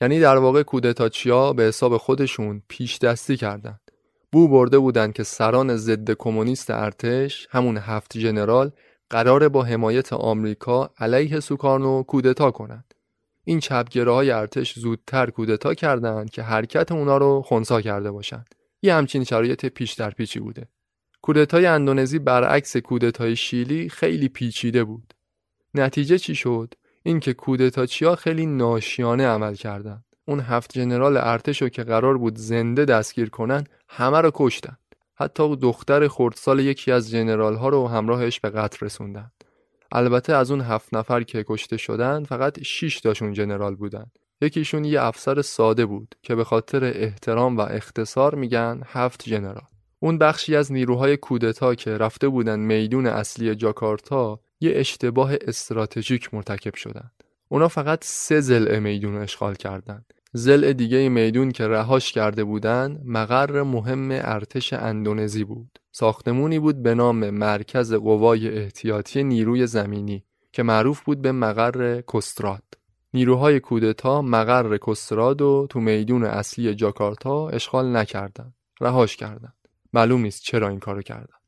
یعنی 0.00 0.20
در 0.20 0.36
واقع 0.36 0.62
کودتاچیا 0.62 1.52
به 1.52 1.62
حساب 1.62 1.96
خودشون 1.96 2.62
پیش 2.68 2.98
دستی 2.98 3.36
کردند. 3.36 3.79
بو 4.32 4.48
برده 4.48 4.78
بودند 4.78 5.12
که 5.12 5.22
سران 5.22 5.76
ضد 5.76 6.10
کمونیست 6.10 6.70
ارتش 6.70 7.48
همون 7.50 7.76
هفت 7.76 8.18
جنرال 8.18 8.70
قراره 9.10 9.48
با 9.48 9.62
حمایت 9.62 10.12
آمریکا 10.12 10.90
علیه 10.98 11.40
سوکارنو 11.40 12.02
کودتا 12.02 12.50
کنند. 12.50 12.94
این 13.44 13.60
چپگره 13.60 14.12
های 14.12 14.30
ارتش 14.30 14.78
زودتر 14.78 15.30
کودتا 15.30 15.74
کردند 15.74 16.30
که 16.30 16.42
حرکت 16.42 16.92
اونا 16.92 17.16
رو 17.16 17.42
خونسا 17.42 17.80
کرده 17.80 18.10
باشند. 18.10 18.54
یه 18.82 18.94
همچین 18.94 19.24
شرایط 19.24 19.66
پیش 19.66 19.92
در 19.92 20.10
پیچی 20.10 20.40
بوده. 20.40 20.68
کودتای 21.22 21.66
اندونزی 21.66 22.18
برعکس 22.18 22.76
کودتای 22.76 23.36
شیلی 23.36 23.88
خیلی 23.88 24.28
پیچیده 24.28 24.84
بود. 24.84 25.14
نتیجه 25.74 26.18
چی 26.18 26.34
شد؟ 26.34 26.74
اینکه 27.02 27.34
کودتاچیا 27.34 28.16
خیلی 28.16 28.46
ناشیانه 28.46 29.26
عمل 29.26 29.54
کردند. 29.54 30.04
اون 30.28 30.40
هفت 30.40 30.72
جنرال 30.72 31.16
ارتش 31.16 31.62
رو 31.62 31.68
که 31.68 31.82
قرار 31.82 32.18
بود 32.18 32.38
زنده 32.38 32.84
دستگیر 32.84 33.30
کنن 33.30 33.64
همه 33.88 34.20
رو 34.20 34.30
کشتن. 34.34 34.76
حتی 35.14 35.56
دختر 35.56 36.08
خردسال 36.08 36.60
یکی 36.60 36.92
از 36.92 37.10
جنرال 37.10 37.56
ها 37.56 37.68
رو 37.68 37.88
همراهش 37.88 38.40
به 38.40 38.50
قتل 38.50 38.86
رسوندن. 38.86 39.30
البته 39.92 40.34
از 40.34 40.50
اون 40.50 40.60
هفت 40.60 40.94
نفر 40.94 41.22
که 41.22 41.44
کشته 41.48 41.76
شدن 41.76 42.24
فقط 42.24 42.62
6 42.62 43.00
تاشون 43.00 43.32
جنرال 43.32 43.74
بودن. 43.74 44.06
یکیشون 44.40 44.84
یه 44.84 45.02
افسر 45.02 45.42
ساده 45.42 45.86
بود 45.86 46.14
که 46.22 46.34
به 46.34 46.44
خاطر 46.44 46.84
احترام 46.84 47.56
و 47.56 47.60
اختصار 47.60 48.34
میگن 48.34 48.80
هفت 48.86 49.22
جنرال. 49.28 49.64
اون 50.00 50.18
بخشی 50.18 50.56
از 50.56 50.72
نیروهای 50.72 51.16
کودتا 51.16 51.74
که 51.74 51.90
رفته 51.90 52.28
بودن 52.28 52.60
میدون 52.60 53.06
اصلی 53.06 53.54
جاکارتا 53.54 54.40
یه 54.60 54.72
اشتباه 54.74 55.32
استراتژیک 55.40 56.34
مرتکب 56.34 56.74
شدند. 56.74 57.19
اونا 57.52 57.68
فقط 57.68 58.04
سه 58.04 58.40
زل 58.40 58.78
میدون 58.78 59.16
اشغال 59.16 59.54
کردند 59.54 60.14
زل 60.32 60.72
دیگه 60.72 61.08
میدون 61.08 61.52
که 61.52 61.68
رهاش 61.68 62.12
کرده 62.12 62.44
بودن 62.44 63.00
مقر 63.04 63.62
مهم 63.62 64.08
ارتش 64.10 64.72
اندونزی 64.72 65.44
بود. 65.44 65.78
ساختمونی 65.92 66.58
بود 66.58 66.82
به 66.82 66.94
نام 66.94 67.30
مرکز 67.30 67.94
قوای 67.94 68.58
احتیاطی 68.58 69.24
نیروی 69.24 69.66
زمینی 69.66 70.24
که 70.52 70.62
معروف 70.62 71.02
بود 71.02 71.22
به 71.22 71.32
مقر 71.32 72.00
کستراد. 72.14 72.62
نیروهای 73.14 73.60
کودتا 73.60 74.22
مقر 74.22 74.78
کستراد 74.86 75.42
و 75.42 75.66
تو 75.70 75.80
میدون 75.80 76.24
اصلی 76.24 76.74
جاکارتا 76.74 77.48
اشغال 77.48 77.96
نکردند. 77.96 78.54
رهاش 78.80 79.16
کردند. 79.16 79.54
معلوم 79.92 80.22
نیست 80.22 80.42
چرا 80.42 80.68
این 80.68 80.78
کارو 80.78 81.02
کردند. 81.02 81.39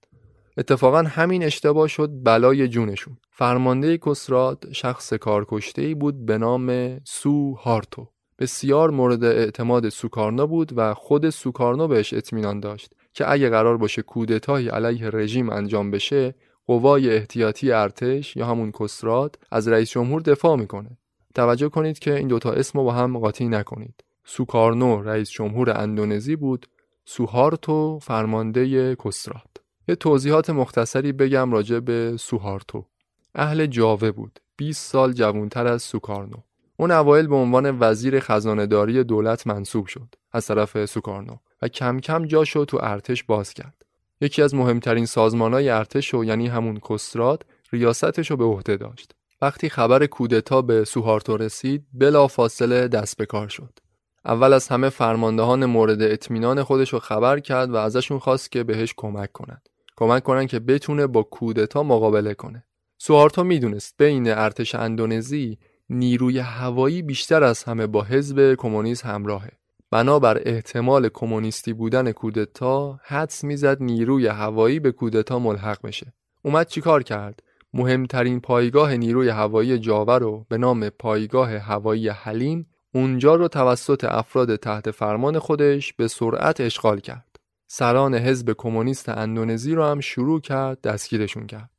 اتفاقا 0.57 1.03
همین 1.03 1.45
اشتباه 1.45 1.89
شد 1.89 2.11
بلای 2.23 2.69
جونشون. 2.69 3.17
فرمانده 3.31 3.99
کسراد 3.99 4.73
شخص 4.73 5.13
کارکشته 5.13 5.95
بود 5.95 6.27
به 6.27 6.39
نام 6.39 6.99
سو 7.05 7.55
هارتو. 7.55 8.09
بسیار 8.39 8.91
مورد 8.91 9.25
اعتماد 9.25 9.89
سوکارنو 9.89 10.47
بود 10.47 10.73
و 10.77 10.95
خود 10.95 11.31
سوکارنو 11.31 11.89
بهش 11.89 12.13
اطمینان 12.13 12.61
داشت 12.61 12.93
که 13.15 13.31
اگه 13.31 13.51
قرار 13.51 13.77
باشه 13.77 14.03
کودتایی 14.03 14.69
علیه 14.69 15.11
رژیم 15.11 15.51
انجام 15.51 15.91
بشه 15.91 16.35
قوای 16.67 17.17
احتیاطی 17.17 17.73
ارتش 17.73 18.37
یا 18.37 18.47
همون 18.47 18.73
کسرات 18.73 19.35
از 19.51 19.69
رئیس 19.69 19.91
جمهور 19.91 20.23
دفاع 20.23 20.57
می‌کنه 20.57 20.99
توجه 21.35 21.69
کنید 21.69 21.99
که 21.99 22.15
این 22.15 22.29
دوتا 22.29 22.53
اسم 22.53 22.79
رو 22.79 22.85
با 22.85 22.93
هم 22.93 23.19
قاطی 23.19 23.49
نکنید 23.49 24.05
سوکارنو 24.25 25.03
رئیس 25.03 25.31
جمهور 25.31 25.71
اندونزی 25.71 26.37
بود 26.37 26.67
سوهارتو 27.05 27.99
فرمانده 28.03 28.97
کسرات 28.97 29.62
یه 29.89 29.95
توضیحات 29.95 30.51
مختصری 30.51 31.13
بگم 31.13 31.53
راجع 31.53 31.79
به 31.79 32.17
سوهارتو 32.17 32.87
اهل 33.35 33.67
جاوه 33.67 34.11
بود 34.11 34.41
20 34.57 34.91
سال 34.91 35.13
جوانتر 35.13 35.67
از 35.67 35.83
سوکارنو 35.83 36.37
اون 36.77 36.91
اوایل 36.91 37.27
به 37.27 37.37
عنوان 37.37 37.79
وزیر 37.81 38.21
خزانهداری 38.21 39.05
دولت 39.05 39.47
منصوب 39.47 39.87
شد 39.87 40.15
از 40.33 40.47
طرف 40.47 40.85
سوکارنو 40.85 41.37
و 41.63 41.69
کم 41.69 42.01
کم 42.01 42.27
جاشو 42.27 42.65
تو 42.65 42.79
ارتش 42.83 43.25
باز 43.25 43.55
کرد. 43.55 43.75
یکی 44.21 44.43
از 44.43 44.55
مهمترین 44.55 45.07
سازمانهای 45.07 45.69
ارتش 45.69 46.15
و 46.15 46.25
یعنی 46.25 46.49
همون 46.49 46.81
کستراد 46.91 47.47
ریاستش 47.73 48.31
رو 48.31 48.37
به 48.37 48.45
عهده 48.45 48.77
داشت. 48.77 49.15
وقتی 49.43 49.69
خبر 49.69 50.07
کودتا 50.07 50.63
به 50.63 50.85
سوهارتو 50.85 51.37
رسید 51.37 51.87
بلا 51.95 52.27
فاصله 52.27 52.89
دست 52.89 53.17
به 53.17 53.27
کار 53.27 53.49
شد. 53.49 53.79
اول 54.25 54.53
از 54.53 54.69
همه 54.69 54.89
فرماندهان 54.89 55.67
مورد 55.67 56.03
اطمینان 56.03 56.63
خودش 56.63 56.93
رو 56.93 56.99
خبر 56.99 57.41
کرد 57.41 57.71
و 57.71 57.77
ازشون 57.77 58.19
خواست 58.19 58.53
که 58.53 58.65
بهش 58.65 58.95
کمک 58.97 59.33
کنند. 59.33 59.69
کمک 59.97 60.23
کنن 60.23 60.47
که 60.47 60.59
بتونه 60.59 61.07
با 61.07 61.23
کودتا 61.23 61.83
مقابله 61.83 62.35
کنه. 62.35 62.65
سوارتو 62.99 63.45
می‌دونست 63.45 63.95
بین 63.99 64.31
ارتش 64.31 64.75
اندونزی 64.75 65.59
نیروی 65.91 66.39
هوایی 66.39 67.03
بیشتر 67.03 67.43
از 67.45 67.65
همه 67.65 67.87
با 67.87 68.03
حزب 68.03 68.55
کمونیست 68.55 69.07
همراهه. 69.07 69.51
بنابر 69.91 70.43
احتمال 70.45 71.09
کمونیستی 71.09 71.73
بودن 71.73 72.13
کودتا 72.13 73.01
حدس 73.05 73.45
می‌زد 73.45 73.83
نیروی 73.83 74.27
هوایی 74.27 74.81
به 74.81 74.93
کودتا 74.93 75.39
ملحق 75.39 75.87
بشه. 75.87 76.13
اومد 76.43 76.69
چیکار 76.69 77.03
کرد؟ 77.03 77.43
مهمترین 77.75 78.41
پایگاه 78.41 78.97
نیروی 78.97 79.29
هوایی 79.29 79.79
جاوه 79.79 80.19
رو 80.19 80.47
به 80.49 80.59
نام 80.59 80.89
پایگاه 80.89 81.57
هوایی 81.57 82.09
حلیم 82.09 82.67
اونجا 82.95 83.35
رو 83.35 83.49
توسط 83.49 84.05
افراد 84.05 84.57
تحت 84.57 84.91
فرمان 84.91 85.39
خودش 85.39 85.93
به 85.93 86.09
سرعت 86.09 86.61
اشغال 86.61 87.01
کرد. 87.01 87.32
سران 87.75 88.15
حزب 88.15 88.53
کمونیست 88.59 89.09
اندونزی 89.09 89.75
رو 89.75 89.85
هم 89.85 90.01
شروع 90.01 90.41
کرد 90.41 90.81
دستگیرشون 90.81 91.47
کرد. 91.47 91.71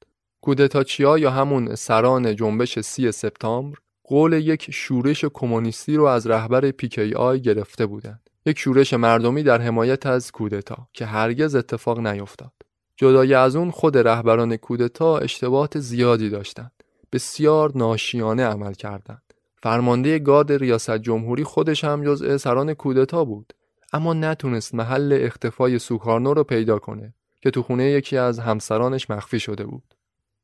کودتاچیا 0.41 1.17
یا 1.17 1.31
همون 1.31 1.75
سران 1.75 2.35
جنبش 2.35 2.79
سی 2.79 3.11
سپتامبر 3.11 3.77
قول 4.03 4.33
یک 4.33 4.71
شورش 4.71 5.25
کمونیستی 5.25 5.95
رو 5.95 6.03
از 6.03 6.27
رهبر 6.27 6.71
پیکی 6.71 7.13
آی 7.13 7.41
گرفته 7.41 7.85
بودند. 7.85 8.29
یک 8.45 8.59
شورش 8.59 8.93
مردمی 8.93 9.43
در 9.43 9.61
حمایت 9.61 10.05
از 10.05 10.31
کودتا 10.31 10.87
که 10.93 11.05
هرگز 11.05 11.55
اتفاق 11.55 11.99
نیفتاد. 11.99 12.53
جدای 12.97 13.33
از 13.33 13.55
اون 13.55 13.71
خود 13.71 13.97
رهبران 13.97 14.57
کودتا 14.57 15.17
اشتباهات 15.17 15.79
زیادی 15.79 16.29
داشتند. 16.29 16.71
بسیار 17.11 17.71
ناشیانه 17.75 18.45
عمل 18.45 18.73
کردند. 18.73 19.33
فرمانده 19.63 20.19
گارد 20.19 20.51
ریاست 20.51 20.97
جمهوری 20.97 21.43
خودش 21.43 21.83
هم 21.83 22.03
جزء 22.03 22.37
سران 22.37 22.73
کودتا 22.73 23.25
بود 23.25 23.53
اما 23.93 24.13
نتونست 24.13 24.75
محل 24.75 25.19
اختفای 25.21 25.79
سوکارنو 25.79 26.33
رو 26.33 26.43
پیدا 26.43 26.79
کنه 26.79 27.13
که 27.41 27.51
تو 27.51 27.63
خونه 27.63 27.91
یکی 27.91 28.17
از 28.17 28.39
همسرانش 28.39 29.09
مخفی 29.09 29.39
شده 29.39 29.65
بود. 29.65 29.95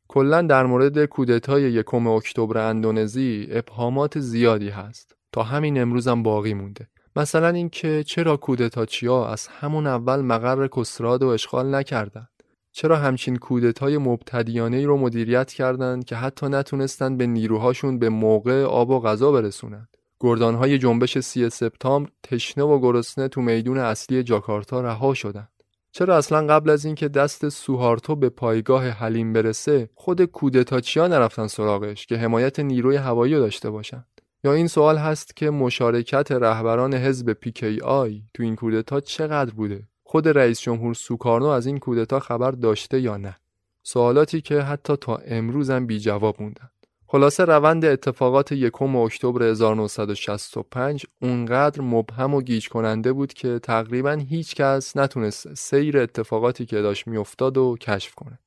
کلا 0.08 0.42
در 0.42 0.66
مورد 0.66 1.06
کودتای 1.06 1.62
یکم 1.62 2.08
اکتبر 2.08 2.58
اندونزی 2.58 3.48
ابهامات 3.52 4.20
زیادی 4.20 4.70
هست. 4.70 5.16
تا 5.32 5.44
همین 5.44 5.82
امروزم 5.82 6.24
باقی 6.24 6.54
مونده. 6.54 6.88
مثلا 7.16 7.48
اینکه 7.50 8.04
چرا 8.04 8.38
کودتاچیا 8.38 9.28
از 9.28 9.48
همون 9.48 9.88
اول 9.88 10.22
مقر 10.22 10.68
کسراد 10.68 11.24
و 11.24 11.28
اشغال 11.28 11.76
نکردند؟ 11.76 12.30
چرا 12.72 12.98
همچین 12.98 13.36
کودتای 13.36 13.98
مبتدیانه 13.98 14.78
ای 14.78 14.86
رو 14.86 14.98
مدیریت 14.98 15.54
کردند 15.54 16.06
که 16.06 16.16
حتی 16.16 16.48
نتونستند 16.48 17.18
به 17.18 17.28
نیروهاشون 17.28 18.00
به 18.00 18.10
موقع 18.10 18.64
آب 18.64 18.90
و 18.90 19.00
غذا 19.00 19.32
برسونند؟ 19.32 19.98
گردانهای 20.20 20.78
جنبش 20.78 21.20
سی 21.20 21.50
سپتامبر 21.50 22.10
تشنه 22.24 22.64
و 22.64 22.80
گرسنه 22.80 23.28
تو 23.28 23.42
میدون 23.42 23.78
اصلی 23.78 24.24
جاکارتا 24.24 24.82
رها 24.82 25.14
شدند. 25.14 25.50
چرا 25.92 26.18
اصلا 26.18 26.48
قبل 26.48 26.70
از 26.70 26.86
اینکه 26.86 27.08
دست 27.08 27.50
سوهارتو 27.50 28.16
به 28.16 28.30
پایگاه 28.30 28.88
حلیم 28.88 29.34
برسه 29.34 29.90
خود 29.96 30.26
کودتاچیا 30.26 31.08
نرفتن 31.08 31.48
سراغش 31.48 32.06
که 32.06 32.18
حمایت 32.18 32.60
نیروی 32.60 32.96
هوایی 32.96 33.34
داشته 33.34 33.70
باشند؟ 33.70 34.22
یا 34.44 34.54
این 34.54 34.68
سوال 34.68 34.98
هست 34.98 35.36
که 35.36 35.50
مشارکت 35.50 36.32
رهبران 36.32 36.94
حزب 36.94 37.34
PKI 37.34 38.22
تو 38.34 38.44
این 38.44 38.56
کودتا 38.56 39.00
چقدر 39.00 39.54
بوده؟ 39.54 39.88
خود 40.04 40.28
رئیس 40.28 40.62
جمهور 40.62 40.94
سوکارنو 40.94 41.48
از 41.48 41.66
این 41.66 41.78
کودتا 41.78 42.20
خبر 42.20 42.52
داشته 42.52 43.00
یا 43.00 43.18
نه؟ 43.18 43.36
سوالاتی 43.84 44.42
که 44.42 44.62
حتی 44.62 44.96
تا 44.96 45.16
امروز 45.16 45.72
بی 45.72 46.00
جواب 46.00 46.42
موندن. 46.42 46.70
خلاصه 47.12 47.46
روند 47.46 47.86
اتفاقات 47.86 48.52
یکم 48.52 48.96
اکتبر 48.96 49.44
1965 49.44 51.06
اونقدر 51.22 51.82
مبهم 51.82 52.34
و 52.34 52.42
گیج 52.42 52.70
کننده 52.70 53.14
بود 53.14 53.34
که 53.34 53.60
تقریبا 53.60 54.12
هیچ 54.12 54.56
کس 54.56 54.98
نتونست 54.98 55.54
سیر 55.54 55.98
اتفاقاتی 55.98 56.66
که 56.66 56.82
داشت 56.82 57.08
میافتاد 57.08 57.58
و 57.58 57.78
کشف 57.82 58.16
کنه. 58.16 58.40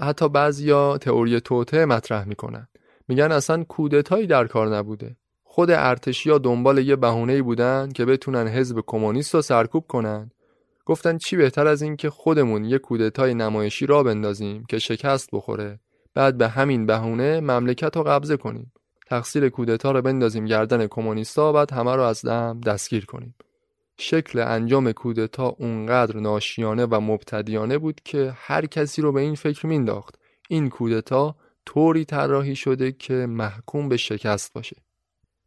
حتی 0.00 0.28
بعضیا 0.28 0.98
تئوری 0.98 1.40
توته 1.40 1.84
مطرح 1.84 2.28
می‌کنن. 2.28 2.68
میگن 3.08 3.32
اصلا 3.32 3.64
کودتایی 3.64 4.26
در 4.26 4.46
کار 4.46 4.76
نبوده. 4.76 5.16
خود 5.42 5.70
ارتشیا 5.70 6.38
دنبال 6.38 6.78
یه 6.78 6.96
بهونه‌ای 6.96 7.42
بودن 7.42 7.88
که 7.88 8.04
بتونن 8.04 8.48
حزب 8.48 8.80
کمونیست 8.86 9.34
رو 9.34 9.42
سرکوب 9.42 9.86
کنن. 9.86 10.30
گفتن 10.86 11.18
چی 11.18 11.36
بهتر 11.36 11.66
از 11.66 11.82
این 11.82 11.96
که 11.96 12.10
خودمون 12.10 12.64
یه 12.64 12.78
کودتای 12.78 13.34
نمایشی 13.34 13.86
را 13.86 14.02
بندازیم 14.02 14.64
که 14.68 14.78
شکست 14.78 15.28
بخوره 15.32 15.80
بعد 16.14 16.38
به 16.38 16.48
همین 16.48 16.86
بهونه 16.86 17.40
مملکت 17.40 17.96
رو 17.96 18.02
قبضه 18.02 18.36
کنیم. 18.36 18.72
تقصیر 19.06 19.48
کودتا 19.48 19.92
رو 19.92 20.02
بندازیم 20.02 20.44
گردن 20.44 20.86
کمونیستا 20.86 21.52
بعد 21.52 21.72
همه 21.72 21.96
رو 21.96 22.02
از 22.02 22.24
دم 22.24 22.60
دستگیر 22.60 23.06
کنیم. 23.06 23.34
شکل 23.98 24.38
انجام 24.38 24.92
کودتا 24.92 25.46
اونقدر 25.46 26.16
ناشیانه 26.16 26.86
و 26.86 27.00
مبتدیانه 27.00 27.78
بود 27.78 28.00
که 28.04 28.32
هر 28.36 28.66
کسی 28.66 29.02
رو 29.02 29.12
به 29.12 29.20
این 29.20 29.34
فکر 29.34 29.66
مینداخت 29.66 30.18
این 30.48 30.70
کودتا 30.70 31.36
طوری 31.66 32.04
طراحی 32.04 32.56
شده 32.56 32.92
که 32.92 33.14
محکوم 33.14 33.88
به 33.88 33.96
شکست 33.96 34.52
باشه. 34.52 34.76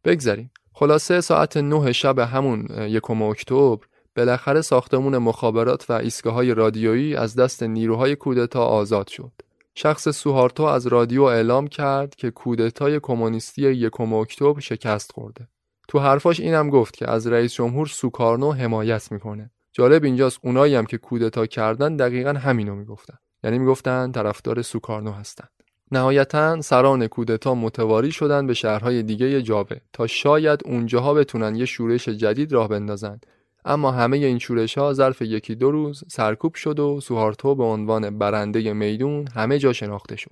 بگذریم. 0.04 0.50
خلاصه 0.72 1.20
ساعت 1.20 1.56
نه 1.56 1.92
شب 1.92 2.18
همون 2.18 2.66
یکم 2.70 3.22
اکتبر 3.22 3.86
بالاخره 4.16 4.60
ساختمون 4.60 5.18
مخابرات 5.18 5.90
و 5.90 5.92
ایستگاه 5.92 6.34
های 6.34 6.54
رادیویی 6.54 7.16
از 7.16 7.36
دست 7.36 7.62
نیروهای 7.62 8.16
کودتا 8.16 8.64
آزاد 8.64 9.08
شد. 9.08 9.32
شخص 9.78 10.08
سوهارتو 10.08 10.62
از 10.62 10.86
رادیو 10.86 11.22
اعلام 11.22 11.66
کرد 11.66 12.14
که 12.14 12.30
کودتای 12.30 13.00
کمونیستی 13.00 13.62
یکم 13.62 14.12
اکتبر 14.12 14.60
شکست 14.60 15.12
خورده. 15.12 15.48
تو 15.88 15.98
حرفاش 15.98 16.40
اینم 16.40 16.70
گفت 16.70 16.96
که 16.96 17.10
از 17.10 17.26
رئیس 17.26 17.54
جمهور 17.54 17.86
سوکارنو 17.86 18.52
حمایت 18.52 19.12
می‌کنه. 19.12 19.50
جالب 19.72 20.04
اینجاست 20.04 20.38
اونایی 20.42 20.74
هم 20.74 20.86
که 20.86 20.98
کودتا 20.98 21.46
کردن 21.46 21.96
دقیقا 21.96 22.32
همینو 22.32 22.74
می‌گفتن. 22.74 23.18
یعنی 23.44 23.58
می‌گفتن 23.58 24.12
طرفدار 24.12 24.62
سوکارنو 24.62 25.12
هستن. 25.12 25.48
نهایتا 25.92 26.60
سران 26.60 27.06
کودتا 27.06 27.54
متواری 27.54 28.12
شدن 28.12 28.46
به 28.46 28.54
شهرهای 28.54 29.02
دیگه 29.02 29.42
جابه 29.42 29.80
تا 29.92 30.06
شاید 30.06 30.60
اونجاها 30.64 31.14
بتونن 31.14 31.54
یه 31.54 31.64
شورش 31.64 32.08
جدید 32.08 32.52
راه 32.52 32.68
بندازن 32.68 33.20
اما 33.68 33.92
همه 33.92 34.16
این 34.16 34.38
شورش 34.38 34.78
ها 34.78 34.92
ظرف 34.92 35.22
یکی 35.22 35.54
دو 35.54 35.70
روز 35.70 36.04
سرکوب 36.08 36.54
شد 36.54 36.80
و 36.80 37.00
سوهارتو 37.00 37.54
به 37.54 37.64
عنوان 37.64 38.18
برنده 38.18 38.72
میدون 38.72 39.28
همه 39.28 39.58
جا 39.58 39.72
شناخته 39.72 40.16
شد. 40.16 40.30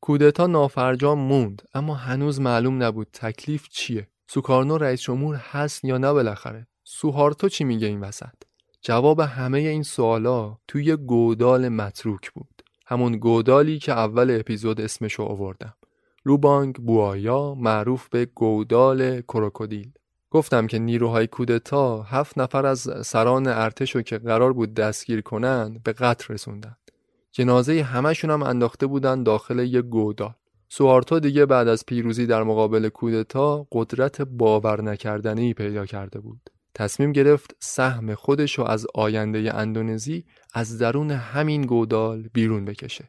کودتا 0.00 0.46
نافرجام 0.46 1.18
موند 1.18 1.62
اما 1.74 1.94
هنوز 1.94 2.40
معلوم 2.40 2.82
نبود 2.82 3.06
تکلیف 3.12 3.68
چیه. 3.68 4.08
سوکارنو 4.28 4.78
رئیس 4.78 5.02
جمهور 5.02 5.36
هست 5.36 5.84
یا 5.84 5.98
نه 5.98 6.12
بالاخره. 6.12 6.66
سوهارتو 6.84 7.48
چی 7.48 7.64
میگه 7.64 7.86
این 7.86 8.00
وسط؟ 8.00 8.34
جواب 8.82 9.20
همه 9.20 9.58
این 9.58 9.82
سوالا 9.82 10.58
توی 10.68 10.96
گودال 10.96 11.68
متروک 11.68 12.30
بود. 12.30 12.62
همون 12.86 13.16
گودالی 13.16 13.78
که 13.78 13.92
اول 13.92 14.36
اپیزود 14.40 14.80
اسمشو 14.80 15.22
آوردم. 15.22 15.74
لوبانگ 16.26 16.74
بوایا 16.74 17.54
معروف 17.54 18.08
به 18.08 18.24
گودال 18.24 19.20
کروکودیل. 19.20 19.92
گفتم 20.32 20.66
که 20.66 20.78
نیروهای 20.78 21.26
کودتا 21.26 22.02
هفت 22.02 22.38
نفر 22.38 22.66
از 22.66 22.90
سران 23.02 23.46
ارتش 23.46 23.96
که 23.96 24.18
قرار 24.18 24.52
بود 24.52 24.74
دستگیر 24.74 25.20
کنن 25.20 25.80
به 25.84 25.92
قتل 25.92 26.34
رسوندن. 26.34 26.76
جنازه 27.32 27.82
همشون 27.82 28.30
هم 28.30 28.42
انداخته 28.42 28.86
بودن 28.86 29.22
داخل 29.22 29.58
یک 29.58 29.84
گودال. 29.84 30.34
سوارتو 30.68 31.20
دیگه 31.20 31.46
بعد 31.46 31.68
از 31.68 31.86
پیروزی 31.86 32.26
در 32.26 32.42
مقابل 32.42 32.88
کودتا 32.88 33.66
قدرت 33.72 34.22
باور 34.22 34.82
نکردنی 34.82 35.54
پیدا 35.54 35.86
کرده 35.86 36.20
بود. 36.20 36.50
تصمیم 36.74 37.12
گرفت 37.12 37.56
سهم 37.60 38.14
خودش 38.14 38.58
رو 38.58 38.64
از 38.64 38.86
آینده 38.94 39.54
اندونزی 39.54 40.24
از 40.54 40.78
درون 40.78 41.10
همین 41.10 41.62
گودال 41.62 42.28
بیرون 42.32 42.64
بکشه. 42.64 43.08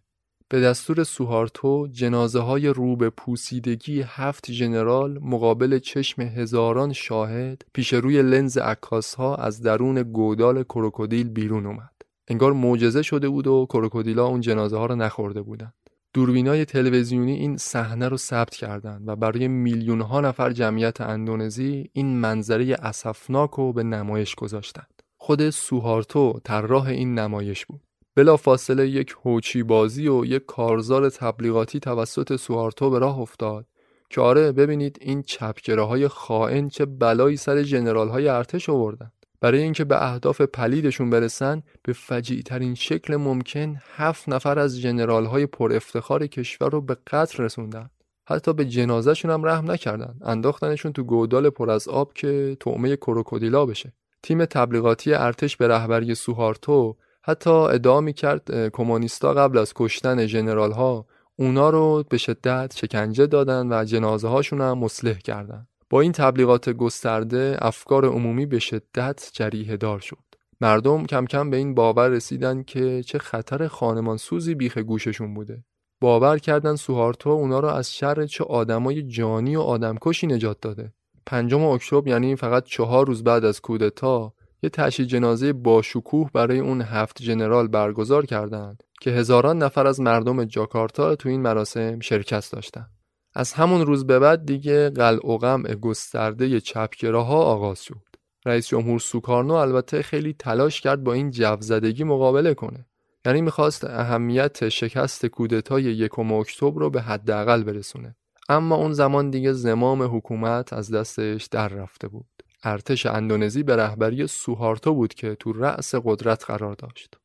به 0.54 0.62
دستور 0.62 1.04
سوهارتو 1.04 1.88
جنازه 1.88 2.40
های 2.40 2.68
رو 2.68 2.96
به 2.96 3.10
پوسیدگی 3.10 4.04
هفت 4.08 4.52
ژنرال 4.52 5.20
مقابل 5.22 5.80
چشم 5.80 6.22
هزاران 6.22 6.94
شاهد 6.94 7.62
پیش 7.74 7.94
روی 7.94 8.22
لنز 8.22 8.58
عکاس 8.58 9.16
ها 9.16 9.36
از 9.36 9.62
درون 9.62 10.04
گودال 10.04 10.64
کروکودیل 10.64 11.30
بیرون 11.30 11.66
اومد. 11.66 11.92
انگار 12.28 12.54
معجزه 12.54 13.02
شده 13.02 13.30
بود 13.30 13.48
و 13.48 13.66
کروکودیلا 13.70 14.26
اون 14.26 14.42
جنازه 14.42 14.78
ها 14.78 14.86
رو 14.86 14.96
نخورده 14.96 15.42
بودن. 15.42 15.74
دوربینای 16.14 16.66
تلویزیونی 16.66 17.34
این 17.34 17.58
صحنه 17.58 18.08
رو 18.08 18.18
ثبت 18.18 18.56
کردند 18.56 19.08
و 19.08 19.16
برای 19.16 19.48
میلیون 19.48 20.02
ها 20.02 20.22
نفر 20.22 20.52
جمعیت 20.52 21.02
اندونزی 21.02 21.90
این 21.94 22.18
منظره 22.18 22.78
اسفناک 22.80 23.52
رو 23.52 23.74
به 23.74 23.84
نمایش 23.84 24.36
گذاشتند. 24.36 25.04
خود 25.18 25.50
سوهارتو 25.50 26.40
طراح 26.44 26.86
این 26.88 27.20
نمایش 27.20 27.66
بود. 27.66 27.82
بلا 28.16 28.38
فاصله 28.38 28.88
یک 28.88 29.16
هوچی 29.24 29.64
بازی 29.64 30.08
و 30.08 30.26
یک 30.26 30.46
کارزار 30.46 31.10
تبلیغاتی 31.10 31.80
توسط 31.80 32.36
سوارتو 32.36 32.90
به 32.90 33.00
راه 33.00 33.20
افتاد 33.20 33.66
که 34.10 34.22
آره 34.22 34.52
ببینید 34.52 34.98
این 35.02 35.24
های 35.68 36.08
خائن 36.08 36.70
چه 36.70 36.86
بلایی 36.86 37.38
سر 37.38 37.64
جنرال 37.64 38.10
های 38.10 38.28
ارتش 38.28 38.70
آوردن. 38.70 39.12
برای 39.42 39.62
اینکه 39.62 39.84
به 39.84 40.04
اهداف 40.04 40.42
پلیدشون 40.42 41.10
برسن 41.10 41.64
به 41.84 41.94
فجیع 41.94 42.42
ترین 42.42 42.76
شکل 42.76 43.16
ممکن 43.16 43.76
هفت 43.96 44.30
نفر 44.30 44.60
از 44.60 44.82
جنرال 44.82 45.26
های 45.26 45.46
پر 45.46 45.74
افتخار 45.74 46.28
کشور 46.28 46.70
رو 46.70 46.82
به 46.82 46.98
قتل 47.08 47.44
رسوندن. 47.44 47.90
حتی 48.28 48.54
به 48.54 48.66
جنازهشون 48.66 49.32
هم 49.32 49.46
رحم 49.46 49.72
نکردن. 49.72 50.16
انداختنشون 50.22 50.94
تو 50.94 51.04
گودال 51.04 51.50
پر 51.50 51.70
از 51.70 51.88
آب 51.88 52.14
که 52.14 52.58
طعمه 52.60 52.96
کروکودیلا 52.96 53.66
بشه. 53.66 53.94
تیم 54.24 54.46
تبلیغاتی 54.46 55.14
ارتش 55.14 55.58
به 55.58 55.68
رهبری 55.68 56.16
سوهارتو 56.16 56.98
حتی 57.26 57.50
ادعا 57.50 58.12
کرد 58.12 58.70
کمونیستا 58.70 59.34
قبل 59.34 59.58
از 59.58 59.74
کشتن 59.76 60.26
ژنرال 60.26 60.72
ها 60.72 61.06
اونا 61.36 61.70
رو 61.70 62.04
به 62.10 62.18
شدت 62.18 62.74
شکنجه 62.76 63.28
دادن 63.28 63.68
و 63.74 63.86
جنازه 63.86 64.28
هاشون 64.28 64.62
هم 64.62 64.78
مسلح 64.78 65.18
کردن. 65.18 65.68
با 65.90 66.02
این 66.02 66.12
تبلیغات 66.12 66.70
گسترده 66.70 67.58
افکار 67.62 68.06
عمومی 68.06 68.46
به 68.46 68.60
شدت 68.60 69.30
جریه 69.34 69.78
دار 69.78 70.00
شد. 70.00 70.18
مردم 70.62 71.06
کم 71.06 71.26
کم 71.26 71.50
به 71.50 71.58
این 71.58 71.76
باور 71.76 72.10
رسیدن 72.10 72.64
که 72.64 73.04
چه 73.04 73.18
خطر 73.18 73.68
خانمان 73.68 74.18
سوزی 74.18 74.56
بیخ 74.56 74.78
گوششون 74.78 75.34
بوده. 75.34 75.64
باور 76.02 76.38
کردن 76.38 76.76
سوهارتو 76.76 77.30
اونا 77.30 77.60
رو 77.60 77.68
از 77.68 77.94
شر 77.94 78.26
چه 78.26 78.44
آدمای 78.44 79.04
جانی 79.04 79.56
و 79.56 79.62
آدمکشی 79.62 80.28
نجات 80.28 80.62
داده. 80.62 80.94
پنجم 81.26 81.64
اکتبر 81.64 82.08
یعنی 82.08 82.36
فقط 82.36 82.64
چهار 82.64 83.08
روز 83.08 83.24
بعد 83.24 83.46
از 83.46 83.62
کودتا 83.62 84.34
یه 84.64 84.70
تشییع 84.70 85.08
جنازه 85.08 85.54
با 85.54 85.82
شکوه 85.82 86.30
برای 86.34 86.60
اون 86.60 86.82
هفت 86.82 87.22
جنرال 87.22 87.68
برگزار 87.68 88.26
کردند 88.26 88.84
که 89.02 89.12
هزاران 89.12 89.58
نفر 89.58 89.88
از 89.88 90.00
مردم 90.00 90.46
جاکارتا 90.46 91.16
تو 91.16 91.30
این 91.30 91.42
مراسم 91.42 92.00
شرکت 92.00 92.50
داشتند. 92.52 92.90
از 93.36 93.54
همون 93.54 93.86
روز 93.86 94.08
به 94.08 94.20
بعد 94.20 94.46
دیگه 94.46 94.90
قلع 94.90 95.28
و 95.28 95.38
قمع 95.38 95.76
گسترده 95.76 96.62
چپگراها 96.62 97.44
آغاز 97.44 97.84
شد. 97.84 98.04
رئیس 98.46 98.68
جمهور 98.68 99.00
سوکارنو 99.00 99.54
البته 99.54 100.02
خیلی 100.02 100.36
تلاش 100.40 100.82
کرد 100.82 101.04
با 101.04 101.14
این 101.14 101.32
جوزدگی 101.32 102.04
مقابله 102.04 102.54
کنه. 102.54 102.86
یعنی 103.26 103.42
می‌خواست 103.42 103.84
اهمیت 103.84 104.70
شکست 104.70 105.26
کودتای 105.26 105.84
یکم 105.84 106.32
اکتبر 106.34 106.80
رو 106.80 106.90
به 106.90 107.02
حداقل 107.02 107.64
برسونه. 107.64 108.16
اما 108.50 108.76
اون 108.76 108.94
زمان 108.94 109.30
دیگه 109.30 109.54
زمام 109.54 110.18
حکومت 110.18 110.74
از 110.74 110.92
دستش 110.92 111.46
در 111.46 111.68
رفته 111.68 112.08
بود. 112.08 112.26
ارتش 112.64 113.06
اندونزی 113.06 113.64
به 113.64 113.76
رهبری 113.76 114.28
سوهارتو 114.28 114.94
بود 114.94 115.14
که 115.14 115.36
تو 115.36 115.54
رأس 115.54 115.96
قدرت 115.96 116.46
قرار 116.46 116.74
داشت. 116.74 117.18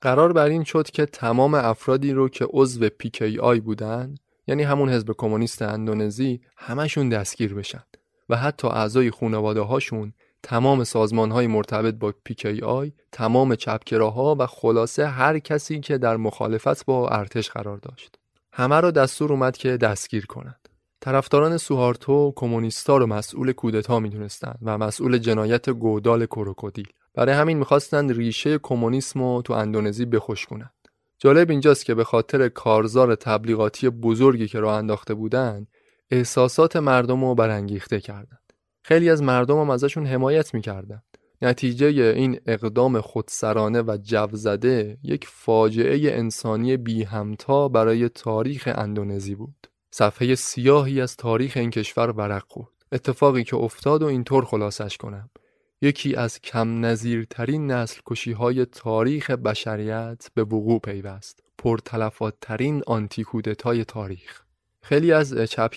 قرار 0.00 0.32
بر 0.32 0.46
این 0.46 0.64
شد 0.64 0.90
که 0.90 1.06
تمام 1.06 1.54
افرادی 1.54 2.12
رو 2.12 2.28
که 2.28 2.46
عضو 2.50 2.88
پیکی 2.88 3.38
آی 3.38 3.60
بودن 3.60 4.14
یعنی 4.46 4.62
همون 4.62 4.88
حزب 4.88 5.12
کمونیست 5.18 5.62
اندونزی 5.62 6.40
همشون 6.56 7.08
دستگیر 7.08 7.54
بشن 7.54 7.82
و 8.28 8.36
حتی 8.36 8.68
اعضای 8.68 9.10
خانواده 9.10 9.60
هاشون 9.60 10.12
تمام 10.42 10.84
سازمان 10.84 11.30
های 11.30 11.46
مرتبط 11.46 11.94
با 11.94 12.14
پیکی 12.24 12.60
آی 12.60 12.92
تمام 13.12 13.54
چپکراها 13.54 14.36
و 14.38 14.46
خلاصه 14.46 15.06
هر 15.06 15.38
کسی 15.38 15.80
که 15.80 15.98
در 15.98 16.16
مخالفت 16.16 16.84
با 16.84 17.08
ارتش 17.08 17.50
قرار 17.50 17.78
داشت 17.78 18.18
همه 18.52 18.80
را 18.80 18.90
دستور 18.90 19.32
اومد 19.32 19.56
که 19.56 19.76
دستگیر 19.76 20.26
کنند 20.26 20.63
طرفداران 21.04 21.56
سوهارتو 21.56 22.32
کمونیستا 22.36 22.96
رو 22.96 23.06
مسئول 23.06 23.52
کودتا 23.52 24.00
می‌دونستند 24.00 24.58
و 24.62 24.78
مسئول 24.78 25.18
جنایت 25.18 25.70
گودال 25.70 26.26
کروکودیل. 26.26 26.88
برای 27.14 27.34
همین 27.34 27.58
می‌خواستند 27.58 28.12
ریشه 28.12 28.58
کمونیسم 28.58 29.22
رو 29.22 29.42
تو 29.42 29.52
اندونزی 29.52 30.04
بخوش 30.04 30.46
کنند 30.46 30.74
جالب 31.18 31.50
اینجاست 31.50 31.84
که 31.84 31.94
به 31.94 32.04
خاطر 32.04 32.48
کارزار 32.48 33.14
تبلیغاتی 33.14 33.90
بزرگی 33.90 34.48
که 34.48 34.60
راه 34.60 34.74
انداخته 34.74 35.14
بودند 35.14 35.68
احساسات 36.10 36.76
مردم 36.76 37.24
رو 37.24 37.34
برانگیخته 37.34 38.00
کردند 38.00 38.52
خیلی 38.82 39.10
از 39.10 39.22
مردم 39.22 39.60
هم 39.60 39.70
ازشون 39.70 40.06
حمایت 40.06 40.54
می‌کردند 40.54 41.04
نتیجه 41.42 41.86
این 41.86 42.40
اقدام 42.46 43.00
خودسرانه 43.00 43.82
و 43.82 43.98
جوزده 44.02 44.98
یک 45.02 45.26
فاجعه 45.28 46.16
انسانی 46.18 46.76
بی 46.76 47.02
همتا 47.02 47.68
برای 47.68 48.08
تاریخ 48.08 48.68
اندونزی 48.74 49.34
بود. 49.34 49.73
صفحه 49.96 50.34
سیاهی 50.34 51.00
از 51.00 51.16
تاریخ 51.16 51.56
این 51.56 51.70
کشور 51.70 52.10
ورق 52.10 52.44
خورد. 52.48 52.68
اتفاقی 52.92 53.44
که 53.44 53.56
افتاد 53.56 54.02
و 54.02 54.06
اینطور 54.06 54.44
خلاصش 54.44 54.96
کنم. 54.96 55.30
یکی 55.82 56.14
از 56.14 56.40
کم 56.40 56.84
نظیرترین 56.84 57.70
نسل 57.70 58.00
کشی 58.06 58.32
های 58.32 58.64
تاریخ 58.64 59.30
بشریت 59.30 60.30
به 60.34 60.44
وقوع 60.44 60.80
پیوست. 60.80 61.40
پرتلفات 61.58 62.34
ترین 62.40 62.82
آنتی 62.86 63.26
های 63.64 63.84
تاریخ. 63.84 64.42
خیلی 64.82 65.12
از 65.12 65.32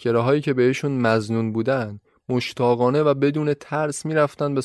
هایی 0.06 0.42
که 0.42 0.54
بهشون 0.54 0.92
مزنون 0.92 1.54
بودن 1.54 2.00
مشتاقانه 2.30 3.04
و 3.04 3.14
بدون 3.14 3.54
ترس 3.54 4.06
می‌رفتن 4.06 4.56
به 4.56 4.62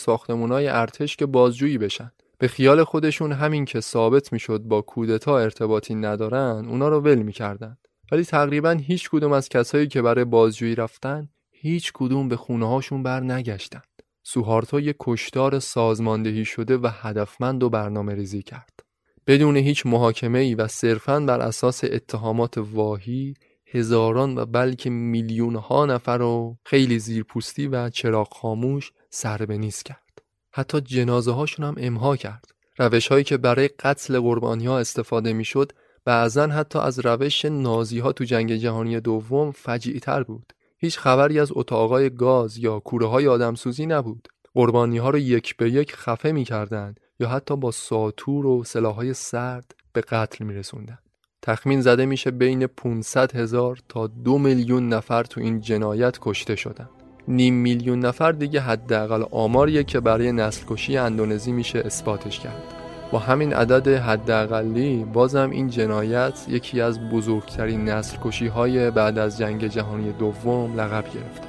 های 0.50 0.68
ارتش 0.68 1.16
که 1.16 1.26
بازجویی 1.26 1.78
بشن. 1.78 2.12
به 2.38 2.48
خیال 2.48 2.84
خودشون 2.84 3.32
همین 3.32 3.64
که 3.64 3.80
ثابت 3.80 4.32
می‌شد 4.32 4.61
با 4.61 4.80
کودتا 4.80 5.38
ارتباطی 5.38 5.94
ندارن 5.94 6.66
اونا 6.68 6.88
رو 6.88 7.00
ول 7.00 7.22
می‌کردن. 7.22 7.76
ولی 8.12 8.24
تقریبا 8.24 8.70
هیچ 8.70 9.10
کدوم 9.10 9.32
از 9.32 9.48
کسایی 9.48 9.86
که 9.86 10.02
برای 10.02 10.24
بازجویی 10.24 10.74
رفتن 10.74 11.28
هیچ 11.50 11.92
کدوم 11.94 12.28
به 12.28 12.36
خونه 12.36 12.68
هاشون 12.68 13.02
بر 13.02 13.20
نگشتن. 13.20 13.82
سوهارتا 14.22 14.80
یک 14.80 14.96
کشتار 15.00 15.58
سازماندهی 15.58 16.44
شده 16.44 16.76
و 16.76 16.90
هدفمند 16.92 17.62
و 17.62 17.70
برنامه 17.70 18.14
ریزی 18.14 18.42
کرد. 18.42 18.80
بدون 19.26 19.56
هیچ 19.56 19.86
محاکمه 19.86 20.38
ای 20.38 20.54
و 20.54 20.68
صرفاً 20.68 21.20
بر 21.20 21.40
اساس 21.40 21.84
اتهامات 21.84 22.58
واهی 22.58 23.34
هزاران 23.66 24.38
و 24.38 24.46
بلکه 24.46 24.90
میلیون 24.90 25.56
ها 25.56 25.86
نفر 25.86 26.18
رو 26.18 26.56
خیلی 26.64 26.98
زیرپوستی 26.98 27.66
و 27.66 27.90
چراغ 27.90 28.34
خاموش 28.34 28.92
سر 29.10 29.36
به 29.36 29.58
نیست 29.58 29.84
کرد. 29.84 30.22
حتی 30.50 30.80
جنازه 30.80 31.32
هاشون 31.32 31.66
هم 31.66 31.74
امها 31.78 32.16
کرد. 32.16 32.44
روش 32.78 33.08
هایی 33.08 33.24
که 33.24 33.36
برای 33.36 33.68
قتل 33.68 34.20
قربانی 34.20 34.66
ها 34.66 34.78
استفاده 34.78 35.32
می‌شد 35.32 35.72
بعضا 36.05 36.46
حتی 36.46 36.78
از 36.78 36.98
روش 36.98 37.44
نازی 37.44 37.98
ها 37.98 38.12
تو 38.12 38.24
جنگ 38.24 38.55
جهانی 38.55 39.00
دوم 39.00 39.50
فجیع 39.50 39.98
تر 39.98 40.22
بود. 40.22 40.53
هیچ 40.78 40.98
خبری 40.98 41.40
از 41.40 41.53
اتاقای 41.55 42.11
گاز 42.11 42.59
یا 42.59 42.80
کوره 42.80 43.07
های 43.07 43.28
آدمسوزی 43.28 43.86
نبود. 43.86 44.28
قربانی 44.55 44.98
ها 44.98 45.11
رو 45.11 45.18
یک 45.18 45.57
به 45.57 45.70
یک 45.70 45.94
خفه 45.94 46.32
می 46.32 46.44
کردن 46.44 46.94
یا 47.20 47.28
حتی 47.28 47.57
با 47.57 47.70
ساتور 47.70 48.46
و 48.46 48.64
سلاحهای 48.64 49.14
سرد 49.14 49.74
به 49.92 50.00
قتل 50.00 50.44
می 50.44 50.55
رسوندن. 50.55 50.98
تخمین 51.42 51.80
زده 51.80 52.07
میشه 52.07 52.30
بین 52.30 52.66
500 52.66 53.36
هزار 53.36 53.78
تا 53.88 54.07
دو 54.07 54.38
میلیون 54.38 54.88
نفر 54.88 55.22
تو 55.22 55.40
این 55.40 55.61
جنایت 55.61 56.18
کشته 56.20 56.57
شدن 56.57 56.88
نیم 57.28 57.55
میلیون 57.55 57.98
نفر 57.98 58.32
دیگه 58.32 58.61
حداقل 58.61 59.24
آماریه 59.30 59.84
که 59.84 60.00
برای 60.00 60.32
نسل 60.32 60.64
کشی 60.68 60.96
اندونزی 60.96 61.53
میشه 61.53 61.78
اثباتش 61.78 62.40
کرد. 62.40 62.81
با 63.12 63.18
همین 63.18 63.52
عدد 63.52 63.88
حداقلی 63.88 65.04
بازم 65.12 65.50
این 65.50 65.68
جنایت 65.68 66.46
یکی 66.48 66.80
از 66.80 67.10
بزرگترین 67.10 67.84
نسل 67.88 68.16
کشی 68.24 68.46
های 68.46 68.90
بعد 68.90 69.18
از 69.18 69.38
جنگ 69.38 69.66
جهانی 69.66 70.12
دوم 70.12 70.80
لقب 70.80 71.04
گرفت. 71.04 71.42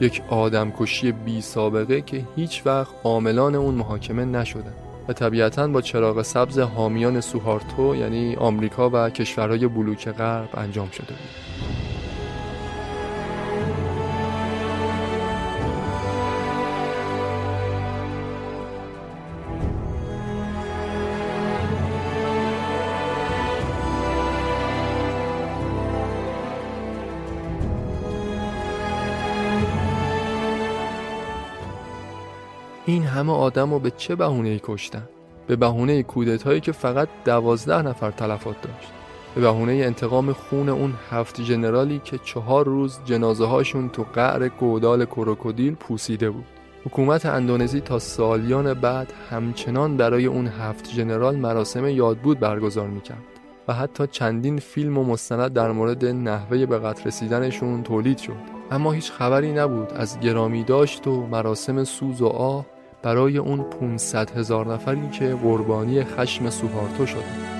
یک 0.00 0.22
آدم 0.28 0.72
کشی 0.78 1.12
بی 1.12 1.40
سابقه 1.40 2.00
که 2.00 2.24
هیچ 2.36 2.62
وقت 2.66 2.90
عاملان 3.04 3.54
اون 3.54 3.74
محاکمه 3.74 4.24
نشدن 4.24 4.72
و 5.08 5.12
طبیعتا 5.12 5.68
با 5.68 5.80
چراغ 5.80 6.22
سبز 6.22 6.58
حامیان 6.58 7.20
سوهارتو 7.20 7.96
یعنی 7.96 8.36
آمریکا 8.36 8.90
و 8.90 9.10
کشورهای 9.10 9.66
بلوک 9.66 10.08
غرب 10.08 10.48
انجام 10.54 10.90
شده 10.90 11.06
بود. 11.06 11.49
همه 33.20 33.32
آدم 33.32 33.70
رو 33.70 33.78
به 33.78 33.90
چه 33.90 34.14
بهونه 34.14 34.60
کشتن؟ 34.62 35.08
به 35.46 35.56
بهونه 35.56 36.02
کودتایی 36.02 36.60
که 36.60 36.72
فقط 36.72 37.08
دوازده 37.24 37.82
نفر 37.82 38.10
تلفات 38.10 38.62
داشت. 38.62 38.92
به 39.34 39.40
بهونه 39.40 39.72
انتقام 39.72 40.32
خون 40.32 40.68
اون 40.68 40.94
هفت 41.10 41.40
جنرالی 41.40 42.00
که 42.04 42.18
چهار 42.18 42.66
روز 42.66 42.98
جنازه 43.04 43.46
هاشون 43.46 43.88
تو 43.88 44.06
قعر 44.14 44.48
گودال 44.48 45.04
کروکودیل 45.04 45.74
پوسیده 45.74 46.30
بود. 46.30 46.44
حکومت 46.84 47.26
اندونزی 47.26 47.80
تا 47.80 47.98
سالیان 47.98 48.74
بعد 48.74 49.12
همچنان 49.30 49.96
برای 49.96 50.26
اون 50.26 50.46
هفت 50.46 50.90
جنرال 50.90 51.36
مراسم 51.36 51.86
یادبود 51.86 52.38
برگزار 52.38 52.86
می‌کرد 52.86 53.24
و 53.68 53.74
حتی 53.74 54.06
چندین 54.06 54.58
فیلم 54.58 54.98
و 54.98 55.04
مستند 55.04 55.52
در 55.52 55.72
مورد 55.72 56.04
نحوه 56.04 56.66
به 56.66 56.78
قتل 56.78 57.04
رسیدنشون 57.04 57.82
تولید 57.82 58.18
شد. 58.18 58.60
اما 58.70 58.92
هیچ 58.92 59.12
خبری 59.12 59.52
نبود 59.52 59.92
از 59.92 60.20
گرامی 60.20 60.64
داشت 60.64 61.06
و 61.06 61.26
مراسم 61.26 61.84
سوز 61.84 62.22
و 62.22 62.26
آه 62.26 62.66
برای 63.02 63.38
اون 63.38 63.62
500 63.62 64.30
هزار 64.30 64.72
نفری 64.74 65.08
که 65.08 65.34
قربانی 65.42 66.04
خشم 66.04 66.50
سوهارتو 66.50 67.06
شدند. 67.06 67.59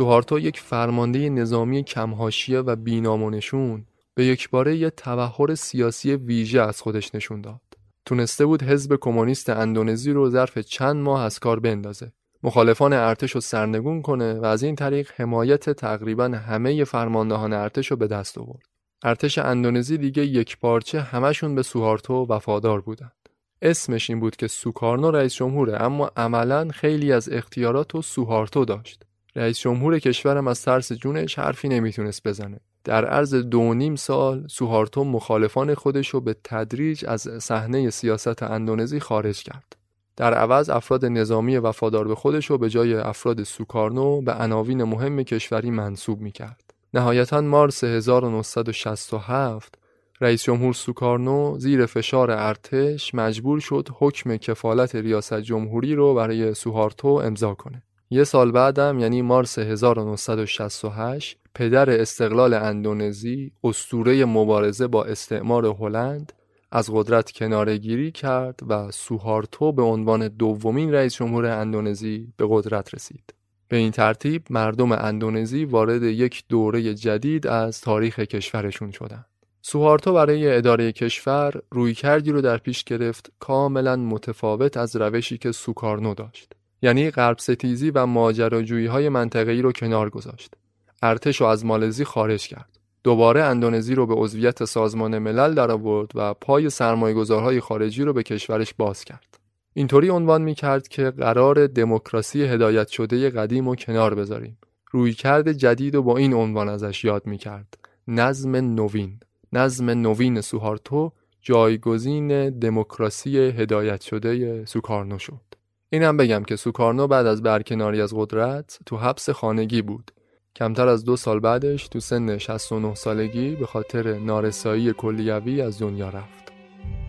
سوهارتو 0.00 0.38
یک 0.38 0.60
فرمانده 0.60 1.28
نظامی 1.28 1.84
کمهاشیه 1.84 2.58
و 2.58 2.76
بینامونشون 2.76 3.86
به 4.14 4.24
یک 4.24 4.50
باره 4.50 4.76
یه 4.76 4.90
تبهر 4.90 5.54
سیاسی 5.54 6.14
ویژه 6.14 6.60
از 6.60 6.80
خودش 6.80 7.14
نشون 7.14 7.40
داد. 7.40 7.60
تونسته 8.06 8.46
بود 8.46 8.62
حزب 8.62 8.96
کمونیست 9.00 9.50
اندونزی 9.50 10.12
رو 10.12 10.30
ظرف 10.30 10.58
چند 10.58 10.96
ماه 10.96 11.22
از 11.22 11.38
کار 11.38 11.60
بندازه. 11.60 12.12
مخالفان 12.42 12.92
ارتش 12.92 13.30
رو 13.30 13.40
سرنگون 13.40 14.02
کنه 14.02 14.34
و 14.34 14.44
از 14.44 14.62
این 14.62 14.76
طریق 14.76 15.10
حمایت 15.16 15.70
تقریبا 15.70 16.28
همه 16.28 16.84
فرماندهان 16.84 17.52
ارتش 17.52 17.90
رو 17.90 17.96
به 17.96 18.06
دست 18.06 18.38
آورد. 18.38 18.66
ارتش 19.02 19.38
اندونزی 19.38 19.98
دیگه 19.98 20.26
یک 20.26 20.58
پارچه 20.58 21.00
همشون 21.00 21.54
به 21.54 21.62
سوهارتو 21.62 22.26
وفادار 22.28 22.80
بودند. 22.80 23.28
اسمش 23.62 24.10
این 24.10 24.20
بود 24.20 24.36
که 24.36 24.48
سوکارنو 24.48 25.10
رئیس 25.10 25.34
جمهوره 25.34 25.82
اما 25.82 26.10
عملا 26.16 26.68
خیلی 26.68 27.12
از 27.12 27.28
اختیارات 27.32 27.94
و 27.94 28.02
سوهارتو 28.02 28.64
داشت. 28.64 29.09
رئیس 29.36 29.58
جمهور 29.58 29.98
کشورم 29.98 30.48
از 30.48 30.62
ترس 30.62 30.92
جونش 30.92 31.38
حرفی 31.38 31.68
نمی‌تونست 31.68 32.28
بزنه. 32.28 32.60
در 32.84 33.04
عرض 33.04 33.34
دو 33.34 33.74
نیم 33.74 33.96
سال 33.96 34.46
سوهارتو 34.48 35.04
مخالفان 35.04 35.74
خودش 35.74 36.08
رو 36.08 36.20
به 36.20 36.36
تدریج 36.44 37.04
از 37.08 37.20
صحنه 37.20 37.90
سیاست 37.90 38.42
اندونزی 38.42 39.00
خارج 39.00 39.42
کرد. 39.42 39.76
در 40.16 40.34
عوض 40.34 40.70
افراد 40.70 41.04
نظامی 41.04 41.56
وفادار 41.56 42.08
به 42.08 42.14
خودش 42.14 42.46
رو 42.46 42.58
به 42.58 42.70
جای 42.70 42.94
افراد 42.94 43.42
سوکارنو 43.42 44.20
به 44.20 44.32
عناوین 44.32 44.84
مهم 44.84 45.22
کشوری 45.22 45.70
منصوب 45.70 46.20
می 46.20 46.32
کرد. 46.32 46.74
نهایتا 46.94 47.40
مارس 47.40 47.84
1967 47.84 49.74
رئیس 50.20 50.44
جمهور 50.44 50.74
سوکارنو 50.74 51.58
زیر 51.58 51.86
فشار 51.86 52.30
ارتش 52.30 53.14
مجبور 53.14 53.60
شد 53.60 53.88
حکم 53.98 54.36
کفالت 54.36 54.94
ریاست 54.94 55.40
جمهوری 55.40 55.94
رو 55.94 56.14
برای 56.14 56.54
سوهارتو 56.54 57.08
امضا 57.08 57.54
کنه. 57.54 57.82
یه 58.12 58.24
سال 58.24 58.52
بعدم 58.52 58.98
یعنی 58.98 59.22
مارس 59.22 59.58
1968 59.58 61.38
پدر 61.54 61.90
استقلال 61.90 62.54
اندونزی 62.54 63.52
استوره 63.64 64.24
مبارزه 64.24 64.86
با 64.86 65.04
استعمار 65.04 65.66
هلند 65.66 66.32
از 66.72 66.90
قدرت 66.92 67.32
کنارگیری 67.32 68.10
کرد 68.10 68.60
و 68.68 68.90
سوهارتو 68.90 69.72
به 69.72 69.82
عنوان 69.82 70.28
دومین 70.28 70.92
رئیس 70.92 71.14
جمهور 71.14 71.46
اندونزی 71.46 72.32
به 72.36 72.46
قدرت 72.50 72.94
رسید. 72.94 73.34
به 73.68 73.76
این 73.76 73.90
ترتیب 73.90 74.42
مردم 74.50 74.92
اندونزی 74.92 75.64
وارد 75.64 76.02
یک 76.02 76.44
دوره 76.48 76.94
جدید 76.94 77.46
از 77.46 77.80
تاریخ 77.80 78.18
کشورشون 78.18 78.90
شدند. 78.90 79.26
سوهارتو 79.62 80.12
برای 80.12 80.56
اداره 80.56 80.92
کشور 80.92 81.62
روی 81.70 81.94
کردی 81.94 82.32
رو 82.32 82.40
در 82.40 82.58
پیش 82.58 82.84
گرفت 82.84 83.32
کاملا 83.38 83.96
متفاوت 83.96 84.76
از 84.76 84.96
روشی 84.96 85.38
که 85.38 85.52
سوکارنو 85.52 86.14
داشت. 86.14 86.52
یعنی 86.82 87.10
غرب 87.10 87.38
ستیزی 87.38 87.90
و 87.90 88.06
ماجراجویی 88.06 88.86
های 88.86 89.08
منطقه‌ای 89.08 89.62
رو 89.62 89.72
کنار 89.72 90.10
گذاشت. 90.10 90.54
ارتش 91.02 91.40
رو 91.40 91.46
از 91.46 91.64
مالزی 91.64 92.04
خارج 92.04 92.48
کرد. 92.48 92.78
دوباره 93.04 93.42
اندونزی 93.42 93.94
رو 93.94 94.06
به 94.06 94.14
عضویت 94.14 94.64
سازمان 94.64 95.18
ملل 95.18 95.54
درآورد 95.54 96.10
و 96.14 96.34
پای 96.34 96.70
سرمایه‌گذارهای 96.70 97.60
خارجی 97.60 98.04
رو 98.04 98.12
به 98.12 98.22
کشورش 98.22 98.74
باز 98.74 99.04
کرد. 99.04 99.38
اینطوری 99.74 100.08
عنوان 100.08 100.42
می 100.42 100.54
کرد 100.54 100.88
که 100.88 101.10
قرار 101.10 101.66
دموکراسی 101.66 102.42
هدایت 102.42 102.88
شده 102.88 103.30
قدیم 103.30 103.68
و 103.68 103.74
کنار 103.74 104.14
بذاریم. 104.14 104.58
رویکرد 104.90 105.52
جدید 105.52 105.94
و 105.94 106.02
با 106.02 106.16
این 106.16 106.34
عنوان 106.34 106.68
ازش 106.68 107.04
یاد 107.04 107.26
می 107.26 107.38
کرد. 107.38 107.78
نظم 108.08 108.56
نوین. 108.56 109.20
نظم 109.52 109.90
نوین 109.90 110.40
سوهارتو 110.40 111.12
جایگزین 111.40 112.50
دموکراسی 112.50 113.38
هدایت 113.38 114.00
شده 114.00 114.64
سوکارنو 114.64 115.18
شد. 115.18 115.49
اینم 115.92 116.16
بگم 116.16 116.44
که 116.44 116.56
سوکارنو 116.56 117.06
بعد 117.06 117.26
از 117.26 117.42
برکناری 117.42 118.00
از 118.00 118.14
قدرت 118.16 118.78
تو 118.86 118.96
حبس 118.96 119.30
خانگی 119.30 119.82
بود 119.82 120.10
کمتر 120.56 120.88
از 120.88 121.04
دو 121.04 121.16
سال 121.16 121.40
بعدش 121.40 121.88
تو 121.88 122.00
سن 122.00 122.38
69 122.38 122.94
سالگی 122.94 123.56
به 123.56 123.66
خاطر 123.66 124.18
نارسایی 124.18 124.92
کلیوی 124.92 125.62
از 125.62 125.82
دنیا 125.82 126.08
رفت. 126.08 126.52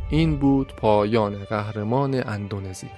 این 0.10 0.38
بود 0.40 0.74
پایان 0.76 1.44
قهرمان 1.44 2.24
اندونزی. 2.26 2.90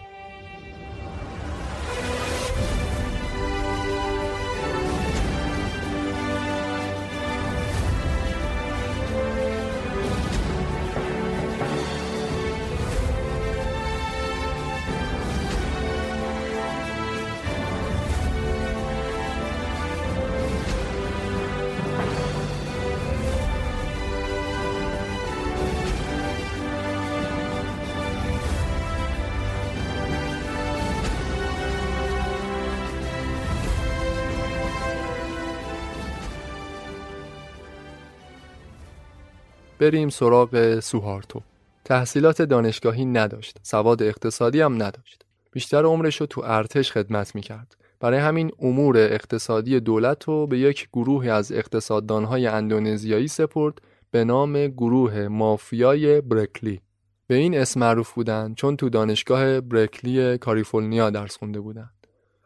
بریم 39.83 40.09
سراغ 40.09 40.79
سوهارتو. 40.79 41.41
تحصیلات 41.85 42.41
دانشگاهی 42.41 43.05
نداشت. 43.05 43.57
سواد 43.63 44.03
اقتصادی 44.03 44.61
هم 44.61 44.83
نداشت. 44.83 45.25
بیشتر 45.51 45.85
عمرش 45.85 46.21
رو 46.21 46.25
تو 46.25 46.41
ارتش 46.45 46.91
خدمت 46.91 47.35
می‌کرد. 47.35 47.75
برای 47.99 48.19
همین 48.19 48.51
امور 48.59 48.97
اقتصادی 48.97 49.79
دولت 49.79 50.23
رو 50.23 50.47
به 50.47 50.59
یک 50.59 50.87
گروه 50.93 51.27
از 51.27 51.51
اقتصاددانهای 51.51 52.47
اندونزیایی 52.47 53.27
سپرد 53.27 53.81
به 54.11 54.23
نام 54.23 54.67
گروه 54.67 55.27
مافیای 55.27 56.21
برکلی. 56.21 56.81
به 57.27 57.35
این 57.35 57.57
اسم 57.57 57.79
معروف 57.79 58.13
بودن 58.13 58.53
چون 58.53 58.77
تو 58.77 58.89
دانشگاه 58.89 59.61
برکلی 59.61 60.37
کالیفرنیا 60.37 61.09
درس 61.09 61.37
خونده 61.37 61.59
بودن. 61.59 61.89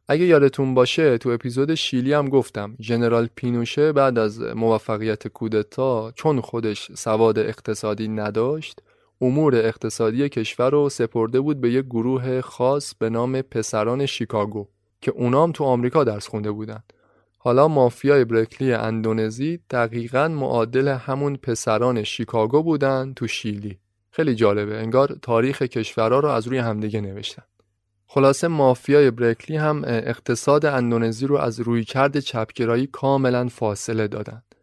اگه 0.08 0.26
یادتون 0.26 0.74
باشه 0.74 1.18
تو 1.18 1.30
اپیزود 1.30 1.76
شیلی 1.76 2.14
هم 2.14 2.30
گفتم 2.30 2.76
ژنرال 2.82 3.30
پینوشه 3.36 3.92
بعد 3.92 4.18
از 4.18 4.42
موفقیت 4.42 5.28
کودتا 5.28 6.12
چون 6.16 6.42
خودش 6.42 6.92
سواد 6.92 7.40
اقتصادی 7.40 8.08
نداشت 8.08 8.80
امور 9.22 9.56
اقتصادی 9.56 10.30
کشور 10.30 10.70
رو 10.70 10.90
سپرده 10.90 11.40
بود 11.40 11.62
به 11.62 11.72
یک 11.72 11.86
گروه 11.86 12.42
خاص 12.42 12.94
به 12.96 13.10
نام 13.10 13.42
پسران 13.42 14.06
شیکاگو 14.06 14.68
که 15.02 15.12
اونام 15.12 15.52
تو 15.52 15.64
آمریکا 15.64 16.04
درس 16.04 16.28
خونده 16.28 16.52
بودن. 16.52 16.84
حالا 17.38 17.68
مافیای 17.68 18.26
برکلی 18.26 18.74
اندونزی 18.74 19.60
دقیقا 19.70 20.28
معادل 20.28 20.88
همون 20.88 21.36
پسران 21.36 22.04
شیکاگو 22.04 22.64
بودن 22.64 23.14
تو 23.16 23.28
شیلی. 23.28 23.78
خیلی 24.12 24.36
جالبه 24.36 24.78
انگار 24.78 25.18
تاریخ 25.22 25.62
کشورها 25.62 26.20
رو 26.20 26.28
از 26.28 26.48
روی 26.48 26.58
همدیگه 26.58 27.02
نوشتن. 27.02 27.44
خلاصه 28.10 28.48
مافیای 28.48 29.12
برکلی 29.12 29.58
هم 29.58 29.84
اقتصاد 29.86 30.66
اندونزی 30.66 31.28
رو 31.28 31.38
از 31.38 31.60
رویکرد 31.60 32.20
چپگرایی 32.20 32.88
کاملا 32.88 33.48
فاصله 33.48 34.08
دادند. 34.08 34.56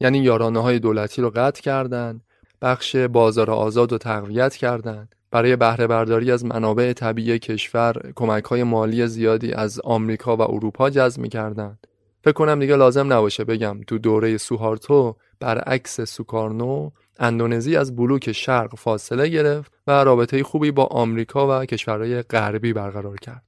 یعنی 0.00 0.18
یارانه 0.18 0.62
های 0.62 0.78
دولتی 0.78 1.22
رو 1.22 1.30
قطع 1.30 1.62
کردند، 1.62 2.20
بخش 2.62 2.96
بازار 2.96 3.50
آزاد 3.50 3.92
رو 3.92 3.98
تقویت 3.98 4.56
کردند، 4.56 5.14
برای 5.30 5.56
بهره 5.56 5.86
برداری 5.86 6.30
از 6.30 6.44
منابع 6.44 6.92
طبیعی 6.92 7.38
کشور 7.38 8.12
کمک 8.14 8.44
های 8.44 8.62
مالی 8.62 9.06
زیادی 9.06 9.52
از 9.52 9.80
آمریکا 9.84 10.36
و 10.36 10.42
اروپا 10.42 10.90
جذب 10.90 11.20
می‌کردند. 11.20 11.86
فکر 12.24 12.32
کنم 12.32 12.60
دیگه 12.60 12.76
لازم 12.76 13.12
نباشه 13.12 13.44
بگم 13.44 13.80
تو 13.86 13.98
دوره 13.98 14.36
سوهارتو 14.36 15.16
برعکس 15.40 16.00
سوکارنو 16.00 16.90
اندونزی 17.18 17.76
از 17.76 17.96
بلوک 17.96 18.32
شرق 18.32 18.74
فاصله 18.76 19.28
گرفت 19.28 19.72
و 19.86 20.04
رابطه 20.04 20.42
خوبی 20.42 20.70
با 20.70 20.84
آمریکا 20.84 21.60
و 21.60 21.64
کشورهای 21.64 22.22
غربی 22.22 22.72
برقرار 22.72 23.16
کرد. 23.16 23.42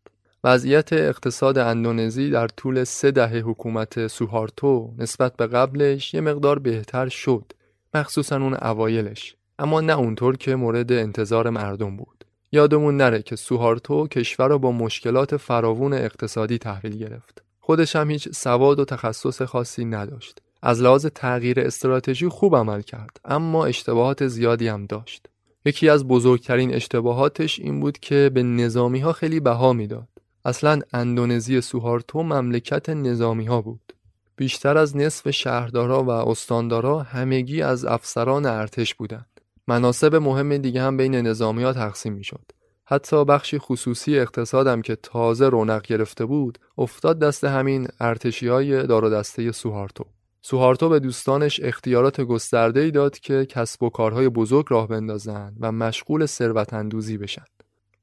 وضعیت 0.45 0.93
اقتصاد 0.93 1.59
اندونزی 1.59 2.31
در 2.31 2.49
طول 2.49 2.85
سه 2.85 3.11
دهه 3.11 3.37
حکومت 3.37 4.07
سوهارتو 4.07 4.95
نسبت 4.99 5.37
به 5.37 5.47
قبلش 5.47 6.15
یه 6.15 6.21
مقدار 6.21 6.59
بهتر 6.59 7.09
شد 7.09 7.53
مخصوصا 7.95 8.37
اون 8.37 8.55
اوایلش 8.55 9.37
اما 9.59 9.81
نه 9.81 9.99
اونطور 9.99 10.37
که 10.37 10.57
مورد 10.57 10.93
انتظار 10.93 11.51
مردم 11.51 11.97
بود. 11.97 12.25
یادمون 12.53 12.97
نره 12.97 13.23
که 13.23 13.37
سوهارتو 13.37 14.07
کشور 14.07 14.49
را 14.49 14.59
با 14.59 14.73
مشکلات 14.73 15.37
فراوون 15.37 15.93
اقتصادی 15.93 16.59
تحویل 16.59 16.99
گرفت. 16.99 17.43
خودش 17.61 17.97
هم 17.97 18.11
هیچ 18.11 18.29
سواد 18.29 18.81
و 18.81 18.85
تخصص 18.85 19.43
خاصی 19.43 19.85
نداشت. 19.85 20.43
از 20.63 20.83
لحاظ 20.83 21.07
تغییر 21.07 21.61
استراتژی 21.61 22.29
خوب 22.29 22.57
عمل 22.57 22.83
کرد 22.83 23.21
اما 23.25 23.67
اشتباهات 23.67 24.27
زیادی 24.27 24.69
هم 24.69 24.87
داشت. 24.87 25.27
یکی 25.65 25.89
از 25.89 26.09
بزرگترین 26.09 26.75
اشتباهاتش 26.75 27.59
این 27.59 27.81
بود 27.81 27.99
که 27.99 28.31
به 28.35 28.43
نظامی 28.43 29.01
ها 29.01 29.13
خیلی 29.13 29.41
بها 29.41 29.73
می‌داد. 29.73 30.09
اصلا 30.45 30.81
اندونزی 30.93 31.61
سوهارتو 31.61 32.23
مملکت 32.23 32.89
نظامی 32.89 33.45
ها 33.45 33.63
بود. 33.63 33.93
بیشتر 34.37 34.79
از 34.79 34.97
نصف 34.97 35.31
شهردارا 35.31 36.05
و 36.05 36.11
استاندارا 36.11 37.03
همگی 37.03 37.63
از 37.63 37.85
افسران 37.85 38.47
ارتش 38.47 38.95
بودند. 38.95 39.41
مناسب 39.69 40.15
مهم 40.15 40.57
دیگه 40.57 40.83
هم 40.83 40.97
بین 40.97 41.15
نظامی 41.15 41.63
ها 41.63 41.73
تقسیم 41.73 42.13
می 42.13 42.25
شد 42.25 42.45
حتی 42.85 43.25
بخشی 43.25 43.59
خصوصی 43.59 44.19
اقتصادم 44.19 44.83
که 44.83 44.97
تازه 44.97 45.49
رونق 45.49 45.83
گرفته 45.83 46.25
بود 46.25 46.59
افتاد 46.79 47.19
دست 47.19 47.45
همین 47.45 47.89
ارتشی 48.01 48.49
های 48.49 48.87
دار 48.87 49.11
دسته 49.11 49.53
سوهارتو. 49.53 50.05
سوهارتو 50.43 50.89
به 50.89 50.99
دوستانش 50.99 51.61
اختیارات 51.63 52.21
گسترده 52.21 52.81
ای 52.81 52.91
داد 52.91 53.19
که 53.19 53.47
کسب 53.47 53.83
و 53.83 53.91
کارهای 53.91 54.29
بزرگ 54.29 54.67
راه 54.69 54.89
بندازن 54.89 55.55
و 55.61 55.73
مشغول 55.73 56.27
ثروت 56.27 56.75
اندوزی 56.75 57.19
بشن. 57.19 57.45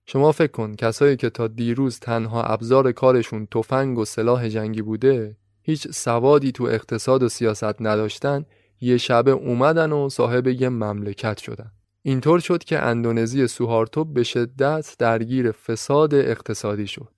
شما 0.06 0.32
فکر 0.32 0.52
کن 0.52 0.76
کسایی 0.76 1.16
که 1.16 1.30
تا 1.30 1.48
دیروز 1.48 1.99
تنها 1.99 2.44
ابزار 2.44 2.91
کارشون 2.91 3.48
تفنگ 3.52 3.98
و 3.98 4.06
سلاح 4.06 4.48
جنگی 4.48 4.82
بوده 4.82 5.38
هیچ 5.62 5.88
سوادی 5.88 6.52
تو 6.52 6.64
اقتصاد 6.64 7.24
و 7.24 7.30
سیاست 7.30 7.82
نداشتن 7.82 8.45
یه 8.82 8.98
شبه 8.98 9.32
اومدن 9.32 9.91
و 9.91 10.10
صاحب 10.10 10.48
یه 10.48 10.70
مملکت 10.70 11.38
شدن. 11.38 11.72
اینطور 12.02 12.40
شد 12.40 12.64
که 12.64 12.80
اندونزی 12.80 13.48
سوهارتو 13.48 14.03
به 14.03 14.24
شدت 14.24 14.95
درگیر 14.99 15.52
فساد 15.52 16.14
اقتصادی 16.14 16.88
شد. 16.88 17.15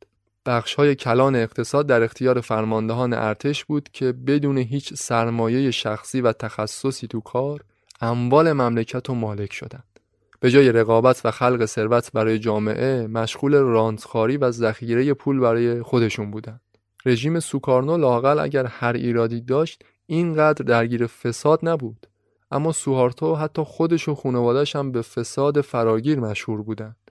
بخش 0.48 0.76
های 0.76 0.95
کلان 0.95 1.36
اقتصاد 1.36 1.88
در 1.88 2.03
اختیار 2.03 2.41
فرماندهان 2.41 3.14
ارتش 3.14 3.65
بود 3.65 3.90
که 3.94 4.11
بدون 4.11 4.57
هیچ 4.57 4.94
سرمایه 4.94 5.72
شخصی 5.72 6.22
و 6.22 6.32
تخصصی 6.32 7.07
تو 7.07 7.19
کار 7.19 7.64
اموال 8.02 8.53
مملکت 8.53 9.10
و 9.10 9.15
مالک 9.15 9.53
شدند. 9.53 9.99
به 10.40 10.52
جای 10.52 10.72
رقابت 10.72 11.22
و 11.26 11.32
خلق 11.32 11.65
ثروت 11.65 12.11
برای 12.11 12.40
جامعه 12.40 13.07
مشغول 13.07 13.56
رانتخاری 13.56 14.38
و 14.38 14.52
ذخیره 14.52 15.14
پول 15.14 15.40
برای 15.40 15.82
خودشون 15.82 16.32
بودند. 16.32 16.61
رژیم 17.06 17.40
سوکارنو 17.40 17.98
لاقل 17.98 18.40
اگر 18.40 18.65
هر 18.65 18.94
ایرادی 18.94 19.41
داشت 19.41 19.84
اینقدر 20.06 20.65
درگیر 20.65 21.07
فساد 21.07 21.60
نبود 21.64 22.07
اما 22.52 22.72
سوهارتو 22.72 23.36
حتی 23.36 23.64
خودش 23.64 24.10
و 24.10 24.15
خانوادش 24.15 24.76
هم 24.76 24.91
به 24.91 25.02
فساد 25.02 25.61
فراگیر 25.61 26.19
مشهور 26.19 26.61
بودند 26.61 27.06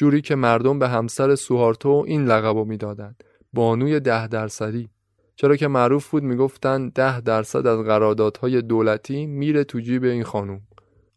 جوری 0.00 0.20
که 0.20 0.34
مردم 0.34 0.78
به 0.78 0.88
همسر 0.88 1.34
سوهارتو 1.34 2.04
این 2.06 2.24
لقب 2.24 2.56
می‌دادند. 2.56 3.24
بانوی 3.52 4.00
ده 4.00 4.26
درصدی. 4.28 4.88
چرا 5.36 5.56
که 5.56 5.68
معروف 5.68 6.10
بود 6.10 6.22
می‌گفتن 6.22 6.88
ده 6.88 7.20
درصد 7.20 7.66
از 7.66 7.78
قراردادهای 7.78 8.62
دولتی 8.62 9.26
میره 9.26 9.64
تو 9.64 9.80
جیب 9.80 10.04
این 10.04 10.24
خانوم. 10.24 10.60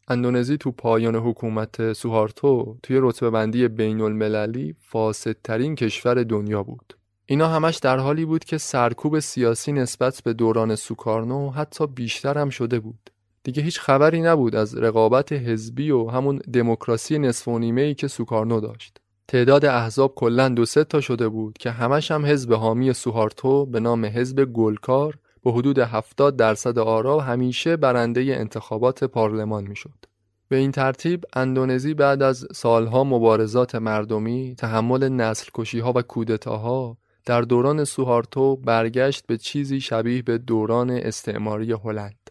اندونزی 0.07 0.57
تو 0.57 0.71
پایان 0.71 1.15
حکومت 1.15 1.93
سوهارتو 1.93 2.77
توی 2.83 2.99
رتبه 3.01 3.29
بندی 3.29 3.67
بین 3.67 4.01
المللی 4.01 4.75
فاسدترین 4.79 5.75
کشور 5.75 6.23
دنیا 6.23 6.63
بود. 6.63 6.93
اینا 7.25 7.47
همش 7.47 7.77
در 7.77 7.97
حالی 7.97 8.25
بود 8.25 8.43
که 8.43 8.57
سرکوب 8.57 9.19
سیاسی 9.19 9.71
نسبت 9.71 10.21
به 10.23 10.33
دوران 10.33 10.75
سوکارنو 10.75 11.49
حتی 11.49 11.87
بیشتر 11.87 12.37
هم 12.37 12.49
شده 12.49 12.79
بود. 12.79 13.12
دیگه 13.43 13.63
هیچ 13.63 13.79
خبری 13.79 14.21
نبود 14.21 14.55
از 14.55 14.77
رقابت 14.77 15.33
حزبی 15.33 15.91
و 15.91 16.07
همون 16.07 16.37
دموکراسی 16.53 17.19
نصف 17.19 17.47
و 17.47 17.51
ای 17.51 17.93
که 17.93 18.07
سوکارنو 18.07 18.59
داشت. 18.59 18.97
تعداد 19.27 19.65
احزاب 19.65 20.15
کلا 20.15 20.49
دو 20.49 20.65
سه 20.65 20.83
تا 20.83 21.01
شده 21.01 21.29
بود 21.29 21.57
که 21.57 21.71
همش 21.71 22.11
هم 22.11 22.25
حزب 22.25 22.53
حامی 22.53 22.93
سوهارتو 22.93 23.65
به 23.65 23.79
نام 23.79 24.05
حزب 24.05 24.45
گلکار 24.45 25.17
به 25.43 25.51
حدود 25.51 25.79
70 25.79 26.35
درصد 26.35 26.79
آرا 26.79 27.19
همیشه 27.19 27.77
برنده 27.77 28.21
انتخابات 28.21 29.03
پارلمان 29.03 29.67
می‌شد. 29.67 30.05
به 30.47 30.55
این 30.55 30.71
ترتیب 30.71 31.23
اندونزی 31.33 31.93
بعد 31.93 32.23
از 32.23 32.47
سالها 32.53 33.03
مبارزات 33.03 33.75
مردمی، 33.75 34.55
تحمل 34.57 35.09
نسل 35.09 35.49
کشی 35.53 35.79
ها 35.79 35.93
و 35.95 36.01
کودتاها 36.01 36.97
در 37.25 37.41
دوران 37.41 37.83
سوهارتو 37.83 38.55
برگشت 38.55 39.27
به 39.27 39.37
چیزی 39.37 39.81
شبیه 39.81 40.21
به 40.21 40.37
دوران 40.37 40.89
استعماری 40.89 41.71
هلند. 41.71 42.22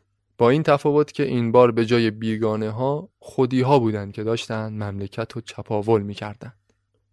با 0.42 0.50
این 0.50 0.62
تفاوت 0.62 1.12
که 1.12 1.22
این 1.22 1.52
بار 1.52 1.70
به 1.70 1.86
جای 1.86 2.10
بیگانه 2.10 2.70
ها 2.70 3.08
خودی 3.18 3.60
ها 3.60 3.78
بودند 3.78 4.12
که 4.12 4.22
داشتند 4.22 4.82
مملکت 4.82 5.32
رو 5.32 5.40
چپاول 5.40 6.02
می‌کردند. 6.02 6.56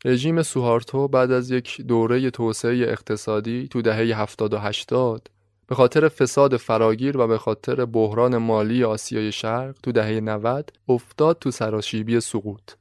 رژیم 0.06 0.41
سوهارتو 0.41 1.07
بعد 1.07 1.31
از 1.31 1.51
یک 1.51 1.81
دوره 1.81 2.30
توسعه 2.30 2.81
اقتصادی 2.81 3.68
تو 3.68 3.81
دهه 3.81 4.22
70 4.22 4.53
و 4.53 4.57
80 4.57 5.27
به 5.68 5.76
خاطر 5.76 6.07
فساد 6.07 6.57
فراگیر 6.57 7.18
و 7.18 7.27
به 7.27 7.38
خاطر 7.38 7.85
بحران 7.85 8.38
مالی 8.38 8.84
آسیای 8.84 9.31
شرق 9.31 9.76
تو 9.84 9.91
دهه 9.91 10.19
90 10.19 10.72
افتاد 10.88 11.38
تو 11.39 11.51
سراشیبی 11.51 12.19
سقوط. 12.19 12.72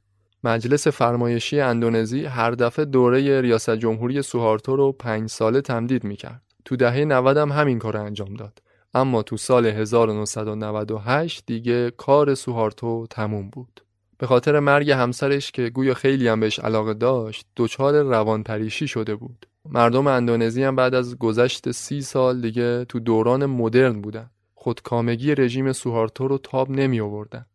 مجلس 0.43 0.87
فرمایشی 0.87 1.59
اندونزی 1.59 2.25
هر 2.25 2.51
دفعه 2.51 2.85
دوره 2.85 3.41
ریاست 3.41 3.75
جمهوری 3.75 4.21
سوهارتو 4.21 4.75
رو 4.75 4.91
پنج 4.91 5.29
ساله 5.29 5.61
تمدید 5.61 6.03
می‌کرد. 6.03 6.41
تو 6.65 6.75
دهه 6.75 7.05
90 7.05 7.37
هم 7.37 7.51
همین 7.51 7.79
کار 7.79 7.97
انجام 7.97 8.33
داد. 8.33 8.61
اما 8.93 9.23
تو 9.23 9.37
سال 9.37 9.65
1998 9.65 11.43
دیگه 11.45 11.91
کار 11.91 12.35
سوهارتو 12.35 13.07
تموم 13.09 13.49
بود. 13.49 13.81
به 14.17 14.27
خاطر 14.27 14.59
مرگ 14.59 14.91
همسرش 14.91 15.51
که 15.51 15.69
گویا 15.69 15.93
خیلی 15.93 16.27
هم 16.27 16.39
بهش 16.39 16.59
علاقه 16.59 16.93
داشت 16.93 17.45
دچار 17.57 18.01
روانپریشی 18.01 18.87
شده 18.87 19.15
بود. 19.15 19.45
مردم 19.65 20.07
اندونزی 20.07 20.63
هم 20.63 20.75
بعد 20.75 20.95
از 20.95 21.17
گذشت 21.17 21.71
سی 21.71 22.01
سال 22.01 22.41
دیگه 22.41 22.85
تو 22.85 22.99
دوران 22.99 23.45
مدرن 23.45 24.01
بودن. 24.01 24.29
خودکامگی 24.55 25.35
رژیم 25.35 25.71
سوهارتو 25.71 26.27
رو 26.27 26.37
تاب 26.37 26.69
نمی 26.69 26.99
آوردن. 26.99 27.45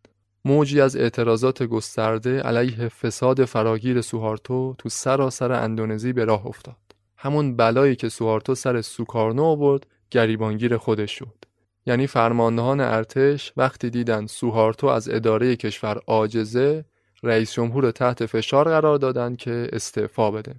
موجی 0.45 0.81
از 0.81 0.97
اعتراضات 0.97 1.63
گسترده 1.63 2.41
علیه 2.43 2.89
فساد 2.89 3.45
فراگیر 3.45 4.01
سوهارتو 4.01 4.75
تو 4.79 4.89
سراسر 4.89 5.53
اندونزی 5.53 6.13
به 6.13 6.25
راه 6.25 6.47
افتاد. 6.47 6.77
همون 7.17 7.57
بلایی 7.57 7.97
که 7.97 8.09
سوهارتو 8.09 8.55
سر 8.55 8.81
سوکارنو 8.81 9.45
آورد 9.45 9.87
گریبانگیر 10.15 10.77
خودش 10.77 11.19
شد. 11.19 11.45
یعنی 11.87 12.07
فرماندهان 12.07 12.81
ارتش 12.81 13.53
وقتی 13.57 13.91
دیدن 13.91 14.27
سوهارتو 14.27 14.87
از 14.87 15.09
اداره 15.09 15.57
کشور 15.57 16.01
عاجزه 16.07 16.85
رئیس 17.23 17.53
جمهور 17.53 17.91
تحت 17.91 18.27
فشار 18.27 18.69
قرار 18.69 18.99
دادن 18.99 19.37
که 19.37 19.69
استعفا 19.73 20.31
بده. 20.31 20.55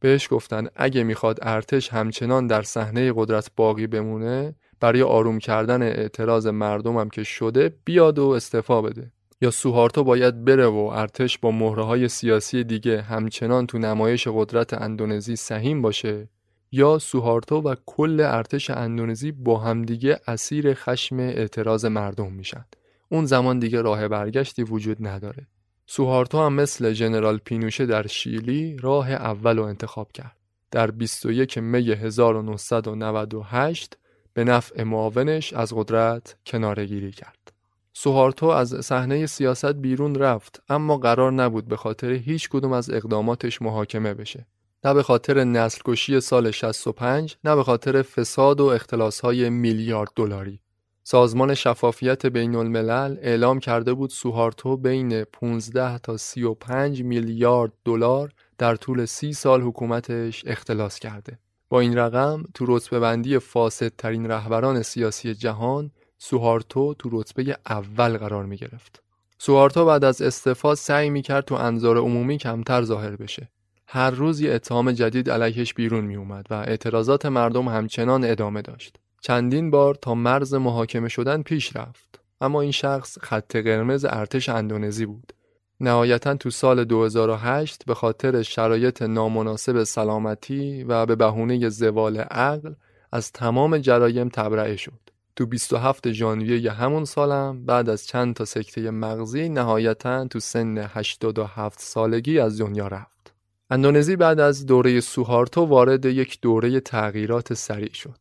بهش 0.00 0.28
گفتن 0.30 0.68
اگه 0.76 1.02
می‌خواد 1.02 1.38
ارتش 1.42 1.88
همچنان 1.88 2.46
در 2.46 2.62
صحنه 2.62 3.12
قدرت 3.16 3.50
باقی 3.56 3.86
بمونه 3.86 4.54
برای 4.80 5.02
آروم 5.02 5.38
کردن 5.38 5.82
اعتراض 5.82 6.46
مردمم 6.46 7.08
که 7.08 7.22
شده 7.22 7.74
بیاد 7.84 8.18
و 8.18 8.28
استعفا 8.28 8.82
بده. 8.82 9.12
یا 9.42 9.50
سوهارتو 9.50 10.04
باید 10.04 10.44
بره 10.44 10.66
و 10.66 10.90
ارتش 10.92 11.38
با 11.38 11.50
مهره 11.50 11.82
های 11.84 12.08
سیاسی 12.08 12.64
دیگه 12.64 13.02
همچنان 13.02 13.66
تو 13.66 13.78
نمایش 13.78 14.28
قدرت 14.28 14.74
اندونزی 14.74 15.36
سهیم 15.36 15.82
باشه 15.82 16.28
یا 16.72 16.98
سوهارتو 16.98 17.56
و 17.56 17.74
کل 17.86 18.20
ارتش 18.20 18.70
اندونزی 18.70 19.32
با 19.32 19.58
همدیگه 19.58 20.20
اسیر 20.26 20.74
خشم 20.74 21.18
اعتراض 21.18 21.84
مردم 21.84 22.32
میشن. 22.32 22.64
اون 23.08 23.26
زمان 23.26 23.58
دیگه 23.58 23.82
راه 23.82 24.08
برگشتی 24.08 24.62
وجود 24.62 25.06
نداره. 25.06 25.46
سوهارتو 25.86 26.38
هم 26.38 26.52
مثل 26.52 26.92
ژنرال 26.92 27.38
پینوشه 27.38 27.86
در 27.86 28.06
شیلی 28.06 28.76
راه 28.76 29.10
اول 29.10 29.58
رو 29.58 29.64
انتخاب 29.64 30.12
کرد. 30.12 30.36
در 30.70 30.90
21 30.90 31.58
می 31.58 31.90
1998 31.90 33.98
به 34.34 34.44
نفع 34.44 34.82
معاونش 34.82 35.52
از 35.52 35.72
قدرت 35.76 36.36
کنارگیری 36.46 37.12
کرد. 37.12 37.52
سوهارتو 37.92 38.46
از 38.46 38.84
صحنه 38.84 39.26
سیاست 39.26 39.74
بیرون 39.74 40.14
رفت 40.14 40.62
اما 40.68 40.96
قرار 40.96 41.32
نبود 41.32 41.68
به 41.68 41.76
خاطر 41.76 42.10
هیچ 42.10 42.48
کدوم 42.48 42.72
از 42.72 42.90
اقداماتش 42.90 43.62
محاکمه 43.62 44.14
بشه. 44.14 44.46
نه 44.84 44.94
به 44.94 45.02
خاطر 45.02 45.44
نسل 45.44 45.80
کشی 45.84 46.20
سال 46.20 46.50
65 46.50 47.36
نه 47.44 47.56
به 47.56 47.64
خاطر 47.64 48.02
فساد 48.02 48.60
و 48.60 48.64
اختلاس 48.64 49.20
های 49.20 49.50
میلیارد 49.50 50.10
دلاری 50.16 50.60
سازمان 51.04 51.54
شفافیت 51.54 52.26
بین 52.26 52.54
الملل 52.54 53.16
اعلام 53.20 53.60
کرده 53.60 53.94
بود 53.94 54.10
سوهارتو 54.10 54.76
بین 54.76 55.24
15 55.24 55.98
تا 55.98 56.16
35 56.16 57.02
میلیارد 57.02 57.72
دلار 57.84 58.32
در 58.58 58.76
طول 58.76 59.04
سی 59.04 59.32
سال 59.32 59.62
حکومتش 59.62 60.44
اختلاس 60.46 60.98
کرده. 60.98 61.38
با 61.68 61.80
این 61.80 61.98
رقم 61.98 62.42
تو 62.54 62.64
رتبه 62.68 63.00
بندی 63.00 63.38
فاسد 63.38 63.92
ترین 63.98 64.30
رهبران 64.30 64.82
سیاسی 64.82 65.34
جهان 65.34 65.90
سوهارتو 66.18 66.94
تو 66.94 67.08
رتبه 67.12 67.56
اول 67.66 68.18
قرار 68.18 68.44
می 68.44 68.56
گرفت. 68.56 69.02
سوهارتو 69.38 69.84
بعد 69.84 70.04
از 70.04 70.22
استعفا 70.22 70.74
سعی 70.74 71.10
می 71.10 71.22
کرد 71.22 71.44
تو 71.44 71.54
انظار 71.54 71.98
عمومی 71.98 72.38
کمتر 72.38 72.82
ظاهر 72.82 73.16
بشه. 73.16 73.48
هر 73.92 74.10
روز 74.10 74.40
یه 74.40 74.54
اتهام 74.54 74.92
جدید 74.92 75.30
علیهش 75.30 75.74
بیرون 75.74 76.04
می 76.04 76.16
اومد 76.16 76.46
و 76.50 76.54
اعتراضات 76.54 77.26
مردم 77.26 77.68
همچنان 77.68 78.24
ادامه 78.24 78.62
داشت. 78.62 78.96
چندین 79.20 79.70
بار 79.70 79.94
تا 79.94 80.14
مرز 80.14 80.54
محاکمه 80.54 81.08
شدن 81.08 81.42
پیش 81.42 81.76
رفت. 81.76 82.20
اما 82.40 82.60
این 82.60 82.70
شخص 82.70 83.18
خط 83.18 83.56
قرمز 83.56 84.06
ارتش 84.08 84.48
اندونزی 84.48 85.06
بود. 85.06 85.32
نهایتا 85.80 86.34
تو 86.34 86.50
سال 86.50 86.84
2008 86.84 87.84
به 87.86 87.94
خاطر 87.94 88.42
شرایط 88.42 89.02
نامناسب 89.02 89.84
سلامتی 89.84 90.84
و 90.84 91.06
به 91.06 91.16
بهونه 91.16 91.68
زوال 91.68 92.16
عقل 92.16 92.72
از 93.12 93.32
تمام 93.32 93.78
جرایم 93.78 94.28
تبرئه 94.28 94.76
شد. 94.76 95.00
تو 95.36 95.46
27 95.46 96.12
ژانویه 96.12 96.72
همون 96.72 97.04
سالم 97.04 97.64
بعد 97.64 97.88
از 97.88 98.06
چند 98.06 98.34
تا 98.34 98.44
سکته 98.44 98.90
مغزی 98.90 99.48
نهایتا 99.48 100.24
تو 100.24 100.40
سن 100.40 100.78
87 100.78 101.80
سالگی 101.80 102.38
از 102.38 102.60
دنیا 102.60 102.88
رفت. 102.88 103.19
اندونزی 103.72 104.16
بعد 104.16 104.40
از 104.40 104.66
دوره 104.66 105.00
سوهارتو 105.00 105.64
وارد 105.64 106.04
یک 106.04 106.38
دوره 106.42 106.80
تغییرات 106.80 107.54
سریع 107.54 107.92
شد. 107.92 108.18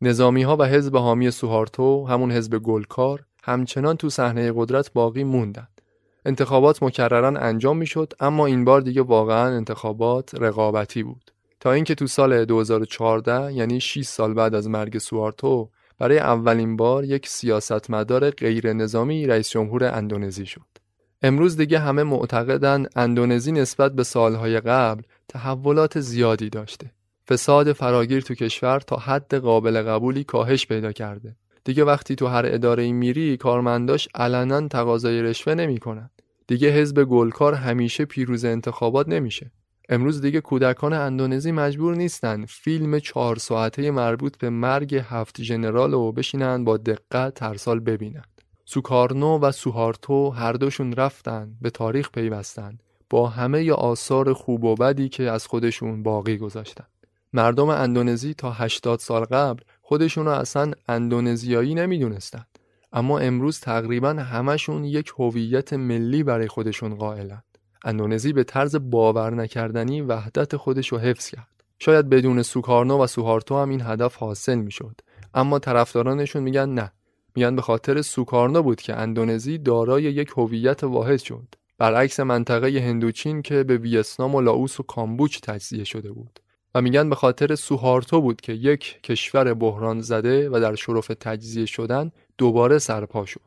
نظامی 0.00 0.42
ها 0.42 0.56
و 0.56 0.62
حزب 0.62 0.96
حامی 0.96 1.30
سوهارتو 1.30 2.06
همون 2.06 2.32
حزب 2.32 2.58
گلکار 2.58 3.24
همچنان 3.44 3.96
تو 3.96 4.10
صحنه 4.10 4.52
قدرت 4.56 4.92
باقی 4.92 5.24
موندند. 5.24 5.80
انتخابات 6.24 6.82
مکررن 6.82 7.36
انجام 7.36 7.76
می‌شد 7.76 8.12
اما 8.20 8.46
این 8.46 8.64
بار 8.64 8.80
دیگه 8.80 9.02
واقعا 9.02 9.56
انتخابات 9.56 10.34
رقابتی 10.34 11.02
بود 11.02 11.32
تا 11.60 11.72
اینکه 11.72 11.94
تو 11.94 12.06
سال 12.06 12.44
2014 12.44 13.52
یعنی 13.52 13.80
6 13.80 14.04
سال 14.04 14.34
بعد 14.34 14.54
از 14.54 14.68
مرگ 14.68 14.98
سوارتو 14.98 15.70
برای 15.98 16.18
اولین 16.18 16.76
بار 16.76 17.04
یک 17.04 17.28
سیاستمدار 17.28 18.30
غیر 18.30 18.72
نظامی 18.72 19.26
رئیس 19.26 19.50
جمهور 19.50 19.84
اندونزی 19.84 20.46
شد. 20.46 20.87
امروز 21.22 21.56
دیگه 21.56 21.78
همه 21.78 22.02
معتقدن 22.02 22.86
اندونزی 22.96 23.52
نسبت 23.52 23.92
به 23.92 24.02
سالهای 24.02 24.60
قبل 24.60 25.02
تحولات 25.28 26.00
زیادی 26.00 26.50
داشته. 26.50 26.90
فساد 27.28 27.72
فراگیر 27.72 28.20
تو 28.20 28.34
کشور 28.34 28.80
تا 28.80 28.96
حد 28.96 29.34
قابل 29.34 29.82
قبولی 29.82 30.24
کاهش 30.24 30.66
پیدا 30.66 30.92
کرده. 30.92 31.36
دیگه 31.64 31.84
وقتی 31.84 32.14
تو 32.14 32.26
هر 32.26 32.46
اداره 32.46 32.92
میری 32.92 33.36
کارمنداش 33.36 34.08
علنا 34.14 34.68
تقاضای 34.68 35.22
رشوه 35.22 35.54
نمی‌کنن. 35.54 36.10
دیگه 36.46 36.70
حزب 36.70 37.04
گلکار 37.04 37.54
همیشه 37.54 38.04
پیروز 38.04 38.44
انتخابات 38.44 39.08
نمیشه. 39.08 39.50
امروز 39.88 40.20
دیگه 40.20 40.40
کودکان 40.40 40.92
اندونزی 40.92 41.52
مجبور 41.52 41.94
نیستن 41.94 42.44
فیلم 42.44 42.98
چهار 42.98 43.36
ساعته 43.36 43.90
مربوط 43.90 44.38
به 44.38 44.50
مرگ 44.50 44.94
هفت 44.94 45.42
ژنرال 45.42 45.92
رو 45.92 46.12
بشینن 46.12 46.64
با 46.64 46.76
دقت 46.76 47.34
ترسال 47.34 47.80
ببینن. 47.80 48.24
سوکارنو 48.70 49.38
و 49.38 49.52
سوهارتو 49.52 50.30
هر 50.30 50.52
دوشون 50.52 50.92
رفتن 50.92 51.56
به 51.60 51.70
تاریخ 51.70 52.10
پیوستن 52.10 52.78
با 53.10 53.28
همه 53.28 53.64
ی 53.64 53.70
آثار 53.70 54.32
خوب 54.32 54.64
و 54.64 54.74
بدی 54.74 55.08
که 55.08 55.30
از 55.30 55.46
خودشون 55.46 56.02
باقی 56.02 56.38
گذاشتن. 56.38 56.84
مردم 57.32 57.68
اندونزی 57.68 58.34
تا 58.34 58.50
80 58.50 58.98
سال 58.98 59.24
قبل 59.24 59.62
خودشون 59.82 60.26
رو 60.26 60.32
اصلا 60.32 60.72
اندونزیایی 60.88 61.74
نمی‌دونستن. 61.74 62.44
اما 62.92 63.18
امروز 63.18 63.60
تقریبا 63.60 64.08
همشون 64.08 64.84
یک 64.84 65.12
هویت 65.18 65.72
ملی 65.72 66.22
برای 66.22 66.48
خودشون 66.48 66.94
قائلن. 66.94 67.42
اندونزی 67.84 68.32
به 68.32 68.44
طرز 68.44 68.76
باور 68.80 69.34
نکردنی 69.34 70.00
وحدت 70.00 70.56
خودش 70.56 70.88
رو 70.88 70.98
حفظ 70.98 71.30
کرد. 71.30 71.64
شاید 71.78 72.08
بدون 72.08 72.42
سوکارنو 72.42 73.02
و 73.02 73.06
سوهارتو 73.06 73.58
هم 73.58 73.68
این 73.68 73.82
هدف 73.82 74.16
حاصل 74.16 74.58
می‌شد. 74.58 75.00
اما 75.34 75.58
طرفدارانشون 75.58 76.42
میگن 76.42 76.68
نه. 76.68 76.92
میگن 77.36 77.56
به 77.56 77.62
خاطر 77.62 78.02
سوکارنو 78.02 78.62
بود 78.62 78.80
که 78.80 78.96
اندونزی 78.96 79.58
دارای 79.58 80.02
یک 80.02 80.32
هویت 80.36 80.84
واحد 80.84 81.18
شد. 81.18 81.54
برعکس 81.78 82.20
منطقه 82.20 82.80
هندوچین 82.80 83.42
که 83.42 83.64
به 83.64 83.76
ویتنام 83.76 84.34
و 84.34 84.40
لاوس 84.40 84.80
و 84.80 84.82
کامبوچ 84.82 85.40
تجزیه 85.40 85.84
شده 85.84 86.12
بود. 86.12 86.40
و 86.74 86.82
میگن 86.82 87.08
به 87.08 87.14
خاطر 87.14 87.54
سوهارتو 87.54 88.20
بود 88.20 88.40
که 88.40 88.52
یک 88.52 89.02
کشور 89.02 89.54
بحران 89.54 90.00
زده 90.00 90.48
و 90.50 90.60
در 90.60 90.74
شرف 90.74 91.06
تجزیه 91.20 91.66
شدن 91.66 92.12
دوباره 92.38 92.78
سرپا 92.78 93.24
شد. 93.24 93.40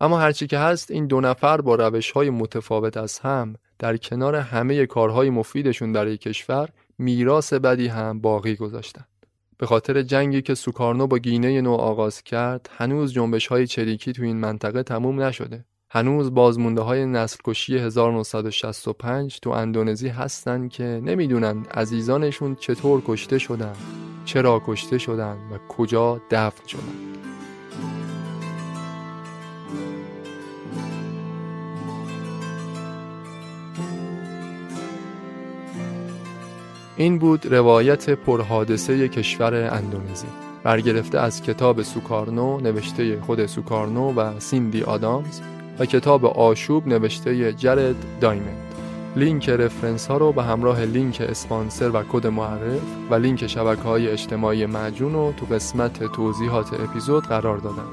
اما 0.00 0.18
هرچی 0.18 0.46
که 0.46 0.58
هست 0.58 0.90
این 0.90 1.06
دو 1.06 1.20
نفر 1.20 1.60
با 1.60 1.74
روش 1.74 2.10
های 2.10 2.30
متفاوت 2.30 2.96
از 2.96 3.18
هم 3.18 3.54
در 3.78 3.96
کنار 3.96 4.36
همه 4.36 4.86
کارهای 4.86 5.30
مفیدشون 5.30 5.92
برای 5.92 6.16
کشور 6.16 6.68
میراث 6.98 7.52
بدی 7.52 7.86
هم 7.86 8.20
باقی 8.20 8.56
گذاشتن. 8.56 9.04
به 9.58 9.66
خاطر 9.66 10.02
جنگی 10.02 10.42
که 10.42 10.54
سوکارنو 10.54 11.06
با 11.06 11.18
گینه 11.18 11.60
نو 11.60 11.72
آغاز 11.72 12.22
کرد 12.22 12.70
هنوز 12.76 13.12
جنبش 13.12 13.46
های 13.46 13.66
چریکی 13.66 14.12
تو 14.12 14.22
این 14.22 14.36
منطقه 14.36 14.82
تموم 14.82 15.20
نشده. 15.22 15.64
هنوز 15.90 16.34
بازمونده 16.34 16.80
های 16.80 17.06
نسل 17.06 17.38
کشی 17.44 17.78
1965 17.78 19.40
تو 19.40 19.50
اندونزی 19.50 20.08
هستن 20.08 20.68
که 20.68 21.00
نمی‌دونن 21.04 21.66
عزیزانشون 21.74 22.54
چطور 22.54 23.02
کشته 23.06 23.38
شدن، 23.38 23.74
چرا 24.24 24.62
کشته 24.66 24.98
شدن 24.98 25.36
و 25.52 25.58
کجا 25.68 26.20
دفن 26.30 26.66
شدن. 26.66 27.25
این 36.96 37.18
بود 37.18 37.54
روایت 37.54 38.10
پرحادثه 38.10 39.08
کشور 39.08 39.54
اندونزی 39.54 40.26
برگرفته 40.62 41.18
از 41.18 41.42
کتاب 41.42 41.82
سوکارنو 41.82 42.60
نوشته 42.60 43.20
خود 43.20 43.46
سوکارنو 43.46 44.12
و 44.12 44.40
سیندی 44.40 44.82
آدامز 44.82 45.40
و 45.78 45.84
کتاب 45.86 46.24
آشوب 46.26 46.86
نوشته 46.86 47.52
جرد 47.52 47.96
دایمند. 48.20 48.62
لینک 49.16 49.48
reference 49.48 50.06
ها 50.06 50.16
رو 50.16 50.32
به 50.32 50.42
همراه 50.42 50.84
لینک 50.84 51.20
اسپانسر 51.20 51.90
و 51.90 52.02
کد 52.12 52.26
معرف 52.26 52.80
و 53.10 53.14
لینک 53.14 53.46
شبکه 53.46 53.82
های 53.82 54.08
اجتماعی 54.08 54.66
معجون 54.66 55.12
رو 55.12 55.34
تو 55.36 55.46
قسمت 55.46 56.12
توضیحات 56.12 56.80
اپیزود 56.80 57.24
قرار 57.24 57.58
دادم. 57.58 57.90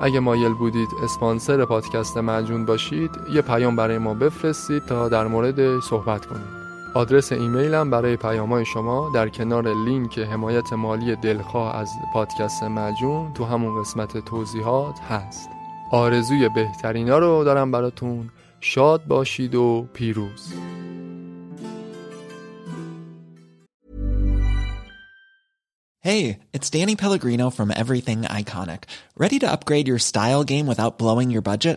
اگه 0.00 0.20
مایل 0.20 0.54
بودید 0.54 0.88
اسپانسر 1.04 1.64
پادکست 1.64 2.16
معجون 2.16 2.64
باشید 2.64 3.10
یه 3.34 3.42
پیام 3.42 3.76
برای 3.76 3.98
ما 3.98 4.14
بفرستید 4.14 4.86
تا 4.86 5.08
در 5.08 5.26
مورد 5.26 5.80
صحبت 5.80 6.26
کنیم. 6.26 6.63
آدرس 6.94 7.32
ایمیلم 7.32 7.90
برای 7.90 8.16
پیامهای 8.16 8.64
شما 8.64 9.10
در 9.14 9.28
کنار 9.28 9.84
لینک 9.84 10.18
حمایت 10.18 10.72
مالی 10.72 11.16
دلخواه 11.16 11.76
از 11.76 11.90
پادکست 12.12 12.62
مجون 12.62 13.32
تو 13.32 13.44
همون 13.44 13.80
قسمت 13.80 14.24
توضیحات 14.24 15.00
هست 15.00 15.48
آرزوی 15.90 16.48
بهترینا 16.48 17.18
رو 17.18 17.44
دارم 17.44 17.70
براتون 17.70 18.30
شاد 18.60 19.04
باشید 19.06 19.54
و 19.54 19.88
پیروز 19.92 20.54
Hey, 26.04 26.40
it's 26.52 26.68
Danny 26.68 26.96
Pellegrino 26.96 27.48
from 27.48 27.72
Everything 27.82 28.20
Iconic. 28.40 28.82
Ready 29.16 29.38
to 29.38 29.50
upgrade 29.50 29.88
your 29.88 29.98
style 29.98 30.44
game 30.44 30.66
without 30.66 30.98
blowing 30.98 31.30
your 31.30 31.40
budget? 31.40 31.76